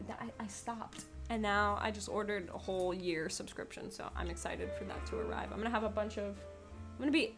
I, 0.10 0.26
I 0.40 0.48
stopped. 0.48 1.04
And 1.32 1.42
now 1.42 1.78
I 1.80 1.92
just 1.92 2.10
ordered 2.10 2.50
a 2.54 2.58
whole 2.58 2.94
year 2.94 3.30
subscription, 3.30 3.90
so 3.90 4.10
I'm 4.18 4.30
excited 4.30 4.70
for 4.78 4.84
that 4.84 5.06
to 5.06 5.16
arrive. 5.16 5.48
I'm 5.54 5.60
gonna 5.60 5.70
have 5.70 5.86
a 5.86 5.90
bunch 5.90 6.18
of, 6.18 6.26
I'm 6.26 7.00
gonna 7.00 7.10
be 7.10 7.38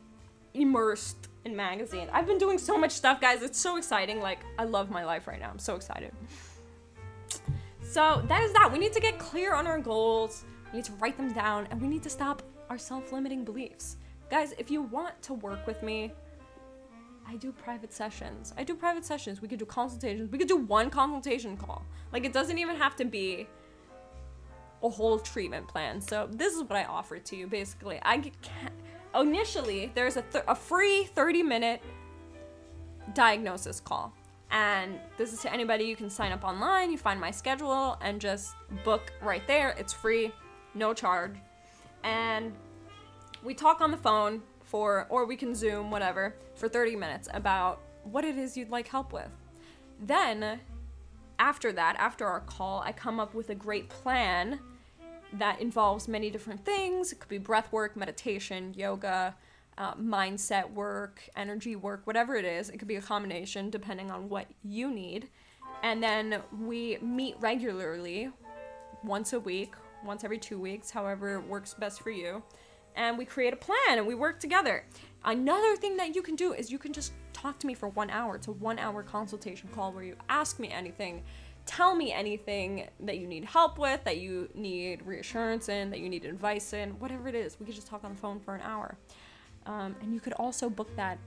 immersed 0.55 1.29
in 1.45 1.55
magazine. 1.55 2.09
I've 2.11 2.25
been 2.25 2.39
doing 2.39 2.57
so 2.57 2.75
much 2.75 2.89
stuff, 2.89 3.21
guys. 3.21 3.43
It's 3.43 3.59
so 3.59 3.77
exciting. 3.77 4.19
Like, 4.19 4.39
I 4.57 4.63
love 4.63 4.89
my 4.89 5.05
life 5.05 5.27
right 5.27 5.39
now. 5.39 5.51
I'm 5.51 5.59
so 5.59 5.75
excited. 5.75 6.11
So 7.83 8.23
that 8.27 8.41
is 8.41 8.51
that. 8.53 8.71
We 8.71 8.79
need 8.79 8.93
to 8.93 8.99
get 8.99 9.19
clear 9.19 9.53
on 9.53 9.67
our 9.67 9.79
goals. 9.79 10.43
We 10.71 10.77
need 10.77 10.85
to 10.85 10.93
write 10.93 11.15
them 11.15 11.31
down, 11.31 11.67
and 11.69 11.79
we 11.79 11.87
need 11.87 12.01
to 12.01 12.09
stop 12.09 12.41
our 12.71 12.79
self-limiting 12.79 13.45
beliefs. 13.45 13.97
Guys, 14.31 14.55
if 14.57 14.71
you 14.71 14.81
want 14.81 15.21
to 15.21 15.35
work 15.35 15.67
with 15.67 15.83
me, 15.83 16.11
I 17.27 17.35
do 17.35 17.51
private 17.51 17.93
sessions. 17.93 18.55
I 18.57 18.63
do 18.63 18.73
private 18.73 19.05
sessions. 19.05 19.39
We 19.39 19.47
could 19.47 19.59
do 19.59 19.65
consultations. 19.65 20.31
We 20.31 20.39
could 20.39 20.47
do 20.47 20.57
one 20.57 20.89
consultation 20.89 21.57
call. 21.57 21.85
Like 22.11 22.25
it 22.25 22.33
doesn't 22.33 22.57
even 22.57 22.75
have 22.75 22.95
to 22.95 23.05
be 23.05 23.47
a 24.83 24.89
whole 24.89 25.17
treatment 25.17 25.67
plan. 25.67 26.01
So 26.01 26.27
this 26.29 26.53
is 26.53 26.61
what 26.63 26.73
I 26.73 26.83
offer 26.83 27.17
to 27.17 27.35
you 27.35 27.47
basically. 27.47 27.99
I 28.03 28.17
can't 28.19 28.73
initially 29.15 29.91
there's 29.93 30.17
a, 30.17 30.23
th- 30.23 30.43
a 30.47 30.55
free 30.55 31.05
30 31.05 31.43
minute 31.43 31.81
diagnosis 33.13 33.79
call. 33.79 34.13
And 34.51 34.99
this 35.17 35.33
is 35.33 35.41
to 35.41 35.51
anybody 35.51 35.85
you 35.85 35.95
can 35.95 36.09
sign 36.09 36.31
up 36.31 36.43
online, 36.43 36.91
you 36.91 36.97
find 36.97 37.19
my 37.19 37.31
schedule 37.31 37.97
and 38.01 38.21
just 38.21 38.55
book 38.83 39.11
right 39.21 39.45
there. 39.47 39.69
It's 39.79 39.93
free, 39.93 40.31
no 40.75 40.93
charge. 40.93 41.35
And 42.03 42.53
we 43.43 43.53
talk 43.53 43.81
on 43.81 43.89
the 43.89 43.97
phone 43.97 44.43
for 44.61 45.07
or 45.09 45.25
we 45.25 45.35
can 45.35 45.55
zoom 45.55 45.89
whatever 45.89 46.35
for 46.55 46.69
30 46.69 46.95
minutes 46.95 47.27
about 47.33 47.81
what 48.03 48.25
it 48.25 48.37
is 48.37 48.55
you'd 48.55 48.69
like 48.69 48.87
help 48.87 49.11
with. 49.11 49.29
Then 49.99 50.59
after 51.39 51.71
that, 51.73 51.95
after 51.97 52.25
our 52.25 52.41
call, 52.41 52.81
I 52.85 52.91
come 52.91 53.19
up 53.19 53.33
with 53.33 53.49
a 53.49 53.55
great 53.55 53.89
plan 53.89 54.59
that 55.33 55.59
involves 55.59 56.07
many 56.07 56.29
different 56.29 56.63
things. 56.63 57.11
It 57.11 57.19
could 57.19 57.29
be 57.29 57.37
breath 57.37 57.71
work, 57.71 57.95
meditation, 57.95 58.73
yoga, 58.75 59.35
uh, 59.77 59.95
mindset 59.95 60.71
work, 60.71 61.21
energy 61.35 61.75
work, 61.75 62.01
whatever 62.05 62.35
it 62.35 62.45
is. 62.45 62.69
It 62.69 62.77
could 62.77 62.87
be 62.87 62.95
a 62.95 63.01
combination 63.01 63.69
depending 63.69 64.11
on 64.11 64.29
what 64.29 64.47
you 64.63 64.91
need. 64.91 65.29
And 65.81 66.01
then 66.01 66.41
we 66.61 66.97
meet 67.01 67.35
regularly, 67.39 68.29
once 69.03 69.33
a 69.33 69.39
week, 69.39 69.73
once 70.05 70.23
every 70.23 70.37
two 70.37 70.59
weeks, 70.59 70.91
however 70.91 71.41
works 71.41 71.73
best 71.73 72.01
for 72.01 72.11
you. 72.11 72.43
And 72.95 73.17
we 73.17 73.25
create 73.25 73.53
a 73.53 73.57
plan 73.57 73.97
and 73.97 74.05
we 74.05 74.15
work 74.15 74.39
together. 74.39 74.85
Another 75.25 75.75
thing 75.75 75.97
that 75.97 76.15
you 76.15 76.21
can 76.21 76.35
do 76.35 76.53
is 76.53 76.71
you 76.71 76.77
can 76.77 76.93
just 76.93 77.13
talk 77.33 77.59
to 77.59 77.67
me 77.67 77.73
for 77.73 77.89
one 77.89 78.09
hour. 78.09 78.35
It's 78.35 78.47
a 78.47 78.51
one 78.51 78.77
hour 78.77 79.01
consultation 79.03 79.69
call 79.73 79.91
where 79.91 80.03
you 80.03 80.15
ask 80.29 80.59
me 80.59 80.69
anything 80.69 81.23
tell 81.65 81.95
me 81.95 82.11
anything 82.11 82.87
that 83.01 83.17
you 83.17 83.27
need 83.27 83.45
help 83.45 83.77
with, 83.77 84.03
that 84.03 84.17
you 84.17 84.49
need 84.53 85.01
reassurance 85.05 85.69
in, 85.69 85.89
that 85.89 85.99
you 85.99 86.09
need 86.09 86.25
advice 86.25 86.73
in, 86.73 86.91
whatever 86.99 87.27
it 87.27 87.35
is. 87.35 87.59
We 87.59 87.65
could 87.65 87.75
just 87.75 87.87
talk 87.87 88.03
on 88.03 88.13
the 88.13 88.19
phone 88.19 88.39
for 88.39 88.55
an 88.55 88.61
hour. 88.61 88.97
Um, 89.65 89.95
and 90.01 90.13
you 90.13 90.19
could 90.19 90.33
also 90.33 90.69
book 90.69 90.93
that 90.95 91.17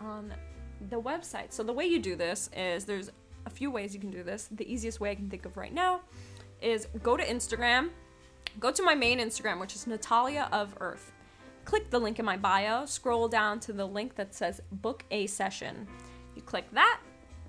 on 0.00 0.32
the 0.90 1.00
website. 1.00 1.52
So 1.52 1.62
the 1.62 1.72
way 1.72 1.86
you 1.86 1.98
do 2.00 2.16
this 2.16 2.50
is 2.56 2.84
there's 2.84 3.10
a 3.46 3.50
few 3.50 3.70
ways 3.70 3.94
you 3.94 4.00
can 4.00 4.10
do 4.10 4.22
this. 4.22 4.48
The 4.50 4.70
easiest 4.70 5.00
way 5.00 5.10
I 5.10 5.14
can 5.14 5.30
think 5.30 5.46
of 5.46 5.56
right 5.56 5.72
now 5.72 6.02
is 6.60 6.88
go 7.02 7.16
to 7.16 7.24
Instagram, 7.24 7.90
go 8.60 8.70
to 8.70 8.82
my 8.82 8.94
main 8.94 9.18
Instagram, 9.18 9.58
which 9.60 9.74
is 9.74 9.86
Natalia 9.86 10.48
of 10.52 10.74
Earth. 10.80 11.12
Click 11.64 11.90
the 11.90 11.98
link 11.98 12.18
in 12.18 12.24
my 12.24 12.36
bio, 12.36 12.84
scroll 12.86 13.28
down 13.28 13.60
to 13.60 13.72
the 13.72 13.84
link 13.84 14.14
that 14.16 14.34
says 14.34 14.60
book 14.70 15.04
a 15.10 15.26
session. 15.26 15.86
You 16.34 16.42
click 16.42 16.66
that, 16.72 17.00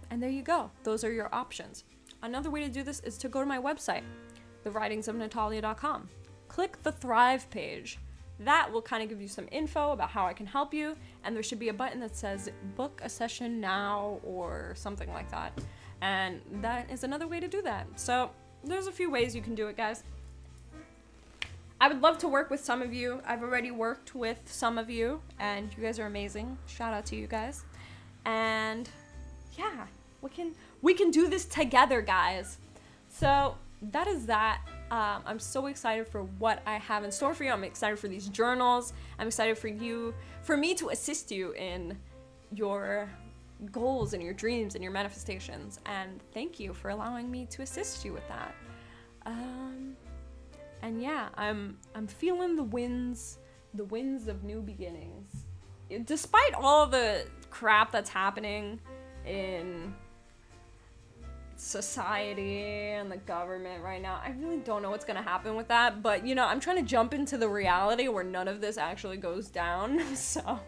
and 0.09 0.21
there 0.21 0.29
you 0.29 0.41
go. 0.41 0.71
Those 0.83 1.03
are 1.03 1.11
your 1.11 1.33
options. 1.33 1.83
Another 2.21 2.49
way 2.49 2.61
to 2.61 2.69
do 2.69 2.83
this 2.83 2.99
is 3.01 3.17
to 3.19 3.29
go 3.29 3.39
to 3.39 3.45
my 3.45 3.59
website, 3.59 4.03
thewritingsofnatalia.com. 4.65 6.09
Click 6.47 6.81
the 6.83 6.91
Thrive 6.91 7.49
page. 7.49 7.99
That 8.39 8.71
will 8.71 8.81
kind 8.81 9.03
of 9.03 9.09
give 9.09 9.21
you 9.21 9.27
some 9.27 9.47
info 9.51 9.91
about 9.91 10.09
how 10.09 10.25
I 10.25 10.33
can 10.33 10.45
help 10.45 10.73
you, 10.73 10.95
and 11.23 11.35
there 11.35 11.43
should 11.43 11.59
be 11.59 11.69
a 11.69 11.73
button 11.73 11.99
that 11.99 12.15
says 12.15 12.49
book 12.75 13.01
a 13.03 13.09
session 13.09 13.59
now 13.59 14.19
or 14.23 14.73
something 14.75 15.11
like 15.11 15.29
that. 15.31 15.57
And 16.01 16.41
that 16.61 16.89
is 16.89 17.03
another 17.03 17.27
way 17.27 17.39
to 17.39 17.47
do 17.47 17.61
that. 17.63 17.87
So, 17.99 18.31
there's 18.63 18.87
a 18.87 18.91
few 18.91 19.09
ways 19.09 19.35
you 19.35 19.41
can 19.41 19.55
do 19.55 19.67
it, 19.67 19.77
guys. 19.77 20.03
I 21.81 21.87
would 21.87 22.01
love 22.01 22.17
to 22.19 22.27
work 22.27 22.49
with 22.49 22.59
some 22.59 22.81
of 22.81 22.93
you. 22.93 23.21
I've 23.25 23.41
already 23.41 23.71
worked 23.71 24.13
with 24.13 24.39
some 24.45 24.77
of 24.77 24.89
you, 24.89 25.21
and 25.39 25.73
you 25.77 25.83
guys 25.83 25.97
are 25.97 26.07
amazing. 26.07 26.57
Shout 26.65 26.93
out 26.93 27.05
to 27.07 27.15
you 27.15 27.25
guys. 27.25 27.63
And 28.25 28.89
yeah, 29.57 29.85
we 30.21 30.29
can 30.29 30.53
we 30.81 30.93
can 30.93 31.11
do 31.11 31.27
this 31.27 31.45
together, 31.45 32.01
guys. 32.01 32.57
So 33.09 33.55
that 33.81 34.07
is 34.07 34.25
that. 34.27 34.61
Um, 34.91 35.21
I'm 35.25 35.39
so 35.39 35.67
excited 35.67 36.07
for 36.07 36.23
what 36.23 36.61
I 36.65 36.77
have 36.77 37.03
in 37.03 37.11
store 37.11 37.33
for 37.33 37.43
you. 37.43 37.51
I'm 37.51 37.63
excited 37.63 37.99
for 37.99 38.07
these 38.07 38.27
journals. 38.27 38.93
I'm 39.19 39.27
excited 39.27 39.57
for 39.57 39.67
you, 39.67 40.15
for 40.41 40.57
me 40.57 40.73
to 40.75 40.89
assist 40.89 41.31
you 41.31 41.51
in 41.53 41.97
your 42.53 43.09
goals 43.71 44.13
and 44.13 44.23
your 44.23 44.33
dreams 44.33 44.75
and 44.75 44.83
your 44.83 44.91
manifestations. 44.91 45.79
And 45.85 46.19
thank 46.33 46.59
you 46.59 46.73
for 46.73 46.89
allowing 46.89 47.29
me 47.29 47.45
to 47.51 47.61
assist 47.61 48.03
you 48.03 48.13
with 48.13 48.27
that. 48.29 48.55
Um, 49.25 49.95
and 50.81 51.01
yeah, 51.01 51.29
I'm 51.35 51.77
I'm 51.93 52.07
feeling 52.07 52.55
the 52.55 52.63
winds, 52.63 53.39
the 53.73 53.83
winds 53.85 54.27
of 54.27 54.43
new 54.43 54.61
beginnings. 54.61 55.45
Despite 56.05 56.53
all 56.53 56.87
the 56.87 57.25
crap 57.49 57.91
that's 57.91 58.09
happening 58.09 58.79
in 59.25 59.93
society 61.59 62.61
and 62.91 63.11
the 63.11 63.17
government 63.17 63.83
right 63.83 64.01
now. 64.01 64.21
I 64.23 64.33
really 64.39 64.57
don't 64.57 64.81
know 64.81 64.89
what's 64.89 65.05
to 65.05 65.21
happen 65.21 65.55
with 65.55 65.67
that, 65.67 66.01
but 66.01 66.25
you 66.25 66.33
know, 66.33 66.45
I'm 66.45 66.59
trying 66.59 66.77
to 66.77 66.83
jump 66.83 67.13
into 67.13 67.37
the 67.37 67.49
reality 67.49 68.07
where 68.07 68.23
none 68.23 68.47
of 68.47 68.61
this 68.61 68.77
actually 68.77 69.17
goes 69.17 69.49
down. 69.49 70.01
So 70.15 70.59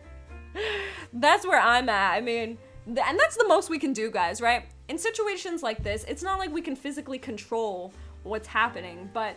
that's 1.14 1.46
where 1.46 1.60
I'm 1.60 1.88
at. 1.88 2.14
I 2.14 2.22
mean, 2.22 2.58
and 2.86 3.20
that's 3.20 3.38
the 3.38 3.48
most 3.48 3.70
we 3.70 3.80
can 3.80 3.94
do, 3.94 4.10
guys, 4.12 4.42
right? 4.42 4.66
In 4.88 4.98
situations 4.98 5.64
like 5.64 5.84
this, 5.84 6.04
it's 6.08 6.24
not 6.24 6.40
like 6.40 6.52
we 6.52 6.62
can 6.62 6.76
physically 6.76 7.18
control 7.18 7.94
what's 8.24 8.48
happening, 8.48 9.10
but 9.14 9.36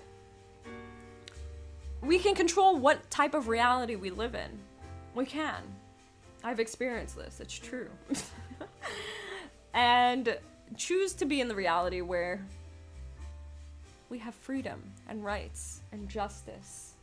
we 2.01 2.19
can 2.19 2.35
control 2.35 2.77
what 2.77 3.09
type 3.11 3.35
of 3.35 3.49
reality 3.49 3.97
we 3.97 4.11
live 4.11 4.35
in. 4.35 4.51
We 5.15 5.27
can. 5.27 5.63
I've 6.43 6.61
experienced 6.61 7.17
this, 7.17 7.41
it's 7.41 7.57
true. 7.59 7.89
and 9.75 10.37
choose 10.77 11.13
to 11.15 11.25
be 11.25 11.41
in 11.41 11.49
the 11.49 11.55
reality 11.55 12.01
where 12.01 12.45
we 14.09 14.19
have 14.19 14.35
freedom 14.35 14.83
and 15.09 15.25
rights 15.25 15.83
and 15.93 16.09
justice 16.09 16.95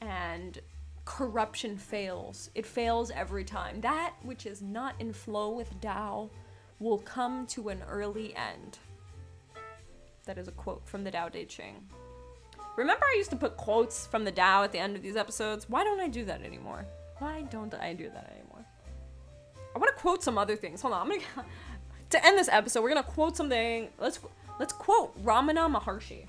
and 0.00 0.60
corruption 1.04 1.76
fails. 1.76 2.50
It 2.54 2.66
fails 2.66 3.10
every 3.10 3.44
time. 3.44 3.80
That 3.80 4.14
which 4.22 4.46
is 4.46 4.62
not 4.62 4.94
in 4.98 5.12
flow 5.12 5.50
with 5.50 5.80
Tao 5.80 6.30
will 6.78 6.98
come 6.98 7.46
to 7.48 7.70
an 7.70 7.82
early 7.88 8.34
end. 8.36 8.78
That 10.26 10.38
is 10.38 10.48
a 10.48 10.52
quote 10.52 10.86
from 10.86 11.04
the 11.04 11.10
Tao 11.10 11.28
Te 11.28 11.44
Ching. 11.46 11.76
Remember, 12.76 13.04
I 13.04 13.16
used 13.16 13.30
to 13.30 13.36
put 13.36 13.56
quotes 13.56 14.06
from 14.06 14.24
the 14.24 14.30
Tao 14.30 14.62
at 14.62 14.70
the 14.70 14.78
end 14.78 14.94
of 14.94 15.02
these 15.02 15.16
episodes? 15.16 15.68
Why 15.68 15.82
don't 15.82 16.00
I 16.00 16.08
do 16.08 16.24
that 16.26 16.42
anymore? 16.42 16.86
Why 17.18 17.42
don't 17.50 17.74
I 17.74 17.94
do 17.94 18.08
that 18.10 18.32
anymore? 18.36 18.64
I 19.74 19.78
want 19.78 19.94
to 19.96 20.00
quote 20.00 20.22
some 20.22 20.38
other 20.38 20.56
things. 20.56 20.82
Hold 20.82 20.94
on, 20.94 21.02
I'm 21.02 21.08
gonna 21.08 21.46
to 22.10 22.26
end 22.26 22.38
this 22.38 22.48
episode, 22.50 22.82
we're 22.82 22.88
gonna 22.88 23.02
quote 23.02 23.36
something. 23.36 23.88
Let's 23.98 24.20
let's 24.58 24.72
quote 24.72 25.22
Ramana 25.24 25.72
Maharshi. 25.74 26.26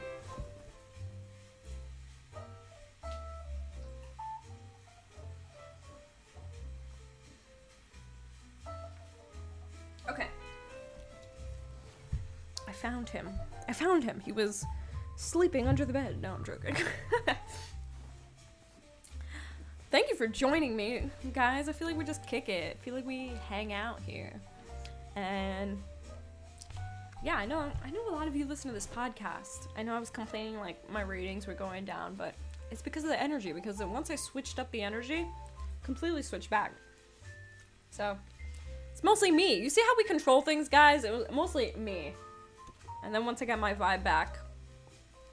Okay. 10.09 10.27
I 12.67 12.71
found 12.71 13.09
him. 13.09 13.29
I 13.67 13.73
found 13.73 14.03
him. 14.03 14.21
He 14.25 14.31
was 14.31 14.65
sleeping 15.15 15.67
under 15.67 15.85
the 15.85 15.93
bed. 15.93 16.21
No, 16.21 16.33
I'm 16.33 16.43
joking. 16.43 16.75
Thank 19.91 20.09
you 20.09 20.15
for 20.15 20.27
joining 20.27 20.75
me, 20.75 21.09
guys. 21.33 21.67
I 21.67 21.73
feel 21.73 21.87
like 21.87 21.97
we 21.97 22.05
just 22.05 22.25
kick 22.27 22.47
it. 22.47 22.77
I 22.79 22.83
feel 22.83 22.93
like 22.93 23.07
we 23.07 23.31
hang 23.49 23.73
out 23.73 23.99
here. 24.05 24.39
And 25.19 25.77
yeah, 27.23 27.35
I 27.35 27.45
know 27.45 27.69
I 27.83 27.89
know 27.91 28.07
a 28.09 28.15
lot 28.15 28.27
of 28.27 28.35
you 28.35 28.45
listen 28.45 28.69
to 28.69 28.73
this 28.73 28.87
podcast. 28.87 29.67
I 29.77 29.83
know 29.83 29.93
I 29.93 29.99
was 29.99 30.09
complaining 30.09 30.57
like 30.59 30.89
my 30.89 31.01
ratings 31.01 31.47
were 31.47 31.53
going 31.53 31.85
down, 31.85 32.15
but 32.15 32.33
it's 32.71 32.81
because 32.81 33.03
of 33.03 33.09
the 33.09 33.21
energy. 33.21 33.51
Because 33.51 33.79
once 33.79 34.09
I 34.09 34.15
switched 34.15 34.59
up 34.59 34.71
the 34.71 34.81
energy, 34.81 35.27
completely 35.83 36.21
switched 36.21 36.49
back. 36.49 36.73
So 37.91 38.17
it's 38.91 39.03
mostly 39.03 39.31
me. 39.31 39.55
You 39.61 39.69
see 39.69 39.81
how 39.81 39.95
we 39.97 40.05
control 40.05 40.41
things, 40.41 40.69
guys? 40.69 41.03
It 41.03 41.11
was 41.11 41.25
mostly 41.31 41.73
me. 41.77 42.13
And 43.03 43.13
then 43.13 43.25
once 43.25 43.41
I 43.41 43.45
got 43.45 43.59
my 43.59 43.73
vibe 43.73 44.03
back, 44.03 44.37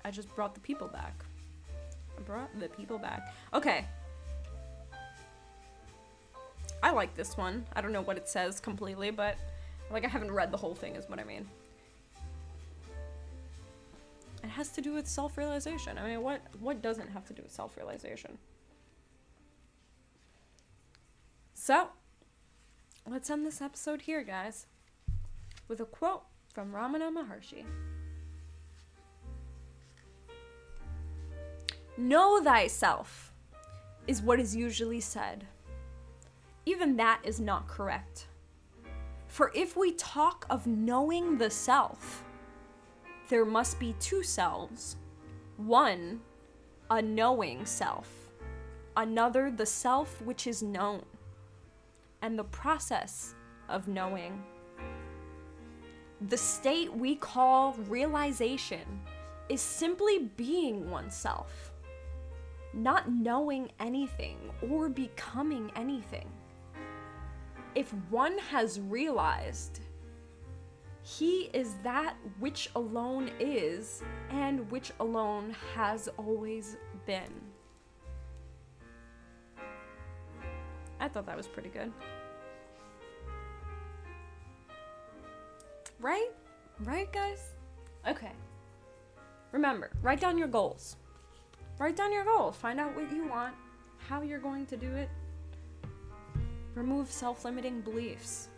I 0.05 0.11
just 0.11 0.35
brought 0.35 0.55
the 0.55 0.61
people 0.61 0.89
back. 0.89 1.25
I 2.17 2.23
brought 2.23 2.59
the 2.59 2.69
people 2.69 2.99
back. 2.99 3.35
Okay. 3.53 3.85
I 6.83 6.91
like 6.91 7.15
this 7.15 7.37
one. 7.37 7.67
I 7.75 7.81
don't 7.81 7.93
know 7.93 8.03
what 8.03 8.17
it 8.17 8.29
says 8.29 8.61
completely, 8.61 9.11
but 9.11 9.37
like 9.91 10.05
I 10.05 10.09
haven't 10.09 10.33
read 10.33 10.51
the 10.51 10.57
whole 10.57 10.75
thing 10.75 10.97
is 10.97 11.09
what 11.09 11.19
I 11.19 11.25
mean. 11.25 11.47
It 14.43 14.49
has 14.49 14.69
to 14.71 14.81
do 14.81 14.93
with 14.93 15.07
self-realization. 15.09 15.99
I 15.99 16.07
mean, 16.07 16.23
what 16.23 16.41
what 16.61 16.83
doesn't 16.83 17.09
have 17.09 17.27
to 17.27 17.33
do 17.33 17.43
with 17.43 17.53
self-realization? 17.53 18.39
So, 21.55 21.89
let's 23.11 23.29
end 23.29 23.45
this 23.45 23.61
episode 23.61 24.03
here, 24.03 24.23
guys, 24.23 24.67
with 25.69 25.81
a 25.81 25.85
quote 25.85 26.23
from 26.53 26.73
Ramana 26.73 27.11
Maharshi. 27.11 27.65
Know 31.97 32.43
thyself 32.43 33.33
is 34.07 34.23
what 34.23 34.39
is 34.39 34.55
usually 34.55 35.01
said. 35.01 35.47
Even 36.67 36.97
that 36.97 37.21
is 37.25 37.41
not 37.41 37.67
correct. 37.67 38.29
For 39.37 39.53
if 39.55 39.77
we 39.77 39.93
talk 39.93 40.47
of 40.49 40.67
knowing 40.67 41.37
the 41.37 41.51
self, 41.51 42.25
there 43.29 43.45
must 43.45 43.79
be 43.79 43.95
two 44.01 44.23
selves. 44.23 44.97
One, 45.59 46.23
a 46.91 47.03
knowing 47.03 47.67
self, 47.67 48.09
another, 48.97 49.51
the 49.51 49.67
self 49.67 50.23
which 50.23 50.47
is 50.47 50.63
known, 50.63 51.05
and 52.23 52.39
the 52.39 52.45
process 52.45 53.35
of 53.69 53.89
knowing. 53.89 54.43
The 56.29 56.39
state 56.39 56.91
we 56.91 57.15
call 57.17 57.75
realization 57.91 58.87
is 59.51 59.61
simply 59.61 60.31
being 60.39 60.91
oneself, 60.91 61.75
not 62.73 63.11
knowing 63.13 63.71
anything 63.81 64.39
or 64.63 64.89
becoming 64.89 65.71
anything. 65.77 66.33
If 67.77 67.93
one 68.09 68.39
has 68.39 68.81
realized, 68.81 69.81
he 71.03 71.51
is 71.53 71.75
that 71.85 72.17
which 72.39 72.71
alone 72.75 73.31
is 73.39 74.03
and 74.31 74.69
which 74.71 74.93
alone 74.99 75.55
has 75.75 76.09
always 76.17 76.79
been. 77.05 77.31
I 80.99 81.09
thought 81.09 81.27
that 81.27 81.37
was 81.37 81.47
pretty 81.47 81.69
good. 81.69 81.93
Right? 86.01 86.31
Right, 86.81 87.13
guys? 87.13 87.51
Okay. 88.09 88.33
Remember, 89.53 89.91
write 90.01 90.21
down 90.21 90.39
your 90.39 90.49
goals. 90.49 90.97
Write 91.79 91.95
down 91.97 92.11
your 92.11 92.25
goals. 92.25 92.57
Find 92.57 92.81
out 92.81 92.97
what 92.97 93.13
you 93.13 93.29
want, 93.29 93.55
how 93.99 94.23
you're 94.23 94.39
going 94.39 94.65
to 94.65 94.79
do 94.79 94.91
it. 94.95 95.11
Remove 96.77 97.11
self 97.11 97.45
limiting 97.45 97.81
beliefs. 97.81 98.49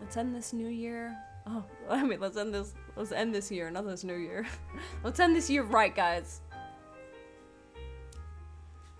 Let's 0.00 0.16
end 0.16 0.34
this 0.34 0.52
new 0.52 0.68
year. 0.68 1.16
Oh, 1.46 1.64
I 1.90 2.04
mean, 2.04 2.20
let's 2.20 2.36
end 2.36 2.54
this. 2.54 2.74
Let's 2.94 3.10
end 3.10 3.34
this 3.34 3.50
year, 3.50 3.70
not 3.70 3.86
this 3.86 4.04
new 4.04 4.16
year. 4.16 4.46
let's 5.04 5.18
end 5.18 5.34
this 5.34 5.48
year 5.48 5.62
right, 5.62 5.94
guys. 5.94 6.42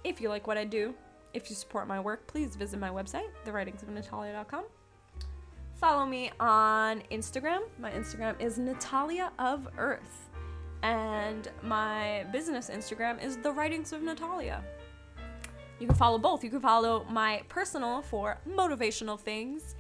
If 0.02 0.20
you 0.20 0.30
like 0.30 0.46
what 0.46 0.56
I 0.56 0.64
do, 0.64 0.94
if 1.34 1.50
you 1.50 1.56
support 1.56 1.86
my 1.86 2.00
work, 2.00 2.26
please 2.26 2.56
visit 2.56 2.80
my 2.80 2.88
website, 2.88 3.28
thewritingsofnatalia.com. 3.44 4.64
Follow 5.74 6.06
me 6.06 6.30
on 6.40 7.02
Instagram. 7.10 7.60
My 7.78 7.90
Instagram 7.90 8.40
is 8.40 8.58
Natalia 8.58 9.30
of 9.38 9.68
Earth. 9.76 10.30
And 10.82 11.48
my 11.62 12.24
business 12.32 12.70
Instagram 12.70 13.22
is 13.22 13.36
The 13.36 13.52
Writings 13.52 13.92
of 13.92 14.02
Natalia. 14.02 14.64
You 15.78 15.86
can 15.86 15.96
follow 15.96 16.18
both. 16.18 16.44
You 16.44 16.50
can 16.50 16.60
follow 16.60 17.04
my 17.10 17.42
personal 17.48 18.02
for 18.02 18.38
motivational 18.48 19.18
things, 19.18 19.74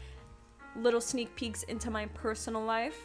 little 0.76 1.00
sneak 1.00 1.34
peeks 1.36 1.62
into 1.64 1.90
my 1.90 2.06
personal 2.06 2.62
life, 2.62 2.98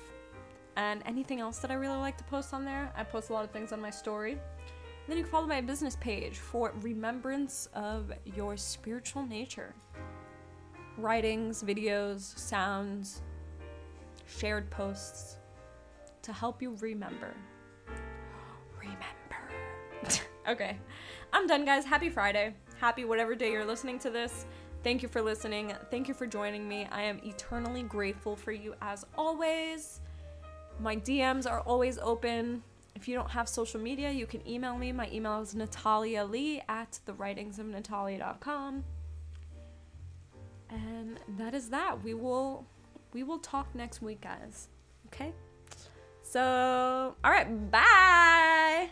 and 0.78 1.02
anything 1.06 1.40
else 1.40 1.60
that 1.60 1.72
I 1.72 1.76
really 1.76 1.98
like 1.98 2.18
to 2.18 2.24
post 2.24 2.54
on 2.54 2.66
there. 2.66 2.92
I 2.96 3.04
post 3.04 3.30
a 3.30 3.34
lot 3.34 3.44
of 3.44 3.52
things 3.52 3.72
on 3.72 3.82
my 3.82 3.90
story. 3.90 4.38
Then 5.08 5.18
you 5.18 5.24
can 5.24 5.32
follow 5.32 5.48
my 5.48 5.62
business 5.62 5.96
page 5.96 6.38
for 6.38 6.74
remembrance 6.82 7.70
of 7.74 8.12
your 8.26 8.58
spiritual 8.58 9.26
nature. 9.26 9.74
Writings, 10.98 11.64
videos, 11.64 12.38
sounds, 12.38 13.22
shared 14.26 14.70
posts 14.70 15.38
to 16.24 16.34
help 16.34 16.62
you 16.62 16.76
remember. 16.82 17.34
Remember. 18.80 19.00
okay, 20.50 20.78
I'm 21.32 21.48
done, 21.48 21.64
guys. 21.64 21.86
Happy 21.86 22.10
Friday. 22.10 22.54
Happy 22.80 23.06
whatever 23.06 23.36
day 23.36 23.52
you're 23.52 23.66
listening 23.66 24.00
to 24.00 24.10
this. 24.10 24.46
Thank 24.84 25.02
you 25.02 25.10
for 25.10 25.22
listening. 25.22 25.74
Thank 25.90 26.08
you 26.08 26.14
for 26.14 26.28
joining 26.28 26.68
me. 26.68 26.88
I 26.92 27.02
am 27.02 27.20
eternally 27.24 27.84
grateful 27.84 28.36
for 28.36 28.52
you 28.52 28.76
as 28.82 29.06
always. 29.18 30.02
My 30.80 30.96
DMs 30.96 31.50
are 31.50 31.62
always 31.62 31.98
open. 31.98 32.62
If 32.96 33.08
you 33.08 33.16
don't 33.16 33.30
have 33.30 33.50
social 33.50 33.80
media, 33.80 34.12
you 34.12 34.26
can 34.26 34.48
email 34.48 34.78
me. 34.78 34.92
My 34.92 35.10
email 35.12 35.42
is 35.42 35.56
natalia 35.56 36.24
lee 36.24 36.62
at 36.70 37.00
thewritingsofnatalia.com. 37.08 38.84
And 40.70 41.20
that 41.38 41.54
is 41.54 41.70
that. 41.70 42.04
We 42.04 42.14
will 42.14 42.66
we 43.14 43.24
will 43.24 43.40
talk 43.40 43.74
next 43.74 44.02
week, 44.02 44.22
guys. 44.22 44.68
Okay? 45.08 45.34
So, 46.22 47.16
all 47.24 47.32
right, 47.32 47.72
bye. 47.72 48.90